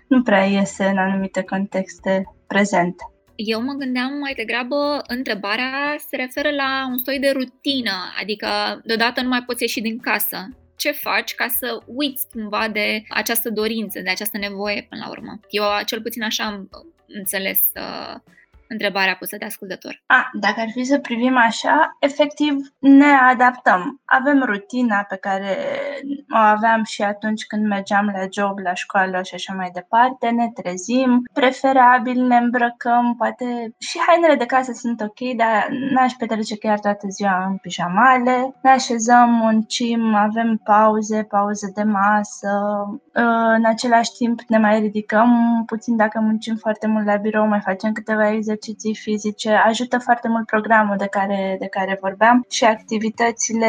nu 0.06 0.22
prea 0.22 0.44
iese 0.44 0.84
în 0.84 0.98
anumite 0.98 1.42
contexte 1.42 2.34
prezente. 2.46 3.04
Eu 3.34 3.62
mă 3.62 3.72
gândeam 3.72 4.12
mai 4.20 4.32
degrabă, 4.36 5.02
întrebarea 5.06 5.96
se 6.08 6.16
referă 6.16 6.50
la 6.50 6.86
un 6.90 6.98
soi 6.98 7.18
de 7.18 7.30
rutină, 7.30 7.96
adică 8.20 8.48
deodată 8.84 9.22
nu 9.22 9.28
mai 9.28 9.42
poți 9.46 9.62
ieși 9.62 9.80
din 9.80 9.98
casă 9.98 10.48
ce 10.76 10.90
faci 10.90 11.34
ca 11.34 11.48
să 11.48 11.82
uiți 11.86 12.28
cumva 12.28 12.68
de 12.68 13.02
această 13.08 13.50
dorință, 13.50 14.00
de 14.00 14.10
această 14.10 14.38
nevoie 14.38 14.86
până 14.88 15.02
la 15.04 15.10
urmă. 15.10 15.40
Eu 15.50 15.64
cel 15.86 16.02
puțin 16.02 16.22
așa 16.22 16.44
am 16.44 16.68
înțeles 17.06 17.60
uh, 17.74 18.14
întrebarea 18.72 19.16
pusă 19.18 19.36
de 19.36 19.44
ascultător. 19.44 20.02
A, 20.06 20.30
dacă 20.32 20.60
ar 20.60 20.70
fi 20.72 20.84
să 20.84 20.98
privim 20.98 21.36
așa, 21.36 21.96
efectiv 22.00 22.54
ne 22.78 23.12
adaptăm. 23.32 24.00
Avem 24.04 24.42
rutina 24.42 25.02
pe 25.08 25.16
care 25.16 25.56
o 26.34 26.36
aveam 26.36 26.82
și 26.84 27.02
atunci 27.02 27.46
când 27.46 27.66
mergeam 27.66 28.06
la 28.14 28.26
job, 28.32 28.58
la 28.58 28.74
școală 28.74 29.22
și 29.22 29.34
așa 29.34 29.52
mai 29.56 29.70
departe, 29.72 30.28
ne 30.28 30.50
trezim, 30.50 31.22
preferabil 31.32 32.26
ne 32.26 32.36
îmbrăcăm, 32.36 33.14
poate 33.18 33.74
și 33.78 33.98
hainele 34.06 34.34
de 34.34 34.46
casă 34.46 34.72
sunt 34.72 35.00
ok, 35.00 35.36
dar 35.36 35.68
n-aș 35.90 36.12
petrece 36.12 36.56
chiar 36.56 36.78
toată 36.78 37.06
ziua 37.08 37.44
în 37.46 37.56
pijamale, 37.56 38.54
ne 38.62 38.70
așezăm, 38.70 39.30
muncim, 39.30 40.14
avem 40.14 40.60
pauze, 40.64 41.22
pauze 41.22 41.70
de 41.74 41.82
masă, 41.82 42.50
în 43.56 43.64
același 43.64 44.12
timp 44.12 44.40
ne 44.48 44.58
mai 44.58 44.80
ridicăm 44.80 45.62
puțin 45.66 45.96
dacă 45.96 46.20
muncim 46.20 46.56
foarte 46.56 46.86
mult 46.86 47.06
la 47.06 47.16
birou, 47.16 47.46
mai 47.46 47.60
facem 47.60 47.92
câteva 47.92 48.30
exerciții 48.30 48.61
exerciții 48.62 48.94
fizice, 48.94 49.50
ajută 49.50 49.98
foarte 49.98 50.28
mult 50.28 50.46
programul 50.46 50.96
de 50.96 51.06
care, 51.06 51.56
de 51.58 51.66
care 51.66 51.98
vorbeam 52.00 52.44
și 52.48 52.64
activitățile 52.64 53.66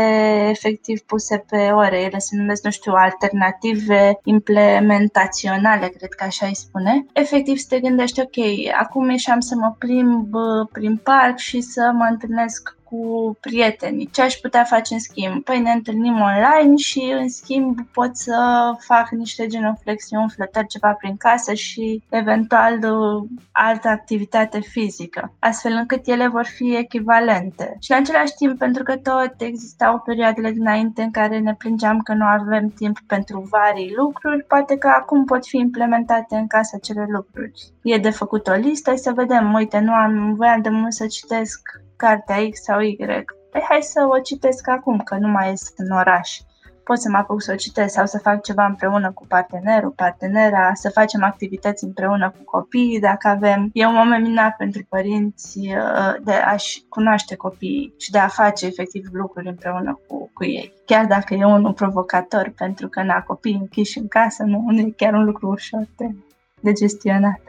efectiv 0.49 0.99
puse 0.99 1.43
pe 1.49 1.57
ore. 1.57 2.01
Ele 2.01 2.17
se 2.17 2.35
numesc, 2.35 2.63
nu 2.63 2.71
știu, 2.71 2.93
alternative 2.95 4.19
implementaționale, 4.23 5.87
cred 5.87 6.09
că 6.09 6.23
așa 6.23 6.45
îi 6.45 6.55
spune. 6.55 7.05
Efectiv 7.13 7.57
să 7.57 7.65
te 7.69 7.79
gândești, 7.79 8.21
ok, 8.21 8.37
acum 8.79 9.09
ieșeam 9.09 9.39
să 9.39 9.55
mă 9.55 9.75
plimb 9.77 10.27
prin 10.71 10.97
parc 10.97 11.37
și 11.37 11.61
să 11.61 11.91
mă 11.93 12.07
întâlnesc 12.09 12.77
cu 12.93 13.37
prietenii. 13.39 14.09
Ce 14.11 14.21
aș 14.21 14.33
putea 14.33 14.63
face 14.63 14.93
în 14.93 14.99
schimb? 14.99 15.43
Păi 15.43 15.59
ne 15.59 15.71
întâlnim 15.71 16.21
online 16.21 16.75
și 16.75 17.13
în 17.19 17.29
schimb 17.29 17.79
pot 17.93 18.15
să 18.15 18.37
fac 18.79 19.09
niște 19.09 19.47
genoflexiuni, 19.47 20.29
flotări 20.35 20.67
ceva 20.67 20.91
prin 20.91 21.17
casă 21.17 21.53
și 21.53 22.03
eventual 22.09 22.79
altă 23.51 23.87
activitate 23.87 24.59
fizică, 24.59 25.33
astfel 25.39 25.71
încât 25.71 26.07
ele 26.07 26.27
vor 26.27 26.45
fi 26.45 26.75
echivalente. 26.75 27.77
Și 27.79 27.91
în 27.91 27.97
același 27.97 28.33
timp, 28.33 28.57
pentru 28.57 28.83
că 28.83 28.97
tot 28.97 29.33
existau 29.37 29.99
perioadele 29.99 30.51
dinainte 30.51 31.01
în 31.01 31.11
care 31.11 31.39
ne 31.39 31.55
plângeam 31.55 31.99
că 31.99 32.13
nu 32.13 32.25
avem 32.25 32.67
timp 32.67 32.99
pentru 33.07 33.47
vari 33.51 33.93
lucruri, 33.95 34.43
poate 34.43 34.77
că 34.77 34.87
acum 34.87 35.25
pot 35.25 35.45
fi 35.45 35.57
implementate 35.57 36.35
în 36.35 36.47
casă 36.47 36.75
acele 36.75 37.05
lucruri. 37.07 37.51
E 37.83 37.97
de 37.97 38.09
făcut 38.09 38.47
o 38.47 38.53
listă, 38.53 38.95
să 38.95 39.11
vedem, 39.15 39.53
uite, 39.53 39.79
nu 39.79 39.91
am, 39.91 40.33
voiam 40.35 40.61
de 40.61 40.69
mult 40.69 40.93
să 40.93 41.07
citesc 41.07 41.61
cartea 41.95 42.49
X 42.49 42.61
sau 42.63 42.79
Y. 42.83 42.95
Păi 43.51 43.61
hai 43.69 43.81
să 43.81 44.07
o 44.09 44.19
citesc 44.19 44.67
acum, 44.67 44.99
că 44.99 45.15
nu 45.15 45.27
mai 45.27 45.51
este 45.51 45.83
în 45.83 45.91
oraș. 45.91 46.37
Pot 46.83 46.99
să 46.99 47.09
mă 47.09 47.17
apuc 47.17 47.41
să 47.41 47.51
o 47.51 47.55
citesc 47.55 47.93
sau 47.93 48.05
să 48.05 48.17
fac 48.17 48.43
ceva 48.43 48.65
împreună 48.65 49.11
cu 49.11 49.25
partenerul, 49.27 49.91
partenera, 49.91 50.71
să 50.73 50.89
facem 50.89 51.23
activități 51.23 51.83
împreună 51.83 52.29
cu 52.29 52.43
copiii, 52.43 52.99
dacă 52.99 53.27
avem. 53.27 53.69
E 53.73 53.85
un 53.85 53.93
moment 53.93 54.23
minunat 54.23 54.55
pentru 54.55 54.85
părinți 54.89 55.59
uh, 55.59 56.13
de 56.23 56.31
a-și 56.31 56.83
cunoaște 56.89 57.35
copiii 57.35 57.93
și 57.99 58.11
de 58.11 58.17
a 58.17 58.27
face 58.27 58.65
efectiv 58.65 59.03
lucruri 59.11 59.47
împreună 59.47 59.99
cu, 60.07 60.29
cu 60.33 60.43
ei. 60.45 60.73
Chiar 60.85 61.05
dacă 61.05 61.33
e 61.33 61.45
unul 61.45 61.73
provocator, 61.73 62.53
pentru 62.57 62.87
că 62.87 63.03
na, 63.03 63.21
copiii 63.21 63.57
închiși 63.59 63.97
în 63.97 64.07
casă 64.07 64.43
nu, 64.43 64.63
nu 64.67 64.79
e 64.79 64.93
chiar 64.97 65.13
un 65.13 65.23
lucru 65.23 65.47
ușor 65.47 65.87
de, 65.97 66.15
de 66.59 66.71
gestionat. 66.71 67.41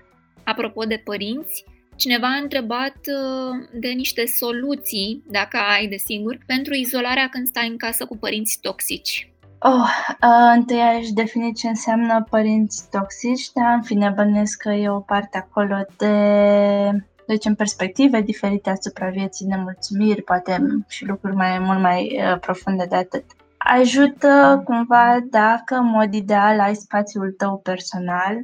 Apropo 0.44 0.84
de 0.84 1.00
părinți, 1.04 1.64
Cineva 1.96 2.26
a 2.26 2.42
întrebat 2.42 2.96
uh, 2.96 3.68
de 3.72 3.88
niște 3.88 4.26
soluții, 4.26 5.22
dacă 5.30 5.58
ai 5.76 5.86
de 5.86 5.96
sigur, 5.96 6.38
pentru 6.46 6.74
izolarea 6.74 7.28
când 7.28 7.46
stai 7.46 7.68
în 7.68 7.76
casă 7.76 8.06
cu 8.06 8.16
părinți 8.16 8.58
toxici. 8.60 9.32
Oh, 9.58 9.88
uh, 10.22 10.52
întâi 10.54 10.80
aș 10.80 11.08
defini 11.08 11.54
ce 11.54 11.68
înseamnă 11.68 12.26
părinți 12.30 12.90
toxici, 12.90 13.52
dar 13.52 13.74
în 13.74 13.82
fine 13.82 14.12
bănesc 14.16 14.62
că 14.62 14.70
e 14.70 14.88
o 14.88 15.00
parte 15.00 15.38
acolo 15.38 15.76
de 15.96 16.14
deci 17.26 17.44
în 17.44 17.54
perspective 17.54 18.20
diferite 18.20 18.70
asupra 18.70 19.08
vieții, 19.08 19.46
nemulțumiri, 19.46 20.22
poate 20.22 20.66
și 20.88 21.06
lucruri 21.06 21.34
mai 21.34 21.58
mult 21.58 21.80
mai 21.80 22.20
uh, 22.20 22.38
profunde 22.38 22.86
de 22.88 22.96
atât. 22.96 23.24
Ajută 23.56 24.62
cumva 24.64 25.18
dacă 25.30 25.74
în 25.74 25.86
mod 25.86 26.14
ideal 26.14 26.60
ai 26.60 26.74
spațiul 26.74 27.34
tău 27.38 27.58
personal 27.58 28.38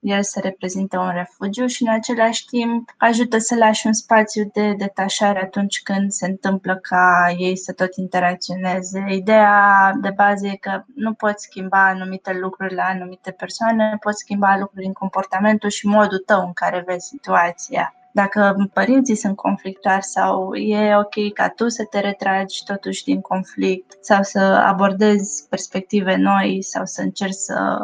el 0.00 0.22
să 0.22 0.40
reprezinte 0.42 0.96
un 0.96 1.10
refugiu 1.14 1.66
și 1.66 1.82
în 1.82 1.88
același 1.88 2.44
timp 2.44 2.94
ajută 2.96 3.38
să 3.38 3.56
lași 3.56 3.86
un 3.86 3.92
spațiu 3.92 4.50
de 4.52 4.72
detașare 4.72 5.42
atunci 5.42 5.82
când 5.82 6.10
se 6.10 6.26
întâmplă 6.26 6.76
ca 6.76 7.34
ei 7.38 7.56
să 7.56 7.72
tot 7.72 7.94
interacționeze. 7.96 9.04
Ideea 9.08 9.92
de 10.00 10.12
bază 10.16 10.46
e 10.46 10.56
că 10.56 10.82
nu 10.94 11.12
poți 11.12 11.44
schimba 11.44 11.86
anumite 11.86 12.32
lucruri 12.32 12.74
la 12.74 12.84
anumite 12.84 13.30
persoane, 13.30 13.96
poți 14.00 14.18
schimba 14.18 14.56
lucruri 14.58 14.86
în 14.86 14.92
comportamentul 14.92 15.70
și 15.70 15.86
modul 15.86 16.22
tău 16.26 16.40
în 16.40 16.52
care 16.52 16.82
vezi 16.86 17.06
situația 17.06 17.92
dacă 18.12 18.68
părinții 18.72 19.14
sunt 19.14 19.36
conflictuari 19.36 20.04
sau 20.04 20.54
e 20.54 20.96
ok 20.96 21.32
ca 21.32 21.48
tu 21.48 21.68
să 21.68 21.84
te 21.90 22.00
retragi 22.00 22.64
totuși 22.64 23.04
din 23.04 23.20
conflict 23.20 23.96
sau 24.00 24.22
să 24.22 24.38
abordezi 24.40 25.48
perspective 25.48 26.16
noi 26.16 26.62
sau 26.62 26.84
să 26.84 27.02
încerci 27.02 27.34
să 27.34 27.78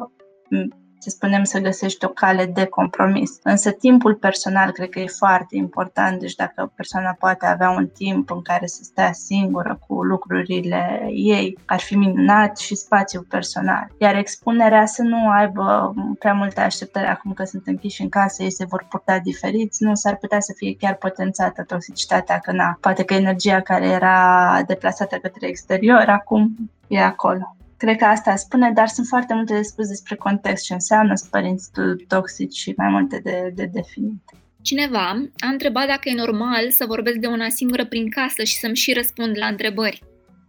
să 1.04 1.10
spunem, 1.10 1.44
să 1.44 1.58
găsești 1.58 2.04
o 2.04 2.08
cale 2.08 2.46
de 2.46 2.64
compromis. 2.64 3.38
Însă 3.42 3.70
timpul 3.70 4.14
personal 4.14 4.70
cred 4.70 4.88
că 4.88 5.00
e 5.00 5.06
foarte 5.06 5.56
important, 5.56 6.20
deci 6.20 6.34
dacă 6.34 6.72
persoana 6.74 7.16
poate 7.18 7.46
avea 7.46 7.70
un 7.70 7.86
timp 7.86 8.30
în 8.30 8.42
care 8.42 8.66
să 8.66 8.80
stea 8.82 9.12
singură 9.12 9.78
cu 9.86 10.02
lucrurile 10.02 11.06
ei, 11.10 11.58
ar 11.66 11.80
fi 11.80 11.96
minunat 11.96 12.58
și 12.58 12.74
spațiul 12.74 13.26
personal. 13.28 13.86
Iar 13.98 14.16
expunerea 14.16 14.86
să 14.86 15.02
nu 15.02 15.30
aibă 15.30 15.94
prea 16.18 16.32
multe 16.32 16.60
așteptări 16.60 17.06
acum 17.06 17.32
că 17.32 17.44
sunt 17.44 17.66
închiși 17.66 18.02
în 18.02 18.08
casă, 18.08 18.42
ei 18.42 18.52
se 18.52 18.64
vor 18.64 18.86
purta 18.88 19.18
diferiți, 19.18 19.82
nu 19.82 19.94
s-ar 19.94 20.16
putea 20.16 20.40
să 20.40 20.52
fie 20.56 20.76
chiar 20.76 20.94
potențată 20.94 21.62
toxicitatea, 21.62 22.38
că 22.38 22.52
na, 22.52 22.78
poate 22.80 23.04
că 23.04 23.14
energia 23.14 23.60
care 23.60 23.86
era 23.86 24.60
deplasată 24.66 25.16
către 25.16 25.46
exterior 25.46 26.04
acum 26.06 26.54
e 26.88 27.00
acolo. 27.00 27.56
Cred 27.84 27.96
că 27.96 28.04
asta 28.04 28.36
spune, 28.36 28.70
dar 28.70 28.88
sunt 28.88 29.06
foarte 29.06 29.34
multe 29.34 29.54
de 29.54 29.62
spus 29.62 29.88
despre 29.88 30.14
context, 30.14 30.64
ce 30.64 30.72
înseamnă 30.72 31.12
părinți 31.30 31.70
toxici 32.08 32.56
și 32.56 32.74
mai 32.76 32.88
multe 32.88 33.20
de, 33.22 33.52
de 33.54 33.64
definit. 33.72 34.22
Cineva 34.62 35.08
a 35.38 35.48
întrebat 35.48 35.86
dacă 35.86 36.08
e 36.08 36.14
normal 36.14 36.70
să 36.70 36.84
vorbesc 36.86 37.16
de 37.16 37.26
una 37.26 37.48
singură 37.48 37.86
prin 37.86 38.10
casă 38.10 38.42
și 38.42 38.58
să-mi 38.58 38.74
și 38.74 38.92
răspund 38.92 39.38
la 39.38 39.46
întrebări. 39.46 40.02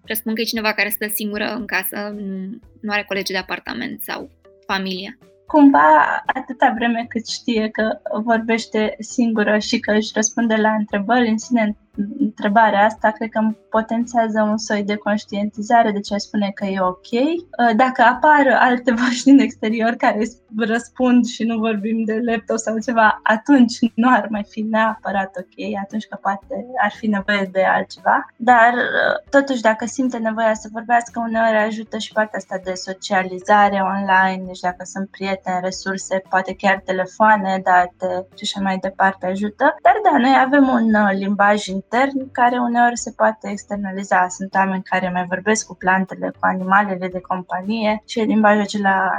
Răspund 0.05 0.36
că 0.36 0.41
e 0.41 0.53
cineva 0.53 0.73
care 0.73 0.89
stă 0.89 1.07
singură 1.07 1.55
în 1.55 1.65
casă, 1.65 2.15
nu, 2.17 2.59
nu 2.81 2.91
are 2.91 3.03
colegi 3.07 3.31
de 3.31 3.38
apartament 3.38 4.01
sau 4.01 4.29
familie. 4.67 5.17
Cumva, 5.47 6.23
atâta 6.25 6.73
vreme 6.75 7.05
cât 7.09 7.27
știe 7.27 7.69
că 7.69 7.99
vorbește 8.23 8.95
singură 8.99 9.57
și 9.57 9.79
că 9.79 9.91
își 9.91 10.11
răspunde 10.13 10.55
la 10.55 10.71
întrebări, 10.71 11.29
în 11.29 11.38
sine 11.38 11.77
întrebarea 12.19 12.85
asta 12.85 13.11
cred 13.11 13.29
că 13.29 13.39
potențează 13.69 14.41
un 14.41 14.57
soi 14.57 14.83
de 14.83 14.95
conștientizare 14.95 15.91
de 15.91 15.99
ce 15.99 16.17
spune 16.17 16.51
că 16.55 16.65
e 16.65 16.79
ok. 16.81 17.11
Uh, 17.11 17.75
dacă 17.75 18.01
apar 18.01 18.57
alte 18.59 18.91
voci 19.01 19.23
din 19.23 19.39
exterior 19.39 19.93
care 19.93 20.21
răspund 20.57 21.25
și 21.25 21.43
nu 21.43 21.57
vorbim 21.57 22.03
de 22.03 22.19
laptop 22.25 22.57
sau 22.57 22.79
ceva, 22.79 23.19
atunci 23.23 23.77
nu 23.93 24.09
ar 24.09 24.27
mai 24.29 24.45
fi 24.49 24.61
neapărat 24.61 25.35
ok, 25.37 25.77
atunci 25.83 26.05
că 26.05 26.17
poate 26.21 26.65
ar 26.83 26.91
fi 26.91 27.07
nevoie 27.07 27.49
de 27.51 27.63
altceva. 27.63 28.25
Dar 28.35 28.73
uh, 28.73 29.29
totuși 29.29 29.61
dacă 29.61 29.85
simte 29.85 30.17
nevoia 30.17 30.53
să 30.53 30.69
vorbească, 30.71 31.19
uneori 31.19 31.57
ajută 31.57 31.97
și 31.97 32.13
partea 32.13 32.37
asta 32.37 32.59
de 32.63 32.73
socializare 32.73 33.79
online, 33.93 34.43
deci 34.45 34.59
dacă 34.59 34.83
sunt 34.83 35.09
prieteni, 35.09 35.59
resurse, 35.61 36.21
poate 36.29 36.55
chiar 36.55 36.81
telefoane 36.85 37.61
date 37.63 38.27
și 38.35 38.43
așa 38.43 38.59
mai 38.61 38.77
departe 38.77 39.25
ajută. 39.25 39.75
Dar 39.81 39.95
da, 40.03 40.17
noi 40.17 40.35
avem 40.45 40.67
un 40.67 40.93
uh, 40.93 41.09
limbaj 41.13 41.67
intern 41.86 42.31
care 42.31 42.57
uneori 42.57 42.97
se 42.97 43.11
poate 43.11 43.49
externaliza. 43.49 44.27
Sunt 44.27 44.53
oameni 44.53 44.83
care 44.83 45.09
mai 45.09 45.25
vorbesc 45.25 45.65
cu 45.65 45.75
plantele, 45.75 46.29
cu 46.29 46.39
animalele 46.41 47.07
de 47.07 47.19
companie 47.19 48.03
și 48.05 48.19
limbajul 48.19 48.61
acela 48.61 49.09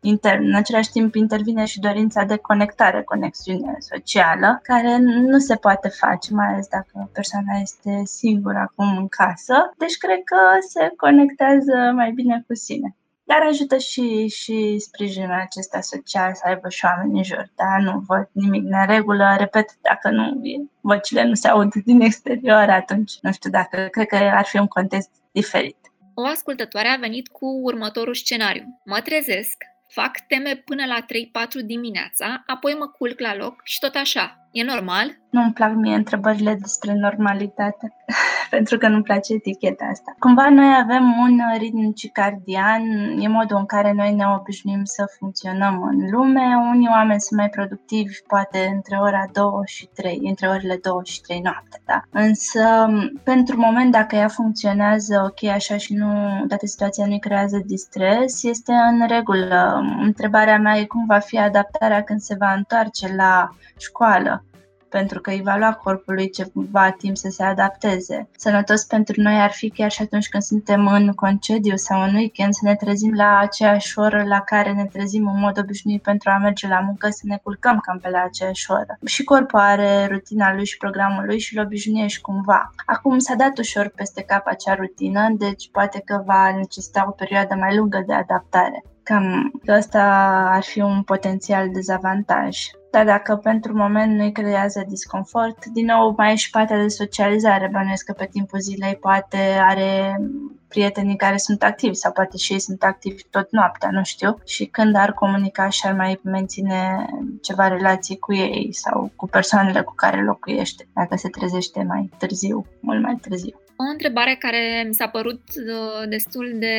intern. 0.00 0.46
În 0.46 0.54
același 0.54 0.90
timp 0.90 1.14
intervine 1.14 1.64
și 1.64 1.80
dorința 1.80 2.24
de 2.24 2.36
conectare, 2.36 3.02
conexiune 3.02 3.76
socială, 3.78 4.60
care 4.62 4.96
nu 4.98 5.38
se 5.38 5.54
poate 5.54 5.88
face, 5.88 6.34
mai 6.34 6.46
ales 6.46 6.68
dacă 6.68 7.10
persoana 7.12 7.58
este 7.60 8.00
singură 8.04 8.58
acum 8.58 8.96
în 8.96 9.08
casă. 9.08 9.72
Deci 9.76 9.96
cred 9.96 10.20
că 10.24 10.36
se 10.68 10.92
conectează 10.96 11.92
mai 11.94 12.10
bine 12.10 12.44
cu 12.46 12.54
sine. 12.54 12.96
Dar 13.30 13.42
ajută 13.42 13.78
și, 13.78 14.26
și 14.28 14.78
sprijinul 14.78 15.32
acesta 15.32 15.80
social 15.80 16.34
să 16.34 16.42
aibă 16.46 16.68
și 16.68 16.84
oameni 16.84 17.16
în 17.16 17.24
jur. 17.24 17.50
Da, 17.56 17.78
nu 17.80 18.04
văd 18.06 18.28
nimic 18.32 18.64
în 18.64 18.86
regulă. 18.86 19.36
Repet, 19.38 19.70
dacă 19.80 20.10
nu, 20.10 20.40
vocile 20.80 21.24
nu 21.24 21.34
se 21.34 21.48
aud 21.48 21.74
din 21.74 22.00
exterior, 22.00 22.68
atunci 22.68 23.12
nu 23.20 23.32
știu 23.32 23.50
dacă, 23.50 23.88
cred 23.90 24.06
că 24.06 24.16
ar 24.16 24.44
fi 24.44 24.58
un 24.58 24.66
context 24.66 25.10
diferit. 25.32 25.76
O 26.14 26.26
ascultătoare 26.26 26.88
a 26.88 26.96
venit 26.96 27.28
cu 27.28 27.46
următorul 27.62 28.14
scenariu. 28.14 28.80
Mă 28.84 29.00
trezesc, 29.04 29.56
fac 29.88 30.26
teme 30.28 30.62
până 30.64 30.84
la 30.86 31.04
3-4 31.04 31.64
dimineața, 31.64 32.42
apoi 32.46 32.74
mă 32.78 32.86
culc 32.86 33.20
la 33.20 33.36
loc 33.36 33.60
și 33.64 33.78
tot 33.78 33.94
așa. 33.94 34.48
E 34.52 34.62
normal? 34.62 35.18
Nu-mi 35.30 35.52
plac 35.52 35.74
mie 35.74 35.94
întrebările 35.94 36.54
despre 36.54 36.94
normalitate, 36.94 37.94
pentru 38.50 38.78
că 38.78 38.88
nu-mi 38.88 39.02
place 39.02 39.32
eticheta 39.32 39.84
asta. 39.84 40.14
Cumva 40.18 40.48
noi 40.48 40.76
avem 40.82 41.18
un 41.18 41.40
ritm 41.58 41.92
circadian, 41.92 42.82
e 43.18 43.28
modul 43.28 43.56
în 43.56 43.66
care 43.66 43.92
noi 43.92 44.14
ne 44.14 44.24
obișnuim 44.38 44.84
să 44.84 45.14
funcționăm 45.18 45.82
în 45.82 46.10
lume. 46.10 46.56
Unii 46.70 46.88
oameni 46.90 47.20
sunt 47.20 47.38
mai 47.38 47.48
productivi, 47.48 48.22
poate 48.26 48.70
între 48.74 48.96
ora 48.96 49.24
2 49.32 49.44
și 49.64 49.88
3, 49.94 50.20
între 50.22 50.48
orele 50.48 50.78
2 50.82 51.00
și 51.04 51.20
3 51.20 51.40
noapte, 51.40 51.80
da? 51.84 52.02
Însă, 52.10 52.86
pentru 53.22 53.58
moment, 53.58 53.92
dacă 53.92 54.16
ea 54.16 54.28
funcționează 54.28 55.22
ok 55.32 55.50
așa 55.50 55.76
și 55.76 55.94
nu, 55.94 56.44
dacă 56.46 56.66
situația 56.66 57.06
nu 57.06 57.18
creează 57.18 57.62
distres, 57.66 58.42
este 58.42 58.72
în 58.72 59.06
regulă. 59.06 59.82
Întrebarea 60.00 60.58
mea 60.58 60.76
e 60.76 60.84
cum 60.84 61.06
va 61.06 61.18
fi 61.18 61.38
adaptarea 61.38 62.02
când 62.02 62.20
se 62.20 62.36
va 62.38 62.52
întoarce 62.52 63.14
la 63.14 63.48
școală 63.78 64.42
pentru 64.88 65.20
că 65.20 65.30
îi 65.30 65.42
va 65.44 65.56
lua 65.56 65.72
corpului 65.72 66.30
ceva 66.30 66.90
timp 66.90 67.16
să 67.16 67.28
se 67.30 67.42
adapteze. 67.42 68.28
Sănătos 68.36 68.84
pentru 68.84 69.20
noi 69.20 69.34
ar 69.34 69.50
fi 69.50 69.68
chiar 69.68 69.90
și 69.90 70.02
atunci 70.02 70.28
când 70.28 70.42
suntem 70.42 70.86
în 70.86 71.12
concediu 71.12 71.76
sau 71.76 72.02
în 72.02 72.14
weekend 72.14 72.52
să 72.52 72.60
ne 72.62 72.74
trezim 72.74 73.14
la 73.14 73.38
aceeași 73.38 73.98
oră 73.98 74.22
la 74.26 74.40
care 74.40 74.72
ne 74.72 74.84
trezim 74.84 75.26
în 75.26 75.40
mod 75.40 75.58
obișnuit 75.58 76.02
pentru 76.02 76.30
a 76.30 76.38
merge 76.38 76.68
la 76.68 76.80
muncă, 76.80 77.08
să 77.10 77.22
ne 77.22 77.38
culcăm 77.42 77.78
cam 77.78 77.98
pe 77.98 78.08
la 78.08 78.22
aceeași 78.22 78.70
oră. 78.70 78.98
Și 79.04 79.24
corpul 79.24 79.58
are 79.58 80.06
rutina 80.06 80.54
lui 80.54 80.66
și 80.66 80.76
programul 80.76 81.24
lui 81.24 81.38
și 81.38 81.56
îl 81.56 81.64
obișnuiești 81.64 82.20
cumva. 82.20 82.70
Acum 82.86 83.18
s-a 83.18 83.34
dat 83.34 83.58
ușor 83.58 83.88
peste 83.88 84.22
cap 84.22 84.46
acea 84.46 84.74
rutină, 84.74 85.28
deci 85.38 85.70
poate 85.70 86.02
că 86.04 86.22
va 86.26 86.54
necesita 86.56 87.04
o 87.08 87.10
perioadă 87.10 87.54
mai 87.54 87.76
lungă 87.76 88.02
de 88.06 88.12
adaptare. 88.12 88.84
Cam 89.02 89.52
ăsta 89.68 90.02
ar 90.50 90.62
fi 90.62 90.80
un 90.80 91.02
potențial 91.02 91.70
dezavantaj. 91.70 92.58
Dar 92.90 93.04
dacă 93.04 93.36
pentru 93.36 93.76
moment 93.76 94.16
nu-i 94.16 94.32
creează 94.32 94.84
disconfort, 94.88 95.66
din 95.66 95.86
nou 95.86 96.14
mai 96.16 96.32
e 96.32 96.36
și 96.36 96.50
partea 96.50 96.80
de 96.82 96.88
socializare. 96.88 97.68
Bănuiesc 97.72 98.04
că 98.04 98.12
pe 98.12 98.28
timpul 98.30 98.60
zilei 98.60 98.96
poate 98.96 99.36
are 99.60 100.20
prietenii 100.68 101.16
care 101.16 101.36
sunt 101.36 101.62
activi 101.62 101.94
sau 101.94 102.12
poate 102.12 102.36
și 102.36 102.52
ei 102.52 102.58
sunt 102.58 102.82
activi 102.82 103.22
tot 103.30 103.50
noaptea, 103.50 103.90
nu 103.90 104.04
știu. 104.04 104.38
Și 104.44 104.64
când 104.64 104.96
ar 104.96 105.12
comunica 105.12 105.68
și 105.68 105.86
ar 105.86 105.92
mai 105.92 106.20
menține 106.22 107.06
ceva 107.42 107.68
relații 107.68 108.18
cu 108.18 108.34
ei 108.34 108.68
sau 108.72 109.12
cu 109.16 109.26
persoanele 109.26 109.80
cu 109.80 109.94
care 109.94 110.24
locuiește, 110.24 110.88
dacă 110.94 111.16
se 111.16 111.28
trezește 111.28 111.82
mai 111.82 112.10
târziu, 112.18 112.66
mult 112.80 113.02
mai 113.02 113.18
târziu. 113.20 113.60
O 113.76 113.90
întrebare 113.92 114.36
care 114.38 114.84
mi 114.86 114.94
s-a 114.94 115.08
părut 115.08 115.42
uh, 115.56 116.08
destul 116.08 116.52
de 116.54 116.76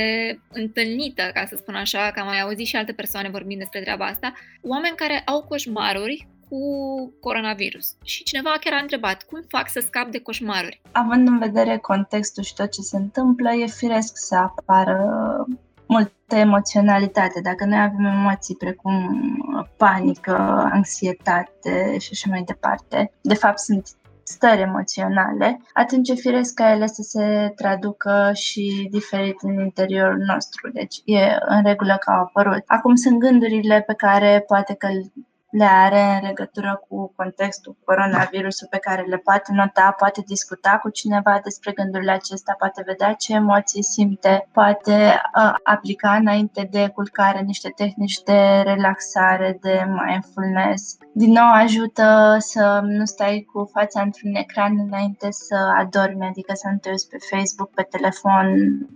întâlnită, 0.51 1.29
ca 1.33 1.45
să 1.45 1.55
spun 1.55 1.75
așa, 1.75 2.11
că 2.13 2.19
am 2.19 2.25
mai 2.25 2.41
auzit 2.41 2.65
și 2.65 2.75
alte 2.75 2.91
persoane 2.91 3.29
vorbind 3.29 3.59
despre 3.59 3.81
treaba 3.81 4.05
asta, 4.05 4.33
oameni 4.61 4.95
care 4.95 5.21
au 5.25 5.43
coșmaruri 5.43 6.27
cu 6.49 6.59
coronavirus. 7.19 7.95
Și 8.03 8.23
cineva 8.23 8.49
chiar 8.59 8.73
a 8.73 8.81
întrebat, 8.81 9.23
cum 9.23 9.41
fac 9.47 9.69
să 9.69 9.79
scap 9.79 10.11
de 10.11 10.19
coșmaruri? 10.19 10.81
Având 10.91 11.27
în 11.27 11.37
vedere 11.37 11.77
contextul 11.77 12.43
și 12.43 12.53
tot 12.53 12.71
ce 12.71 12.81
se 12.81 12.97
întâmplă, 12.97 13.51
e 13.53 13.65
firesc 13.65 14.17
să 14.17 14.35
apară 14.35 14.97
multă 15.85 16.35
emoționalitate. 16.35 17.41
Dacă 17.41 17.65
noi 17.65 17.79
avem 17.79 18.05
emoții 18.05 18.55
precum 18.55 18.93
panică, 19.77 20.35
anxietate 20.71 21.97
și 21.97 22.09
așa 22.11 22.29
mai 22.29 22.43
departe, 22.45 23.11
de 23.21 23.33
fapt 23.33 23.59
sunt 23.59 23.87
stări 24.23 24.61
emoționale, 24.61 25.61
atunci 25.73 26.09
e 26.09 26.13
firesc 26.13 26.53
ca 26.53 26.71
ele 26.71 26.87
să 26.87 27.01
se 27.01 27.53
traducă 27.55 28.31
și 28.33 28.87
diferit 28.91 29.41
în 29.41 29.59
interiorul 29.59 30.23
nostru. 30.27 30.71
Deci 30.71 30.95
e 31.05 31.37
în 31.47 31.63
regulă 31.63 31.97
că 31.99 32.11
au 32.11 32.19
apărut. 32.19 32.63
Acum 32.65 32.95
sunt 32.95 33.19
gândurile 33.19 33.83
pe 33.87 33.93
care 33.93 34.43
poate 34.47 34.73
că 34.73 34.87
le 35.49 35.65
are 35.65 36.19
în 36.21 36.27
legătură 36.27 36.85
cu 36.87 37.13
contextul 37.15 37.75
coronavirusul 37.85 38.67
pe 38.69 38.77
care 38.77 39.01
le 39.01 39.17
poate 39.17 39.51
nota, 39.53 39.95
poate 39.97 40.21
discuta 40.25 40.79
cu 40.81 40.89
cineva 40.89 41.39
despre 41.43 41.71
gândurile 41.71 42.11
acestea, 42.11 42.55
poate 42.57 42.83
vedea 42.85 43.13
ce 43.13 43.33
emoții 43.33 43.83
simte, 43.83 44.47
poate 44.51 45.21
uh, 45.35 45.53
aplica 45.63 46.15
înainte 46.15 46.67
de 46.71 46.87
culcare 46.87 47.41
niște 47.41 47.69
tehnici 47.75 48.21
de 48.23 48.61
relaxare, 48.63 49.57
de 49.61 49.85
mindfulness. 50.05 50.97
Din 51.13 51.31
nou 51.31 51.51
ajută 51.53 52.35
să 52.39 52.79
nu 52.83 53.05
stai 53.05 53.47
cu 53.53 53.69
fața 53.73 54.01
într-un 54.01 54.35
ecran 54.35 54.79
înainte 54.79 55.27
să 55.31 55.73
adormi, 55.77 56.25
adică 56.25 56.53
să 56.55 56.67
nu 56.71 56.77
te 56.77 56.89
uiți 56.89 57.09
pe 57.09 57.17
Facebook, 57.29 57.69
pe 57.69 57.87
telefon. 57.89 58.47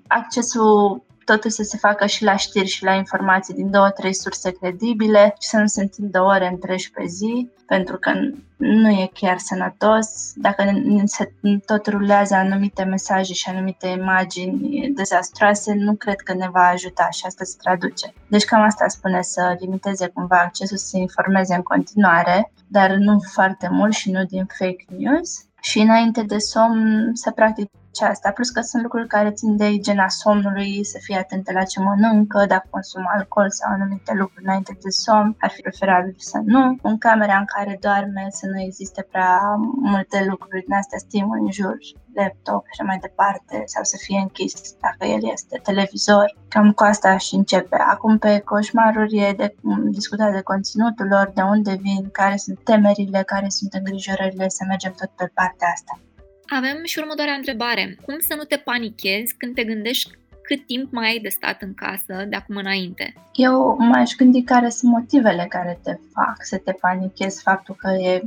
Accesul 0.07 1.03
totul 1.25 1.49
să 1.49 1.63
se 1.63 1.77
facă 1.77 2.05
și 2.05 2.23
la 2.23 2.35
știri 2.35 2.67
și 2.67 2.83
la 2.83 2.93
informații 2.93 3.53
din 3.53 3.71
două, 3.71 3.89
trei 3.89 4.13
surse 4.13 4.51
credibile 4.51 5.35
și 5.39 5.47
să 5.47 5.57
nu 5.57 5.67
se 5.67 5.81
întindă 5.81 6.21
ore 6.21 6.47
întregi 6.47 6.91
pe 6.91 7.05
zi, 7.05 7.49
pentru 7.65 7.97
că 7.97 8.11
nu 8.57 8.89
e 8.89 9.09
chiar 9.13 9.37
sănătos. 9.37 10.31
Dacă 10.35 10.63
se 11.05 11.33
tot 11.65 11.87
rulează 11.87 12.35
anumite 12.35 12.83
mesaje 12.83 13.33
și 13.33 13.49
anumite 13.49 13.87
imagini 13.87 14.91
dezastroase, 14.95 15.73
nu 15.73 15.95
cred 15.95 16.19
că 16.19 16.33
ne 16.33 16.49
va 16.51 16.67
ajuta 16.67 17.07
și 17.11 17.25
asta 17.25 17.43
se 17.43 17.55
traduce. 17.61 18.13
Deci 18.27 18.45
cam 18.45 18.61
asta 18.61 18.87
spune 18.87 19.21
să 19.21 19.55
limiteze 19.59 20.07
cumva 20.07 20.39
accesul 20.39 20.77
să 20.77 20.85
se 20.85 20.97
informeze 20.97 21.55
în 21.55 21.61
continuare, 21.61 22.51
dar 22.67 22.91
nu 22.91 23.19
foarte 23.33 23.67
mult 23.71 23.93
și 23.93 24.11
nu 24.11 24.23
din 24.23 24.45
fake 24.57 24.85
news. 24.97 25.45
Și 25.61 25.79
înainte 25.79 26.23
de 26.23 26.37
somn 26.37 27.09
să 27.13 27.31
practic 27.31 27.69
aceasta, 27.93 28.31
plus 28.31 28.49
că 28.49 28.61
sunt 28.61 28.83
lucruri 28.83 29.07
care 29.07 29.31
țin 29.31 29.57
de 29.57 29.69
igiena 29.69 30.07
somnului, 30.07 30.83
să 30.85 30.97
fie 31.01 31.17
atentă 31.17 31.51
la 31.51 31.63
ce 31.63 31.79
mănâncă, 31.79 32.45
dacă 32.45 32.67
consumă 32.69 33.09
alcool 33.15 33.49
sau 33.49 33.71
anumite 33.71 34.13
lucruri 34.13 34.45
înainte 34.45 34.77
de 34.81 34.89
somn, 34.89 35.35
ar 35.39 35.49
fi 35.49 35.61
preferabil 35.61 36.15
să 36.17 36.39
nu. 36.45 36.77
În 36.81 36.97
camera 36.97 37.37
în 37.37 37.45
care 37.45 37.77
doarme 37.81 38.27
să 38.29 38.45
nu 38.47 38.61
existe 38.61 39.01
prea 39.11 39.39
multe 39.81 40.25
lucruri 40.29 40.63
din 40.65 40.73
astea 40.73 40.97
stimuli 40.97 41.41
în 41.41 41.51
jur, 41.51 41.77
laptop 42.13 42.65
și 42.75 42.81
mai 42.81 42.97
departe, 42.97 43.63
sau 43.65 43.83
să 43.83 43.97
fie 44.05 44.19
închis 44.19 44.53
dacă 44.81 45.05
el 45.05 45.31
este 45.31 45.59
televizor. 45.63 46.37
Cam 46.47 46.71
cu 46.71 46.83
asta 46.83 47.17
și 47.17 47.35
începe. 47.35 47.75
Acum 47.75 48.17
pe 48.17 48.39
coșmaruri 48.39 49.17
e 49.17 49.33
de 49.37 49.55
discutat 49.89 50.31
de 50.31 50.41
conținutul 50.41 51.07
lor, 51.07 51.31
de 51.35 51.41
unde 51.41 51.73
vin, 51.81 52.09
care 52.11 52.37
sunt 52.37 52.59
temerile, 52.63 53.23
care 53.23 53.49
sunt 53.49 53.73
îngrijorările, 53.73 54.49
să 54.49 54.63
mergem 54.67 54.93
tot 54.97 55.09
pe 55.15 55.31
partea 55.33 55.67
asta. 55.73 55.99
Avem 56.47 56.83
și 56.83 56.99
următoarea 56.99 57.33
întrebare. 57.33 57.97
Cum 58.05 58.15
să 58.19 58.33
nu 58.35 58.43
te 58.43 58.55
panichezi 58.55 59.35
când 59.37 59.55
te 59.55 59.63
gândești 59.63 60.11
cât 60.41 60.65
timp 60.65 60.91
mai 60.91 61.07
ai 61.07 61.19
de 61.19 61.29
stat 61.29 61.61
în 61.61 61.73
casă 61.73 62.25
de 62.29 62.35
acum 62.35 62.55
înainte? 62.55 63.13
Eu 63.33 63.75
m-aș 63.79 64.15
gândi 64.15 64.43
care 64.43 64.69
sunt 64.69 64.91
motivele 64.91 65.45
care 65.49 65.79
te 65.83 65.97
fac 66.13 66.35
să 66.39 66.57
te 66.57 66.71
panichezi, 66.71 67.41
faptul 67.41 67.75
că 67.75 67.91
e 67.91 68.21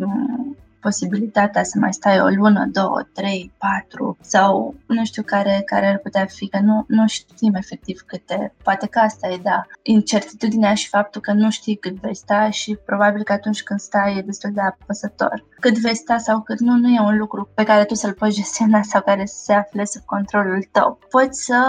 posibilitatea 0.81 1.63
să 1.63 1.79
mai 1.79 1.93
stai 1.93 2.21
o 2.21 2.27
lună, 2.27 2.67
două, 2.73 3.03
trei, 3.13 3.53
patru 3.59 4.17
sau 4.21 4.75
nu 4.87 5.05
știu 5.05 5.23
care, 5.23 5.63
care 5.67 5.87
ar 5.87 5.99
putea 5.99 6.27
fi, 6.27 6.49
că 6.49 6.59
nu, 6.63 6.85
nu 6.89 7.07
știm 7.07 7.55
efectiv 7.55 8.01
câte. 8.07 8.55
Poate 8.63 8.87
că 8.87 8.99
asta 8.99 9.29
e, 9.29 9.39
da, 9.43 9.63
incertitudinea 9.83 10.75
și 10.75 10.89
faptul 10.89 11.21
că 11.21 11.33
nu 11.33 11.51
știi 11.51 11.77
cât 11.77 12.01
vei 12.01 12.15
sta 12.15 12.51
și 12.51 12.79
probabil 12.85 13.23
că 13.23 13.33
atunci 13.33 13.63
când 13.63 13.81
stai 13.81 14.17
e 14.19 14.23
destul 14.23 14.51
de 14.53 14.61
apăsător. 14.61 15.45
Cât 15.61 15.79
vei 15.79 15.95
sta 15.95 16.19
sau 16.19 16.41
cât 16.41 16.59
nu, 16.59 16.77
nu 16.77 16.89
e 16.89 17.01
un 17.01 17.17
lucru 17.17 17.49
pe 17.55 17.65
care 17.65 17.85
tu 17.85 17.95
să-l 17.95 18.13
poți 18.13 18.35
gestiona 18.35 18.83
sau 18.83 19.03
care 19.03 19.27
să 19.27 19.37
se 19.43 19.53
afle 19.53 19.85
sub 19.85 20.03
controlul 20.05 20.69
tău. 20.73 20.99
Poți 21.11 21.45
să 21.45 21.61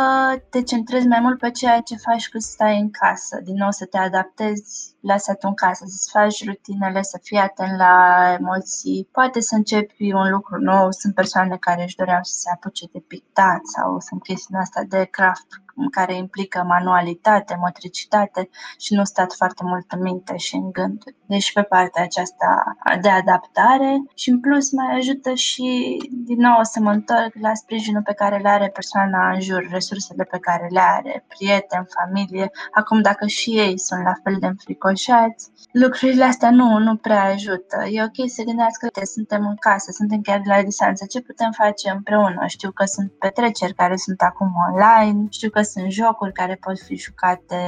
te 0.50 0.62
centrezi 0.62 1.08
mai 1.08 1.20
mult 1.20 1.40
pe 1.40 1.52
ceea 1.52 1.80
ce 1.80 1.96
faci 1.96 2.30
când 2.30 2.44
stai 2.44 2.80
în 2.80 2.90
casă, 2.92 3.40
din 3.44 3.56
nou 3.56 3.72
să 3.72 3.86
te 3.86 3.98
adaptezi 3.98 4.96
la 5.02 5.18
statul 5.18 5.50
în 5.50 5.56
casă, 5.56 5.84
să-ți 5.88 6.10
faci 6.12 6.46
rutinele, 6.46 7.02
să 7.02 7.20
fii 7.24 7.38
atent 7.38 7.78
la 7.78 8.36
emoții, 8.40 9.07
poate 9.12 9.40
să 9.40 9.56
începi 9.56 10.12
un 10.14 10.30
lucru 10.30 10.58
nou, 10.62 10.92
sunt 10.92 11.14
persoane 11.14 11.58
care 11.58 11.84
își 11.84 11.96
doreau 11.96 12.24
să 12.24 12.34
se 12.40 12.50
apuce 12.54 12.86
de 12.92 13.00
pictat 13.08 13.66
sau 13.66 14.00
sunt 14.00 14.22
chestiunea 14.24 14.62
asta 14.62 14.84
de 14.84 15.04
craft 15.04 15.62
care 15.92 16.16
implică 16.16 16.64
manualitate, 16.68 17.58
motricitate 17.60 18.50
și 18.78 18.94
nu 18.94 19.04
stat 19.04 19.34
foarte 19.34 19.64
mult 19.66 19.92
în 19.92 20.02
minte 20.02 20.38
și 20.38 20.56
în 20.56 20.72
gânduri. 20.72 21.16
Deci 21.26 21.54
pe 21.54 21.62
partea 21.62 22.04
aceasta 22.04 22.78
de 23.02 23.10
adaptare 23.10 24.04
și 24.16 24.30
în 24.30 24.40
plus 24.40 24.72
mai 24.72 24.96
ajută 24.96 25.34
și 25.34 25.98
din 26.12 26.40
nou 26.40 26.60
să 26.62 26.80
mă 26.80 26.92
întorc 26.92 27.34
la 27.42 27.54
sprijinul 27.54 28.02
pe 28.02 28.14
care 28.14 28.38
le 28.38 28.50
are 28.50 28.68
persoana 28.68 29.32
în 29.32 29.42
jur, 29.42 29.68
resursele 29.72 30.24
pe 30.24 30.38
care 30.38 30.68
le 30.72 30.80
are, 30.80 31.26
prieteni, 31.28 31.88
familie. 32.00 32.52
Acum 32.72 33.02
dacă 33.02 33.28
și 33.28 33.50
ei 33.50 33.80
sunt 33.80 34.04
la 34.04 34.14
fel 34.24 34.36
de 34.40 34.46
înfricoșați, 34.46 35.52
lucrurile 35.72 36.24
astea 36.24 36.52
nu, 36.52 36.78
nu 36.78 36.96
prea 36.96 37.24
ajută. 37.24 37.86
E 37.90 38.04
ok 38.04 38.30
să 38.30 38.44
gândească 38.44 38.88
că 38.88 39.06
suntem 39.06 39.48
în 39.48 39.56
casă, 39.56 39.92
suntem 39.92 40.22
chiar 40.22 40.42
la 40.46 40.64
distanță, 40.64 41.06
ce 41.06 41.22
putem 41.22 41.52
face 41.52 41.90
împreună? 41.90 42.44
Știu 42.48 42.72
că 42.72 42.86
sunt 42.86 43.12
petreceri 43.12 43.74
care 43.74 43.96
sunt 43.96 44.22
acum 44.22 44.52
online, 44.70 45.26
știu 45.30 45.50
că 45.50 45.62
sunt 45.72 45.92
jocuri 45.92 46.34
care 46.34 46.56
pot 46.66 46.80
fi 46.80 46.96
jucate 46.98 47.62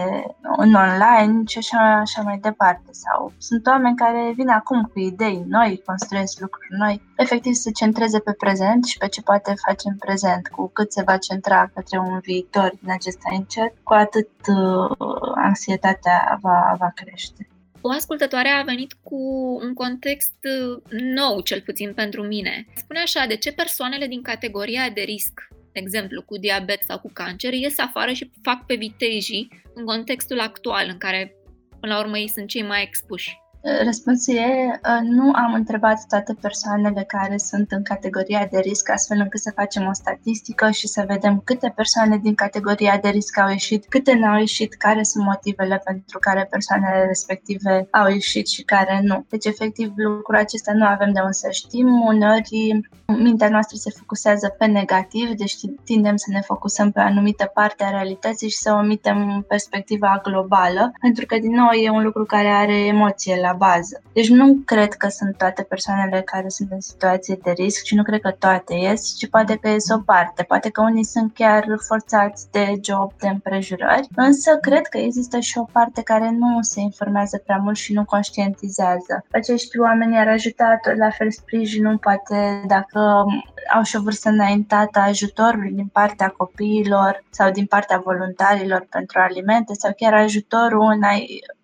în 0.58 0.74
online 0.74 1.44
și 1.48 1.58
așa, 1.58 1.82
așa 2.06 2.22
mai 2.22 2.38
departe. 2.38 2.90
Sau 2.92 3.34
sunt 3.38 3.68
oameni 3.68 3.96
care 3.96 4.32
vin 4.36 4.50
acum 4.50 4.82
cu 4.84 5.00
idei 5.00 5.44
noi, 5.48 5.82
construiesc 5.86 6.40
lucruri 6.40 6.78
noi, 6.78 7.02
efectiv 7.18 7.54
se 7.54 7.72
centreze 7.72 8.20
pe 8.20 8.34
prezent 8.34 8.86
și 8.86 8.98
pe 8.98 9.08
ce 9.08 9.22
poate 9.22 9.54
face 9.68 9.88
în 9.88 9.98
prezent. 9.98 10.48
Cu 10.48 10.70
cât 10.74 10.92
se 10.92 11.04
va 11.04 11.18
centra 11.18 11.72
către 11.74 11.98
un 11.98 12.20
viitor 12.20 12.72
din 12.82 12.92
acesta 12.92 13.30
încet, 13.32 13.74
cu 13.84 13.94
atât 13.94 14.30
uh, 14.48 14.98
anxietatea 15.36 16.40
va, 16.42 16.76
va 16.78 16.92
crește. 16.96 17.48
O 17.82 17.90
ascultătoare 17.90 18.50
a 18.50 18.64
venit 18.64 18.94
cu 19.04 19.16
un 19.64 19.74
context 19.74 20.36
uh, 20.44 20.82
nou, 21.16 21.42
cel 21.42 21.62
puțin 21.62 21.94
pentru 21.94 22.22
mine. 22.24 22.66
Spune 22.76 23.00
așa, 23.00 23.26
de 23.28 23.36
ce 23.36 23.52
persoanele 23.52 24.08
din 24.08 24.22
categoria 24.22 24.90
de 24.94 25.02
risc 25.02 25.48
exemplu, 25.80 26.22
cu 26.22 26.38
diabet 26.38 26.82
sau 26.84 27.00
cu 27.00 27.10
cancer, 27.14 27.54
ies 27.54 27.78
afară 27.78 28.12
și 28.12 28.32
fac 28.42 28.66
pe 28.66 28.76
vitejii 28.76 29.62
în 29.74 29.86
contextul 29.86 30.40
actual 30.40 30.88
în 30.92 30.98
care, 30.98 31.36
până 31.80 31.94
la 31.94 32.00
urmă, 32.00 32.18
ei 32.18 32.30
sunt 32.30 32.48
cei 32.48 32.64
mai 32.64 32.84
expuși. 32.84 33.38
Răspunsul 33.62 34.36
e, 34.36 34.80
uh, 34.84 35.00
nu 35.04 35.32
am 35.32 35.54
întrebat 35.54 36.06
toate 36.10 36.34
persoanele 36.42 37.04
care 37.08 37.38
sunt 37.38 37.72
în 37.72 37.84
categoria 37.84 38.48
de 38.52 38.60
risc, 38.60 38.90
astfel 38.90 39.20
încât 39.20 39.40
să 39.40 39.52
facem 39.56 39.88
o 39.88 39.94
statistică 39.94 40.70
și 40.70 40.88
să 40.88 41.04
vedem 41.08 41.42
câte 41.44 41.74
persoane 41.76 42.18
din 42.18 42.36
categoria 42.36 42.98
de 42.98 43.10
risc 43.10 43.38
au 43.38 43.50
ieșit, 43.50 43.86
câte 43.90 44.14
n-au 44.14 44.40
ieșit, 44.40 44.74
care 44.74 45.04
sunt 45.04 45.26
motivele 45.26 45.82
pentru 45.86 46.20
care 46.20 46.48
persoanele 46.50 47.06
respective 47.06 47.88
au 47.92 48.08
ieșit 48.08 48.48
și 48.48 48.64
care 48.64 49.00
nu. 49.04 49.26
Deci, 49.30 49.46
efectiv, 49.46 49.94
lucrul 49.96 50.36
acesta 50.36 50.74
nu 50.74 50.86
avem 50.86 51.12
de 51.14 51.20
unde 51.20 51.32
să 51.32 51.48
știm. 51.52 52.02
Uneori, 52.02 52.80
mintea 53.06 53.50
noastră 53.50 53.78
se 53.78 53.92
focusează 53.98 54.56
pe 54.58 54.66
negativ, 54.66 55.30
deci 55.30 55.56
tindem 55.84 56.16
să 56.16 56.32
ne 56.32 56.42
focusăm 56.42 56.92
pe 56.92 57.00
o 57.00 57.04
anumită 57.04 57.52
parte 57.54 57.84
a 57.84 57.90
realității 57.90 58.50
și 58.50 58.58
să 58.58 58.74
omitem 58.74 59.46
perspectiva 59.48 60.20
globală, 60.24 60.92
pentru 61.02 61.26
că, 61.26 61.38
din 61.40 61.52
nou, 61.52 61.70
e 61.70 61.90
un 61.90 62.04
lucru 62.04 62.26
care 62.26 62.48
are 62.48 62.86
emoție 62.86 63.40
la 63.42 63.49
la 63.50 63.56
bază. 63.56 64.02
Deci 64.14 64.30
nu 64.30 64.58
cred 64.66 64.94
că 64.94 65.08
sunt 65.08 65.38
toate 65.38 65.64
persoanele 65.64 66.22
care 66.22 66.50
sunt 66.50 66.72
în 66.72 66.80
situație 66.80 67.40
de 67.44 67.52
risc 67.52 67.84
și 67.84 67.96
nu 67.96 68.04
cred 68.04 68.22
că 68.22 68.32
toate 68.32 68.74
ies, 68.74 69.16
ci 69.18 69.30
poate 69.30 69.56
că 69.56 69.70
ies 69.70 69.90
o 69.90 70.00
parte. 70.00 70.44
Poate 70.44 70.70
că 70.70 70.82
unii 70.82 71.04
sunt 71.04 71.34
chiar 71.34 71.66
forțați 71.88 72.52
de 72.52 72.80
job, 72.84 73.12
de 73.20 73.28
împrejurări, 73.28 74.08
însă 74.16 74.58
cred 74.62 74.86
că 74.88 74.98
există 74.98 75.40
și 75.40 75.58
o 75.58 75.64
parte 75.72 76.02
care 76.02 76.30
nu 76.32 76.58
se 76.62 76.80
informează 76.80 77.42
prea 77.46 77.58
mult 77.58 77.78
și 77.78 77.94
nu 77.94 78.06
conștientizează. 78.06 79.26
Acești 79.32 79.80
oameni 79.80 80.18
ar 80.18 80.28
ajuta 80.28 80.80
la 80.98 81.10
fel 81.10 81.32
sprijinul, 81.32 81.98
poate 81.98 82.64
dacă 82.68 83.26
au 83.74 83.84
și 83.84 83.96
o 83.96 84.02
vârstă 84.02 84.30
înaintată 84.30 85.00
ajutorului 85.00 85.72
din 85.72 85.90
partea 85.92 86.28
copiilor 86.28 87.24
sau 87.30 87.52
din 87.52 87.66
partea 87.66 88.02
voluntarilor 88.04 88.88
pentru 88.90 89.20
alimente 89.20 89.74
sau 89.74 89.92
chiar 89.98 90.14
ajutorul 90.14 90.92
în 90.96 91.04
a 91.04 91.14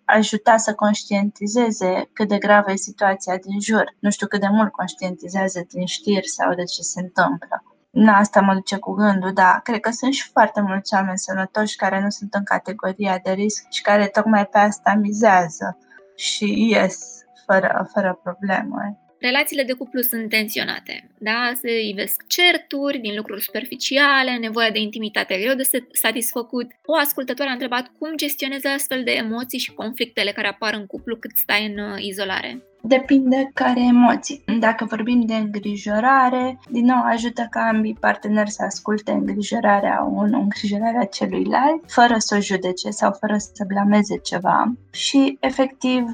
ajuta 0.06 0.58
să 0.58 0.74
conștientizeze 0.74 2.10
cât 2.14 2.28
de 2.28 2.38
gravă 2.38 2.72
e 2.72 2.76
situația 2.76 3.38
din 3.38 3.60
jur. 3.60 3.96
Nu 4.00 4.10
știu 4.10 4.28
cât 4.28 4.40
de 4.40 4.48
mult 4.48 4.72
conștientizează 4.72 5.66
din 5.70 5.86
știri 5.86 6.28
sau 6.28 6.54
de 6.54 6.64
ce 6.64 6.82
se 6.82 7.00
întâmplă. 7.00 7.64
Na, 7.90 8.18
asta 8.18 8.42
mă 8.42 8.54
duce 8.54 8.78
cu 8.78 8.92
gândul, 8.92 9.34
dar 9.34 9.62
cred 9.64 9.80
că 9.80 9.92
sunt 9.92 10.14
și 10.14 10.30
foarte 10.32 10.62
mulți 10.62 10.94
oameni 10.94 11.18
sănătoși 11.18 11.76
care 11.76 12.02
nu 12.02 12.10
sunt 12.10 12.34
în 12.34 12.44
categoria 12.44 13.20
de 13.24 13.32
risc 13.32 13.66
și 13.70 13.82
care 13.82 14.08
tocmai 14.08 14.46
pe 14.46 14.58
asta 14.58 14.94
mizează 14.94 15.78
și 16.16 16.70
ies 16.70 17.24
fără, 17.46 17.90
fără 17.94 18.20
probleme. 18.24 19.00
Relațiile 19.20 19.64
de 19.64 19.74
cuplu 19.74 20.02
sunt 20.02 20.30
tensionate, 20.30 21.10
da? 21.18 21.52
Se 21.62 21.80
ivesc 21.80 22.24
certuri 22.28 22.98
din 22.98 23.16
lucruri 23.16 23.42
superficiale, 23.42 24.38
nevoia 24.38 24.72
de 24.72 24.80
intimitate 24.80 25.40
greu 25.40 25.56
de 25.56 25.70
satisfăcut. 25.92 26.68
O 26.86 26.96
ascultătoare 26.96 27.50
a 27.50 27.54
întrebat 27.54 27.92
cum 28.00 28.16
gestionezi 28.16 28.68
astfel 28.68 29.04
de 29.04 29.12
emoții 29.12 29.60
și 29.60 29.74
conflictele 29.74 30.32
care 30.32 30.48
apar 30.48 30.74
în 30.74 30.86
cuplu 30.86 31.16
cât 31.16 31.32
stai 31.36 31.66
în 31.66 31.78
uh, 31.78 31.98
izolare. 31.98 32.64
Depinde 32.88 33.50
care 33.54 33.80
emoții. 33.80 34.44
Dacă 34.60 34.86
vorbim 34.86 35.22
de 35.22 35.34
îngrijorare, 35.34 36.60
din 36.70 36.86
nou 36.86 37.02
ajută 37.04 37.48
ca 37.50 37.60
ambii 37.60 37.98
parteneri 38.00 38.52
să 38.52 38.64
asculte 38.64 39.12
îngrijorarea 39.12 40.08
unul, 40.12 40.40
îngrijorarea 40.42 41.06
celuilalt, 41.06 41.84
fără 41.88 42.16
să 42.18 42.36
o 42.36 42.40
judece 42.40 42.90
sau 42.90 43.12
fără 43.20 43.36
să 43.38 43.64
blameze 43.68 44.18
ceva. 44.18 44.74
Și, 44.92 45.38
efectiv, 45.40 46.06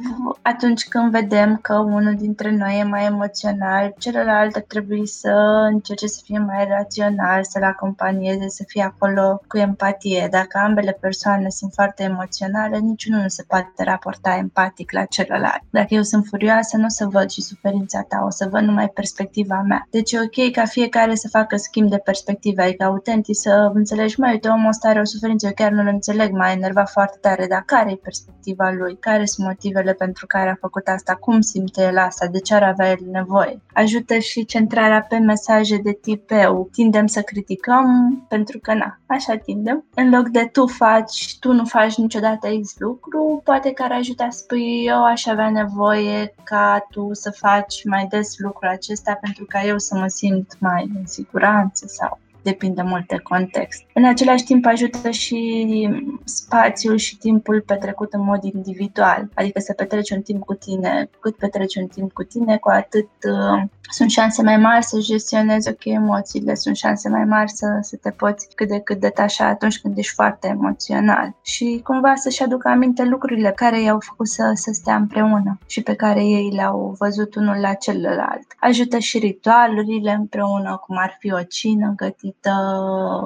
atunci 0.42 0.88
când 0.88 1.12
vedem 1.12 1.60
că 1.62 1.78
unul 1.78 2.16
dintre 2.16 2.52
noi 2.52 2.80
e 2.80 2.84
mai 2.84 3.06
emoțional, 3.06 3.94
celălalt 3.98 4.56
ar 4.56 4.66
trebui 4.68 5.08
să 5.08 5.32
încerce 5.72 6.08
să 6.08 6.22
fie 6.24 6.40
mai 6.40 6.66
rațional, 6.70 7.44
să-l 7.44 7.64
acompanieze, 7.64 8.50
să 8.50 8.64
fie 8.68 8.84
acolo 8.84 9.42
cu 9.48 9.58
empatie. 9.58 10.28
Dacă 10.32 10.58
ambele 10.64 10.98
persoane 11.02 11.50
sunt 11.50 11.72
foarte 11.74 12.04
emoționale, 12.04 12.78
niciunul 12.78 13.22
nu 13.22 13.28
se 13.28 13.44
poate 13.48 13.84
raporta 13.84 14.36
empatic 14.36 14.92
la 14.92 15.06
celălalt. 15.06 15.62
Dacă 15.70 15.94
eu 15.94 16.02
sunt 16.02 16.26
furioasă, 16.26 16.60
să 16.62 16.78
nu 16.78 16.88
să 16.88 17.06
văd 17.06 17.30
și 17.30 17.42
suferința 17.42 18.02
ta, 18.02 18.24
o 18.26 18.30
să 18.30 18.48
văd 18.52 18.62
numai 18.62 18.88
perspectiva 18.88 19.62
mea. 19.68 19.88
Deci 19.90 20.12
e 20.12 20.20
ok 20.20 20.52
ca 20.52 20.66
fiecare 20.66 21.16
să 21.16 21.28
facă 21.28 21.56
schimb 21.56 21.90
de 21.90 21.98
perspective, 21.98 22.64
adică 22.64 22.84
autentic 22.84 23.36
să 23.36 23.72
înțelegi, 23.74 24.20
mai 24.20 24.32
uite, 24.32 24.48
omul 24.48 24.68
ăsta 24.68 24.88
are 24.88 25.00
o 25.00 25.06
suferință, 25.06 25.46
eu 25.46 25.52
chiar 25.56 25.72
nu-l 25.72 25.88
înțeleg, 25.88 26.32
m-a 26.32 26.52
enervat 26.52 26.90
foarte 26.90 27.18
tare, 27.22 27.46
dar 27.50 27.64
care 27.66 27.92
e 27.92 27.96
perspectiva 27.96 28.72
lui? 28.72 28.98
Care 29.00 29.26
sunt 29.26 29.48
motivele 29.48 29.94
pentru 29.94 30.26
care 30.26 30.50
a 30.50 30.58
făcut 30.60 30.88
asta? 30.88 31.16
Cum 31.16 31.42
simte 31.42 31.82
el 31.82 31.98
asta? 31.98 32.28
De 32.28 32.40
ce 32.40 32.54
ar 32.54 32.64
avea 32.64 32.90
el 32.90 33.00
nevoie? 33.12 33.62
Ajută 33.74 34.18
și 34.18 34.46
centrarea 34.46 35.02
pe 35.02 35.18
mesaje 35.18 35.78
de 35.78 35.92
tip 35.92 36.32
eu. 36.32 36.70
Tindem 36.72 37.08
să 37.08 37.22
criticăm 37.22 37.86
pentru 38.28 38.60
că, 38.60 38.74
na, 38.74 39.00
așa 39.06 39.36
tindem. 39.36 39.86
În 39.96 40.10
loc 40.10 40.28
de 40.28 40.50
tu 40.52 40.68
faci, 40.68 41.38
tu 41.40 41.54
nu 41.54 41.66
faci 41.66 41.96
niciodată 41.96 42.48
X 42.62 42.76
lucru, 42.78 43.42
poate 43.44 43.72
că 43.72 43.84
ar 43.84 43.92
ajuta 43.92 44.28
să 44.30 44.38
spui 44.38 44.86
eu 44.86 45.06
aș 45.06 45.26
avea 45.26 45.50
nevoie 45.50 46.36
ca 46.52 46.88
tu 46.90 47.14
să 47.14 47.32
faci 47.32 47.86
mai 47.86 48.08
des 48.08 48.38
lucrul 48.38 48.70
acesta 48.70 49.14
pentru 49.22 49.46
ca 49.46 49.62
eu 49.62 49.78
să 49.78 49.96
mă 49.96 50.08
simt 50.08 50.60
mai 50.60 50.92
în 50.96 51.08
siguranță 51.08 51.88
sau 51.88 52.20
depinde 52.42 52.82
mult 52.82 53.08
de 53.08 53.18
context. 53.18 53.84
În 53.94 54.06
același 54.06 54.44
timp 54.44 54.66
ajută 54.66 55.10
și 55.10 55.90
spațiul 56.24 56.98
și 56.98 57.18
timpul 57.18 57.62
petrecut 57.62 58.14
în 58.14 58.24
mod 58.24 58.44
individual, 58.44 59.30
adică 59.34 59.60
să 59.60 59.74
petreci 59.74 60.12
un 60.12 60.22
timp 60.22 60.44
cu 60.44 60.54
tine, 60.54 61.10
cât 61.20 61.36
petreci 61.36 61.76
un 61.76 61.88
timp 61.88 62.12
cu 62.14 62.24
tine, 62.24 62.58
cu 62.58 62.70
atât 62.70 63.10
uh, 63.28 63.64
sunt 63.92 64.10
șanse 64.10 64.42
mai 64.42 64.58
mari 64.58 64.84
să 64.84 65.00
gestionezi 65.00 65.70
ok 65.70 65.86
emoțiile, 65.86 66.56
sunt 66.56 66.76
șanse 66.76 67.10
mai 67.10 67.24
mari 67.24 67.52
să, 67.52 67.78
să 67.82 67.98
te 68.02 68.10
poți 68.10 68.48
cât 68.56 68.68
de 68.68 68.80
cât 68.80 69.00
detașa 69.00 69.46
atunci 69.46 69.80
când 69.80 69.98
ești 69.98 70.14
foarte 70.14 70.48
emoțional 70.48 71.36
și 71.42 71.82
cumva 71.84 72.16
să-și 72.16 72.44
aducă 72.44 72.68
aminte 72.68 73.04
lucrurile 73.04 73.52
care 73.56 73.82
i-au 73.82 74.00
făcut 74.00 74.28
să, 74.28 74.52
să 74.54 74.72
stea 74.74 74.96
împreună 74.96 75.58
și 75.66 75.82
pe 75.82 75.96
care 75.96 76.24
ei 76.24 76.52
le-au 76.54 76.96
văzut 77.00 77.36
unul 77.36 77.58
la 77.60 77.74
celălalt. 77.74 78.46
Ajută 78.60 78.98
și 78.98 79.18
ritualurile 79.18 80.12
împreună, 80.12 80.82
cum 80.86 80.98
ar 81.00 81.16
fi 81.20 81.34
o 81.34 81.44
cină 81.44 81.94
gătită 81.96 82.31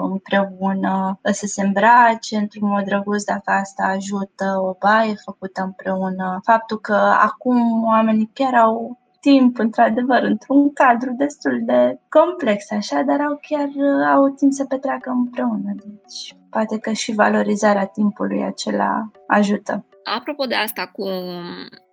împreună, 0.01 1.19
să 1.23 1.45
se 1.45 1.61
îmbrace 1.61 2.37
într-un 2.37 2.69
mod 2.69 2.83
drăguț 2.83 3.23
dacă 3.23 3.51
asta 3.51 3.83
ajută, 3.83 4.59
o 4.59 4.75
baie 4.79 5.13
făcută 5.23 5.63
împreună. 5.63 6.39
Faptul 6.43 6.79
că 6.79 6.95
acum 7.19 7.83
oamenii 7.83 8.29
chiar 8.33 8.53
au 8.53 8.99
timp, 9.19 9.59
într-adevăr, 9.59 10.23
într-un 10.23 10.73
cadru 10.73 11.13
destul 11.17 11.61
de 11.65 11.99
complex, 12.09 12.71
așa, 12.71 13.01
dar 13.01 13.21
au 13.21 13.39
chiar 13.47 13.69
au 14.15 14.29
timp 14.29 14.51
să 14.51 14.65
petreacă 14.65 15.09
împreună. 15.09 15.75
Deci, 15.85 16.35
poate 16.49 16.77
că 16.77 16.91
și 16.91 17.13
valorizarea 17.13 17.85
timpului 17.85 18.43
acela 18.43 19.11
ajută. 19.27 19.85
Apropo 20.03 20.45
de 20.45 20.55
asta 20.55 20.89
cu 20.93 21.07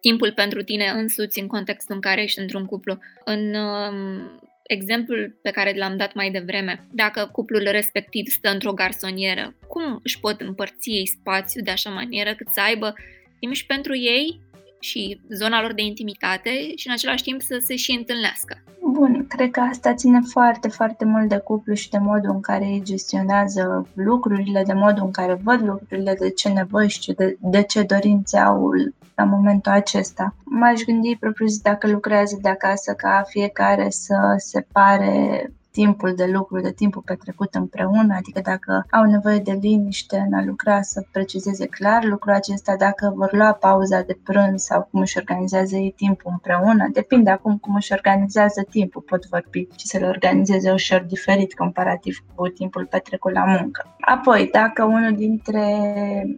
timpul 0.01 0.33
pentru 0.35 0.63
tine 0.63 0.85
însuți 0.97 1.41
în 1.41 1.47
contextul 1.47 1.95
în 1.95 2.01
care 2.01 2.23
ești 2.23 2.41
într-un 2.41 2.65
cuplu, 2.65 2.99
în 3.25 3.55
um, 3.55 4.41
exemplul 4.67 5.39
pe 5.43 5.51
care 5.51 5.75
l-am 5.77 5.97
dat 5.97 6.15
mai 6.15 6.31
devreme, 6.31 6.87
dacă 6.91 7.29
cuplul 7.33 7.69
respectiv 7.71 8.27
stă 8.27 8.51
într-o 8.51 8.73
garsonieră, 8.73 9.55
cum 9.69 10.01
își 10.03 10.21
pot 10.21 10.41
împărți 10.41 10.91
ei 10.91 11.07
spațiu 11.07 11.63
de 11.63 11.71
așa 11.71 11.91
manieră 11.91 12.35
cât 12.35 12.49
să 12.49 12.61
aibă 12.61 12.95
timp 13.39 13.55
și 13.55 13.67
pentru 13.67 13.97
ei 13.97 14.41
și 14.81 15.21
zona 15.29 15.61
lor 15.61 15.73
de 15.73 15.83
intimitate 15.83 16.51
și 16.77 16.87
în 16.87 16.93
același 16.93 17.23
timp 17.23 17.41
să 17.41 17.63
se 17.65 17.77
și 17.77 17.91
întâlnească. 17.91 18.63
Bun, 18.93 19.27
cred 19.29 19.51
că 19.51 19.61
asta 19.61 19.95
ține 19.95 20.21
foarte, 20.21 20.69
foarte 20.69 21.05
mult 21.05 21.29
de 21.29 21.39
cuplu 21.39 21.75
și 21.75 21.91
de 21.91 21.99
modul 21.99 22.31
în 22.31 22.41
care 22.41 22.65
ei 22.65 22.83
gestionează 22.83 23.87
lucrurile, 23.95 24.63
de 24.67 24.73
modul 24.73 25.05
în 25.05 25.11
care 25.11 25.41
văd 25.43 25.61
lucrurile, 25.61 26.15
de 26.19 26.31
ce 26.31 26.49
nevoi 26.49 26.89
și 26.89 27.13
de, 27.13 27.37
de 27.41 27.63
ce 27.63 27.83
dorințe 27.83 28.39
au 28.39 28.71
la 29.15 29.25
momentul 29.25 29.73
acesta. 29.73 30.35
M-aș 30.45 30.83
gândi 30.83 31.17
propriu 31.17 31.47
zis 31.47 31.61
dacă 31.61 31.91
lucrează 31.91 32.39
de 32.43 32.49
acasă 32.49 32.93
ca 32.93 33.23
fiecare 33.27 33.87
să 33.91 34.35
separe 34.37 35.53
timpul 35.73 36.15
de 36.15 36.27
lucru, 36.27 36.61
de 36.61 36.73
timpul 36.73 37.03
petrecut 37.03 37.55
împreună, 37.55 38.15
adică 38.17 38.41
dacă 38.41 38.87
au 38.91 39.05
nevoie 39.05 39.39
de 39.39 39.53
liniște 39.53 40.17
în 40.27 40.33
a 40.39 40.45
lucra, 40.45 40.83
să 40.83 41.07
precizeze 41.13 41.67
clar 41.67 42.05
lucrul 42.05 42.33
acesta, 42.33 42.77
dacă 42.77 43.13
vor 43.17 43.33
lua 43.33 43.53
pauza 43.53 44.01
de 44.01 44.19
prânz 44.23 44.63
sau 44.63 44.89
cum 44.91 45.01
își 45.01 45.19
organizează 45.19 45.77
ei 45.77 45.95
timpul 45.97 46.31
împreună, 46.31 46.89
depinde 46.93 47.31
acum 47.31 47.59
cum 47.59 47.75
își 47.75 47.93
organizează 47.93 48.63
timpul, 48.71 49.03
pot 49.03 49.27
vorbi 49.27 49.69
și 49.77 49.87
să-l 49.87 50.03
organizeze 50.03 50.73
ușor 50.73 51.01
diferit 51.01 51.55
comparativ 51.55 52.25
cu 52.35 52.49
timpul 52.49 52.87
petrecut 52.87 53.33
la 53.33 53.45
muncă. 53.45 53.97
Apoi, 54.05 54.49
dacă 54.53 54.85
unul 54.85 55.15
dintre 55.15 55.63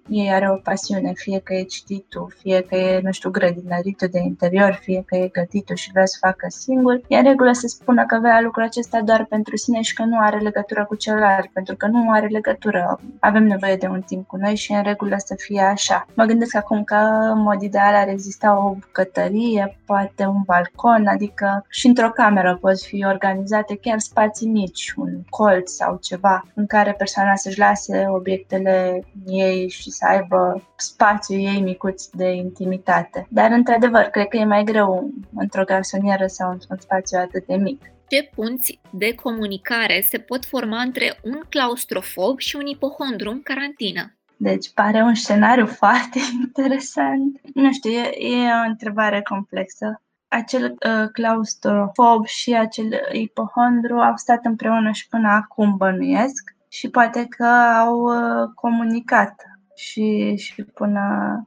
ei 0.08 0.30
are 0.32 0.50
o 0.50 0.54
pasiune, 0.54 1.12
fie 1.14 1.38
că 1.38 1.54
e 1.54 1.62
cititul, 1.62 2.32
fie 2.38 2.60
că 2.60 2.76
e, 2.76 3.00
nu 3.02 3.12
știu, 3.12 3.30
grădinăritul 3.30 4.08
de 4.10 4.18
interior, 4.18 4.78
fie 4.82 5.02
că 5.06 5.16
e 5.16 5.28
gătitul 5.28 5.76
și 5.76 5.90
vrea 5.92 6.06
să 6.06 6.16
facă 6.20 6.46
singur, 6.48 7.00
e 7.08 7.16
în 7.16 7.24
regulă 7.24 7.52
să 7.52 7.66
spună 7.66 8.06
că 8.06 8.18
vrea 8.20 8.40
lucrul 8.40 8.64
acesta 8.64 9.00
doar 9.00 9.24
pentru 9.24 9.56
sine 9.56 9.80
și 9.80 9.94
că 9.94 10.04
nu 10.04 10.18
are 10.18 10.38
legătură 10.38 10.84
cu 10.84 10.94
celălalt, 10.94 11.46
pentru 11.52 11.76
că 11.76 11.86
nu 11.86 12.10
are 12.10 12.26
legătură. 12.26 13.00
Avem 13.20 13.46
nevoie 13.46 13.76
de 13.76 13.86
un 13.86 14.00
timp 14.00 14.26
cu 14.26 14.36
noi 14.36 14.56
și 14.56 14.72
e 14.72 14.76
în 14.76 14.82
regulă 14.82 15.16
să 15.18 15.34
fie 15.38 15.60
așa. 15.60 16.06
Mă 16.14 16.24
gândesc 16.24 16.56
acum 16.56 16.84
că 16.84 16.96
în 17.34 17.40
mod 17.40 17.62
ideal 17.62 17.94
ar 17.94 18.08
exista 18.08 18.64
o 18.64 18.70
bucătărie, 18.70 19.78
poate 19.86 20.24
un 20.24 20.42
balcon, 20.46 21.06
adică 21.06 21.64
și 21.68 21.86
într-o 21.86 22.10
cameră 22.10 22.58
pot 22.60 22.80
fi 22.80 23.04
organizate 23.08 23.76
chiar 23.76 23.98
spații 23.98 24.48
mici, 24.48 24.92
un 24.96 25.08
colț 25.28 25.70
sau 25.70 25.98
ceva 26.00 26.44
în 26.54 26.66
care 26.66 26.92
persoana 26.92 27.34
să-și 27.54 27.58
lase 27.58 28.06
obiectele 28.08 29.04
ei 29.26 29.68
și 29.68 29.90
să 29.90 30.06
aibă 30.08 30.62
spațiul 30.76 31.40
ei 31.40 31.60
micuț 31.60 32.06
de 32.06 32.30
intimitate. 32.32 33.26
Dar, 33.30 33.50
într-adevăr, 33.50 34.02
cred 34.02 34.28
că 34.28 34.36
e 34.36 34.44
mai 34.44 34.64
greu 34.64 35.10
într-o 35.34 35.64
garsonieră 35.64 36.26
sau 36.26 36.50
într-un 36.50 36.76
spațiu 36.80 37.18
atât 37.18 37.46
de 37.46 37.56
mic 37.56 37.82
ce 38.08 38.30
punți 38.34 38.80
de 38.90 39.14
comunicare 39.14 40.04
se 40.08 40.18
pot 40.18 40.44
forma 40.44 40.80
între 40.80 41.18
un 41.22 41.40
claustrofob 41.48 42.38
și 42.38 42.56
un 42.56 42.66
ipohondru 42.66 43.30
în 43.30 43.42
carantină? 43.42 44.16
Deci 44.36 44.72
pare 44.74 45.02
un 45.02 45.14
scenariu 45.14 45.66
foarte 45.80 46.18
interesant. 46.40 47.40
Nu 47.54 47.72
știu, 47.72 47.90
e, 47.90 48.10
e 48.18 48.64
o 48.64 48.68
întrebare 48.68 49.22
complexă. 49.22 50.02
Acel 50.28 50.64
uh, 50.64 51.08
claustrofob 51.12 52.26
și 52.26 52.54
acel 52.54 53.00
ipohondru 53.12 53.98
au 53.98 54.16
stat 54.16 54.44
împreună 54.44 54.90
și 54.92 55.08
până 55.08 55.28
acum 55.28 55.76
bănuiesc 55.76 56.54
și 56.74 56.88
poate 56.88 57.26
că 57.26 57.44
au 57.78 58.00
uh, 58.02 58.48
comunicat 58.54 59.34
și, 59.76 60.36
și 60.36 60.62
până 60.62 61.00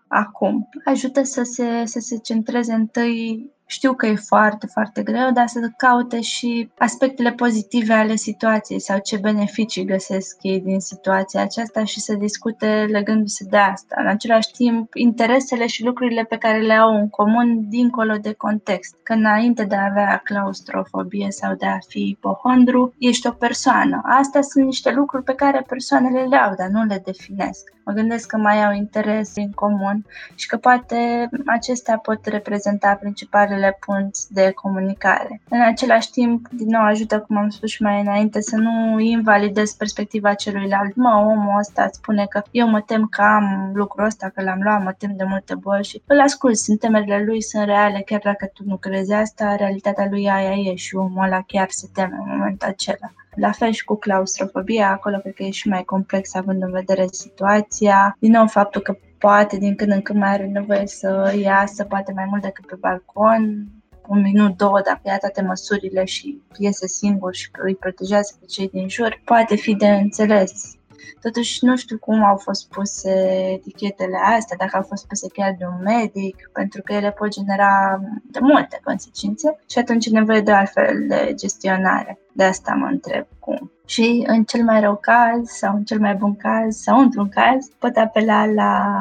acum. 0.07 0.69
Ajută 0.85 1.23
să 1.23 1.43
se, 1.43 1.85
să 1.85 1.99
se 1.99 2.17
centreze 2.17 2.73
întâi 2.73 3.51
știu 3.67 3.93
că 3.93 4.05
e 4.05 4.15
foarte, 4.15 4.67
foarte 4.67 5.03
greu, 5.03 5.31
dar 5.31 5.47
să 5.47 5.69
caute 5.77 6.21
și 6.21 6.69
aspectele 6.77 7.31
pozitive 7.31 7.93
ale 7.93 8.15
situației 8.15 8.79
sau 8.79 8.99
ce 9.03 9.17
beneficii 9.17 9.85
găsesc 9.85 10.37
ei 10.41 10.59
din 10.59 10.79
situația 10.79 11.41
aceasta 11.41 11.83
și 11.83 11.99
să 11.99 12.13
discute 12.13 12.87
legându-se 12.91 13.45
de 13.49 13.57
asta. 13.57 13.95
În 13.99 14.07
același 14.07 14.51
timp, 14.51 14.95
interesele 14.95 15.67
și 15.67 15.83
lucrurile 15.83 16.23
pe 16.23 16.37
care 16.37 16.59
le 16.59 16.73
au 16.73 16.95
în 16.95 17.09
comun 17.09 17.69
dincolo 17.69 18.15
de 18.21 18.33
context. 18.33 18.95
Că 19.03 19.13
înainte 19.13 19.63
de 19.63 19.75
a 19.75 19.85
avea 19.89 20.21
claustrofobie 20.23 21.27
sau 21.29 21.55
de 21.55 21.65
a 21.65 21.77
fi 21.87 22.09
ipohondru, 22.09 22.93
ești 22.97 23.27
o 23.27 23.31
persoană. 23.31 24.01
Astea 24.03 24.41
sunt 24.41 24.65
niște 24.65 24.91
lucruri 24.91 25.23
pe 25.23 25.33
care 25.33 25.63
persoanele 25.67 26.23
le 26.23 26.35
au, 26.35 26.53
dar 26.57 26.67
nu 26.67 26.83
le 26.83 27.01
definesc. 27.05 27.75
Mă 27.85 27.93
gândesc 27.93 28.27
că 28.27 28.37
mai 28.37 28.65
au 28.65 28.73
interese 28.73 29.41
în 29.41 29.51
comun 29.51 30.05
și 30.35 30.47
că 30.47 30.57
poate 30.57 31.29
acestea 31.45 31.97
pot 31.97 32.25
reprezenta 32.25 32.95
principalele 32.95 33.56
principalele 33.57 33.77
punți 33.85 34.33
de 34.33 34.51
comunicare. 34.51 35.41
În 35.49 35.61
același 35.61 36.09
timp, 36.09 36.47
din 36.51 36.67
nou 36.67 36.81
ajută, 36.81 37.19
cum 37.19 37.37
am 37.37 37.49
spus 37.49 37.69
și 37.69 37.81
mai 37.81 38.01
înainte, 38.01 38.41
să 38.41 38.55
nu 38.55 38.99
invalidez 38.99 39.71
perspectiva 39.73 40.33
celuilalt. 40.33 40.95
Mă, 40.95 41.25
omul 41.27 41.57
ăsta 41.59 41.89
spune 41.91 42.25
că 42.25 42.41
eu 42.51 42.67
mă 42.67 42.81
tem 42.81 43.05
că 43.05 43.21
am 43.21 43.71
lucrul 43.73 44.05
ăsta, 44.05 44.31
că 44.35 44.41
l-am 44.43 44.61
luat, 44.61 44.83
mă 44.83 44.91
tem 44.97 45.13
de 45.15 45.23
multe 45.23 45.55
boli 45.55 45.83
și 45.83 46.01
îl 46.05 46.19
ascult, 46.19 46.57
sunt 46.57 46.79
temerile 46.79 47.23
lui, 47.25 47.41
sunt 47.41 47.65
reale, 47.65 48.01
chiar 48.05 48.21
dacă 48.23 48.49
tu 48.53 48.63
nu 48.65 48.77
crezi 48.77 49.13
asta, 49.13 49.55
realitatea 49.55 50.07
lui 50.09 50.29
aia 50.29 50.71
e 50.71 50.75
și 50.75 50.95
omul 50.95 51.23
ăla 51.23 51.41
chiar 51.47 51.67
se 51.69 51.87
teme 51.93 52.15
în 52.23 52.29
momentul 52.37 52.67
acela. 52.67 53.11
La 53.39 53.51
fel 53.51 53.71
și 53.71 53.83
cu 53.83 53.95
claustrofobia, 53.95 54.91
acolo 54.91 55.17
cred 55.17 55.33
că 55.33 55.43
e 55.43 55.49
și 55.49 55.67
mai 55.67 55.83
complex 55.83 56.35
având 56.35 56.63
în 56.63 56.71
vedere 56.71 57.05
situația. 57.11 58.15
Din 58.19 58.31
nou, 58.31 58.47
faptul 58.47 58.81
că 58.81 58.97
poate 59.17 59.57
din 59.57 59.75
când 59.75 59.91
în 59.91 60.01
când 60.01 60.19
mai 60.19 60.29
are 60.29 60.45
nevoie 60.45 60.87
să 60.87 61.35
iasă, 61.41 61.83
poate 61.83 62.11
mai 62.15 62.25
mult 62.29 62.41
decât 62.41 62.65
pe 62.65 62.75
balcon, 62.79 63.67
un 64.07 64.21
minut, 64.21 64.57
două, 64.57 64.81
dacă 64.85 65.01
ia 65.03 65.17
toate 65.17 65.41
măsurile 65.41 66.05
și 66.05 66.41
iese 66.57 66.87
singur 66.87 67.35
și 67.35 67.49
îi 67.57 67.75
protejează 67.75 68.35
pe 68.39 68.45
cei 68.45 68.69
din 68.69 68.89
jur, 68.89 69.21
poate 69.25 69.55
fi 69.55 69.75
de 69.75 69.87
înțeles. 69.87 70.76
Totuși 71.21 71.65
nu 71.65 71.77
știu 71.77 71.97
cum 71.97 72.23
au 72.23 72.37
fost 72.37 72.69
puse 72.69 73.11
etichetele 73.53 74.17
astea, 74.37 74.57
dacă 74.59 74.77
au 74.77 74.85
fost 74.87 75.07
puse 75.07 75.27
chiar 75.33 75.55
de 75.57 75.65
un 75.65 75.81
medic, 75.83 76.49
pentru 76.53 76.81
că 76.81 76.93
ele 76.93 77.11
pot 77.11 77.29
genera 77.29 78.01
de 78.31 78.39
multe 78.41 78.79
consecințe 78.83 79.59
și 79.69 79.77
atunci 79.77 80.05
e 80.05 80.09
nevoie 80.09 80.41
de 80.41 80.51
altfel 80.51 81.05
de 81.07 81.33
gestionare. 81.35 82.19
De 82.33 82.43
asta 82.43 82.73
mă 82.73 82.87
întreb 82.91 83.25
cum. 83.39 83.71
Și 83.85 84.23
în 84.27 84.43
cel 84.43 84.63
mai 84.63 84.79
rău 84.79 84.95
caz 84.95 85.49
sau 85.49 85.75
în 85.75 85.83
cel 85.83 85.99
mai 85.99 86.15
bun 86.15 86.35
caz 86.35 86.75
sau 86.75 86.99
într-un 86.99 87.29
caz 87.29 87.69
pot 87.79 87.95
apela 87.95 88.45
la, 88.45 88.99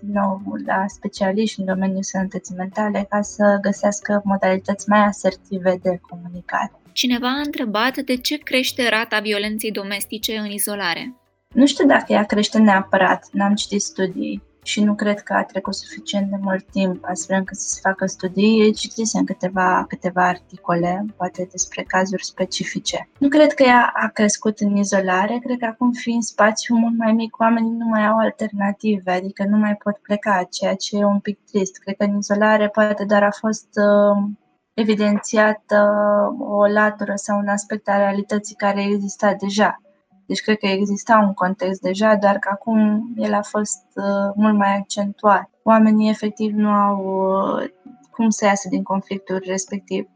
din 0.00 0.12
nou, 0.12 0.40
la 0.66 0.84
specialiști 0.86 1.60
în 1.60 1.66
domeniul 1.66 2.02
sănătății 2.02 2.54
mentale 2.56 3.06
ca 3.08 3.22
să 3.22 3.58
găsească 3.60 4.22
modalități 4.24 4.88
mai 4.88 5.04
asertive 5.04 5.78
de 5.82 6.00
comunicare. 6.08 6.72
Cineva 6.92 7.28
a 7.28 7.40
întrebat 7.44 7.96
de 7.96 8.16
ce 8.16 8.36
crește 8.36 8.88
rata 8.88 9.20
violenței 9.20 9.70
domestice 9.70 10.36
în 10.36 10.50
izolare. 10.50 11.14
Nu 11.52 11.66
știu 11.66 11.86
dacă 11.86 12.12
ea 12.12 12.24
crește 12.24 12.58
neapărat, 12.58 13.28
n-am 13.32 13.54
citit 13.54 13.82
studii 13.82 14.42
și 14.64 14.84
nu 14.84 14.94
cred 14.94 15.20
că 15.20 15.32
a 15.32 15.44
trecut 15.44 15.74
suficient 15.74 16.30
de 16.30 16.36
mult 16.40 16.64
timp 16.70 17.04
astfel 17.04 17.36
încât 17.36 17.56
să 17.56 17.68
se 17.68 17.80
facă 17.82 18.06
studii. 18.06 18.72
Citisem 18.72 19.24
câteva, 19.24 19.84
câteva 19.88 20.28
articole, 20.28 21.04
poate 21.16 21.48
despre 21.50 21.82
cazuri 21.82 22.24
specifice. 22.24 23.08
Nu 23.18 23.28
cred 23.28 23.52
că 23.52 23.62
ea 23.62 23.92
a 23.94 24.08
crescut 24.08 24.58
în 24.58 24.76
izolare, 24.76 25.38
cred 25.44 25.58
că 25.58 25.64
acum 25.64 25.92
fiind 25.92 26.22
spațiu 26.22 26.76
mult 26.76 26.98
mai 26.98 27.12
mic, 27.12 27.38
oamenii 27.38 27.76
nu 27.78 27.86
mai 27.86 28.06
au 28.06 28.18
alternative, 28.18 29.10
adică 29.10 29.44
nu 29.48 29.56
mai 29.56 29.74
pot 29.74 29.96
pleca, 29.96 30.46
ceea 30.50 30.74
ce 30.74 30.96
e 30.96 31.04
un 31.04 31.20
pic 31.20 31.38
trist. 31.50 31.78
Cred 31.78 31.96
că 31.96 32.04
în 32.04 32.16
izolare 32.16 32.68
poate 32.68 33.04
doar 33.04 33.22
a 33.22 33.30
fost 33.30 33.68
uh, 33.74 34.30
evidențiat 34.74 35.62
o 36.38 36.66
latură 36.66 37.12
sau 37.14 37.38
un 37.38 37.48
aspect 37.48 37.88
al 37.88 37.98
realității 37.98 38.54
care 38.54 38.82
exista 38.82 39.34
deja. 39.34 39.80
Deci 40.26 40.40
cred 40.40 40.56
că 40.58 40.66
exista 40.66 41.24
un 41.26 41.34
context 41.34 41.80
deja, 41.80 42.16
doar 42.16 42.38
că 42.38 42.48
acum 42.52 43.10
el 43.16 43.34
a 43.34 43.42
fost 43.42 43.84
uh, 43.94 44.32
mult 44.34 44.56
mai 44.56 44.76
accentuat. 44.76 45.50
Oamenii 45.62 46.10
efectiv 46.10 46.54
nu 46.54 46.68
au 46.68 46.98
uh, 47.58 47.68
cum 48.10 48.30
să 48.30 48.44
iasă 48.44 48.68
din 48.68 48.82
conflictul 48.82 49.42
respectiv. 49.46 50.06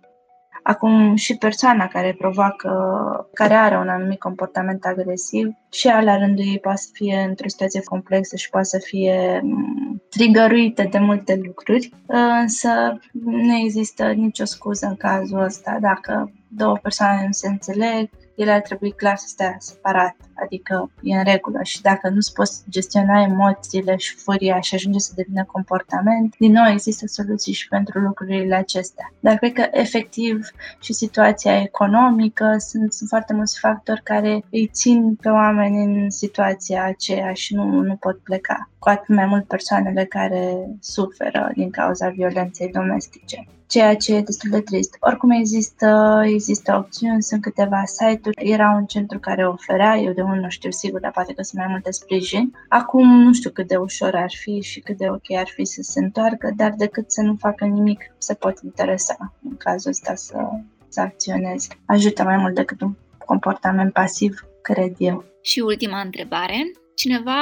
Acum 0.62 1.14
și 1.14 1.36
persoana 1.36 1.86
care 1.86 2.14
provoacă, 2.18 2.70
care 3.32 3.54
are 3.54 3.76
un 3.76 3.88
anumit 3.88 4.18
comportament 4.18 4.84
agresiv 4.84 5.48
și 5.70 5.88
ea 5.88 6.00
la 6.00 6.16
rândul 6.18 6.44
ei 6.44 6.59
poate 6.59 6.78
să 6.78 6.88
fie 6.92 7.26
într-o 7.28 7.48
situație 7.48 7.80
complexă 7.80 8.36
și 8.36 8.50
poate 8.50 8.66
să 8.66 8.78
fie 8.78 9.40
mm, 9.42 10.02
trigăruită 10.11 10.82
de 10.90 10.98
multe 10.98 11.40
lucruri, 11.44 11.92
însă 12.40 12.98
nu 13.12 13.54
există 13.54 14.12
nicio 14.12 14.44
scuză 14.44 14.86
în 14.86 14.96
cazul 14.96 15.42
ăsta. 15.42 15.78
Dacă 15.80 16.32
două 16.48 16.76
persoane 16.82 17.22
nu 17.26 17.32
se 17.32 17.48
înțeleg, 17.48 18.11
ele 18.37 18.51
ar 18.51 18.61
trebui 18.61 18.93
clar 18.93 19.16
să 19.16 19.26
stea 19.28 19.57
separat, 19.59 20.16
adică 20.45 20.91
e 21.03 21.16
în 21.16 21.24
regulă 21.24 21.59
și 21.62 21.82
dacă 21.82 22.09
nu-ți 22.09 22.32
poți 22.32 22.62
gestiona 22.70 23.22
emoțiile 23.22 23.97
și 23.97 24.14
furia 24.14 24.61
și 24.61 24.74
ajunge 24.74 24.99
să 24.99 25.12
devină 25.14 25.45
comportament, 25.45 26.34
din 26.39 26.53
nou 26.53 26.66
există 26.70 27.07
soluții 27.07 27.53
și 27.53 27.68
pentru 27.68 27.99
lucrurile 27.99 28.55
acestea. 28.55 29.12
Dar 29.20 29.37
cred 29.37 29.53
că 29.53 29.66
efectiv 29.70 30.49
și 30.80 30.93
situația 30.93 31.61
economică 31.61 32.55
sunt, 32.59 32.93
sunt 32.93 33.09
foarte 33.09 33.32
mulți 33.34 33.59
factori 33.59 34.03
care 34.03 34.43
îi 34.51 34.70
țin 34.72 35.14
pe 35.14 35.28
oameni 35.28 35.84
în 35.84 36.11
situația 36.11 36.84
aceea 36.84 37.32
și 37.32 37.55
nu, 37.55 37.64
nu 37.64 37.97
pot 37.97 38.18
pleca, 38.18 38.70
cu 38.78 38.89
atât 38.89 39.14
mai 39.14 39.26
mult 39.26 39.47
persoanele 39.47 40.05
care 40.05 40.68
suferă 40.80 41.51
din 41.55 41.70
cauza 41.70 42.09
violenței 42.09 42.70
domestice 42.72 43.47
ceea 43.66 43.95
ce 43.97 44.14
e 44.14 44.20
destul 44.20 44.51
de 44.51 44.61
trist. 44.61 44.97
Oricum 45.01 45.30
există, 45.30 46.20
există 46.24 46.76
opțiuni, 46.76 47.22
sunt 47.22 47.43
câteva 47.43 47.82
site-uri, 47.84 48.51
era 48.51 48.70
un 48.70 48.84
centru 48.84 49.18
care 49.18 49.49
oferea, 49.49 49.97
eu 49.97 50.12
de 50.12 50.22
unul 50.26 50.40
nu 50.40 50.48
știu 50.48 50.70
sigur, 50.70 51.00
dar 51.00 51.10
poate 51.10 51.32
că 51.32 51.42
sunt 51.42 51.60
mai 51.60 51.70
multe 51.70 51.90
sprijin. 51.90 52.52
Acum 52.68 53.22
nu 53.22 53.32
știu 53.32 53.50
cât 53.50 53.68
de 53.68 53.76
ușor 53.76 54.14
ar 54.14 54.30
fi 54.40 54.60
și 54.60 54.80
cât 54.80 54.96
de 54.96 55.08
ok 55.08 55.32
ar 55.38 55.48
fi 55.54 55.64
să 55.64 55.82
se 55.82 56.00
întoarcă, 56.00 56.52
dar 56.56 56.74
decât 56.76 57.10
să 57.10 57.22
nu 57.22 57.36
facă 57.38 57.64
nimic, 57.64 58.14
se 58.18 58.34
pot 58.34 58.58
interesa 58.64 59.34
în 59.42 59.56
cazul 59.56 59.90
ăsta 59.90 60.14
să, 60.14 60.38
să 60.88 61.00
acționeze. 61.00 61.68
Ajută 61.86 62.22
mai 62.22 62.36
mult 62.36 62.54
decât 62.54 62.80
un 62.80 62.94
comportament 63.24 63.92
pasiv, 63.92 64.46
cred 64.62 64.94
eu. 64.98 65.24
Și 65.42 65.60
ultima 65.60 66.00
întrebare. 66.00 66.72
Cineva 66.94 67.40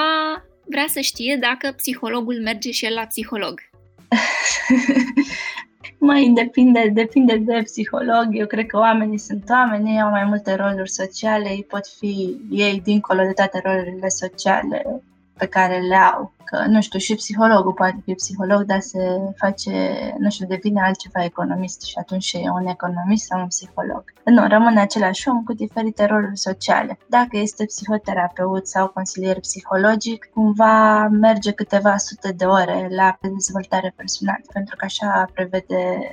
vrea 0.64 0.86
să 0.88 1.00
știe 1.00 1.38
dacă 1.40 1.72
psihologul 1.76 2.40
merge 2.42 2.70
și 2.70 2.84
el 2.84 2.94
la 2.94 3.06
psiholog. 3.06 3.60
Mai 5.98 6.28
depinde, 6.34 6.90
depinde 6.92 7.36
de 7.36 7.62
psiholog. 7.62 8.26
Eu 8.30 8.46
cred 8.46 8.66
că 8.66 8.78
oamenii 8.78 9.18
sunt 9.18 9.48
oameni, 9.50 9.90
ei 9.90 10.00
au 10.00 10.10
mai 10.10 10.24
multe 10.24 10.54
roluri 10.54 10.90
sociale, 10.90 11.48
ei 11.48 11.64
pot 11.64 11.86
fi 11.86 12.40
ei 12.50 12.80
dincolo 12.80 13.22
de 13.22 13.32
toate 13.32 13.60
rolurile 13.64 14.08
sociale 14.08 15.02
pe 15.38 15.46
care 15.46 15.78
le 15.78 15.96
au. 15.96 16.32
Că, 16.44 16.64
nu 16.66 16.80
știu, 16.80 16.98
și 16.98 17.14
psihologul 17.14 17.72
poate 17.72 18.00
fi 18.04 18.14
psiholog, 18.14 18.62
dar 18.62 18.80
se 18.80 18.98
face, 19.36 19.72
nu 20.18 20.30
știu, 20.30 20.46
devine 20.46 20.80
altceva 20.80 21.24
economist 21.24 21.82
și 21.82 21.94
atunci 21.98 22.32
e 22.32 22.50
un 22.50 22.66
economist 22.66 23.26
sau 23.26 23.40
un 23.40 23.46
psiholog. 23.46 24.04
Nu, 24.24 24.46
rămâne 24.48 24.80
același 24.80 25.28
om 25.28 25.42
cu 25.42 25.52
diferite 25.52 26.04
roluri 26.04 26.38
sociale. 26.38 26.98
Dacă 27.08 27.36
este 27.36 27.64
psihoterapeut 27.64 28.66
sau 28.66 28.88
consilier 28.88 29.40
psihologic, 29.40 30.28
cumva 30.34 31.06
merge 31.08 31.52
câteva 31.52 31.96
sute 31.96 32.32
de 32.32 32.44
ore 32.44 32.88
la 32.90 33.18
dezvoltare 33.20 33.92
personală, 33.96 34.44
pentru 34.52 34.76
că 34.76 34.84
așa 34.84 35.28
prevede 35.34 36.10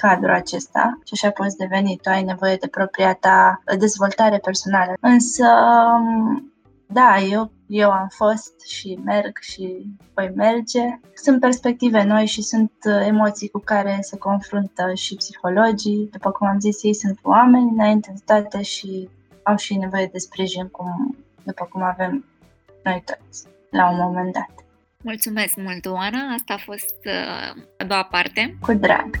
cadrul 0.00 0.34
acesta 0.34 0.98
și 1.04 1.12
așa 1.12 1.30
poți 1.30 1.56
deveni. 1.56 1.98
Tu 2.02 2.08
ai 2.08 2.22
nevoie 2.22 2.56
de 2.56 2.66
propria 2.66 3.12
ta 3.12 3.62
dezvoltare 3.78 4.38
personală. 4.38 4.92
Însă, 5.00 5.44
da, 6.92 7.18
eu 7.30 7.52
eu 7.68 7.90
am 7.90 8.08
fost 8.08 8.68
și 8.68 8.98
merg 9.04 9.38
și 9.40 9.86
voi 10.14 10.32
merge. 10.34 10.80
Sunt 11.14 11.40
perspective 11.40 12.02
noi 12.02 12.26
și 12.26 12.42
sunt 12.42 12.72
uh, 12.84 13.06
emoții 13.06 13.48
cu 13.48 13.58
care 13.58 13.98
se 14.00 14.16
confruntă 14.16 14.94
și 14.94 15.14
psihologii. 15.14 16.08
După 16.12 16.30
cum 16.30 16.46
am 16.46 16.60
zis, 16.60 16.82
ei 16.82 16.94
sunt 16.94 17.18
oameni 17.22 17.70
înainte 17.70 18.12
de 18.14 18.20
toate 18.24 18.62
și 18.62 19.08
au 19.42 19.56
și 19.56 19.76
nevoie 19.76 20.08
de 20.12 20.18
sprijin, 20.18 20.68
cum, 20.68 21.16
după 21.42 21.68
cum 21.70 21.82
avem 21.82 22.24
noi 22.84 23.02
toți, 23.04 23.46
la 23.70 23.90
un 23.90 23.96
moment 23.96 24.32
dat. 24.32 24.50
Mulțumesc 25.02 25.56
mult, 25.56 25.86
Oana. 25.86 26.32
Asta 26.34 26.54
a 26.54 26.62
fost 26.64 26.96
uh, 27.04 27.62
a 27.78 27.84
doua 27.84 28.04
parte. 28.04 28.56
Cu 28.60 28.72
drag. 28.72 29.20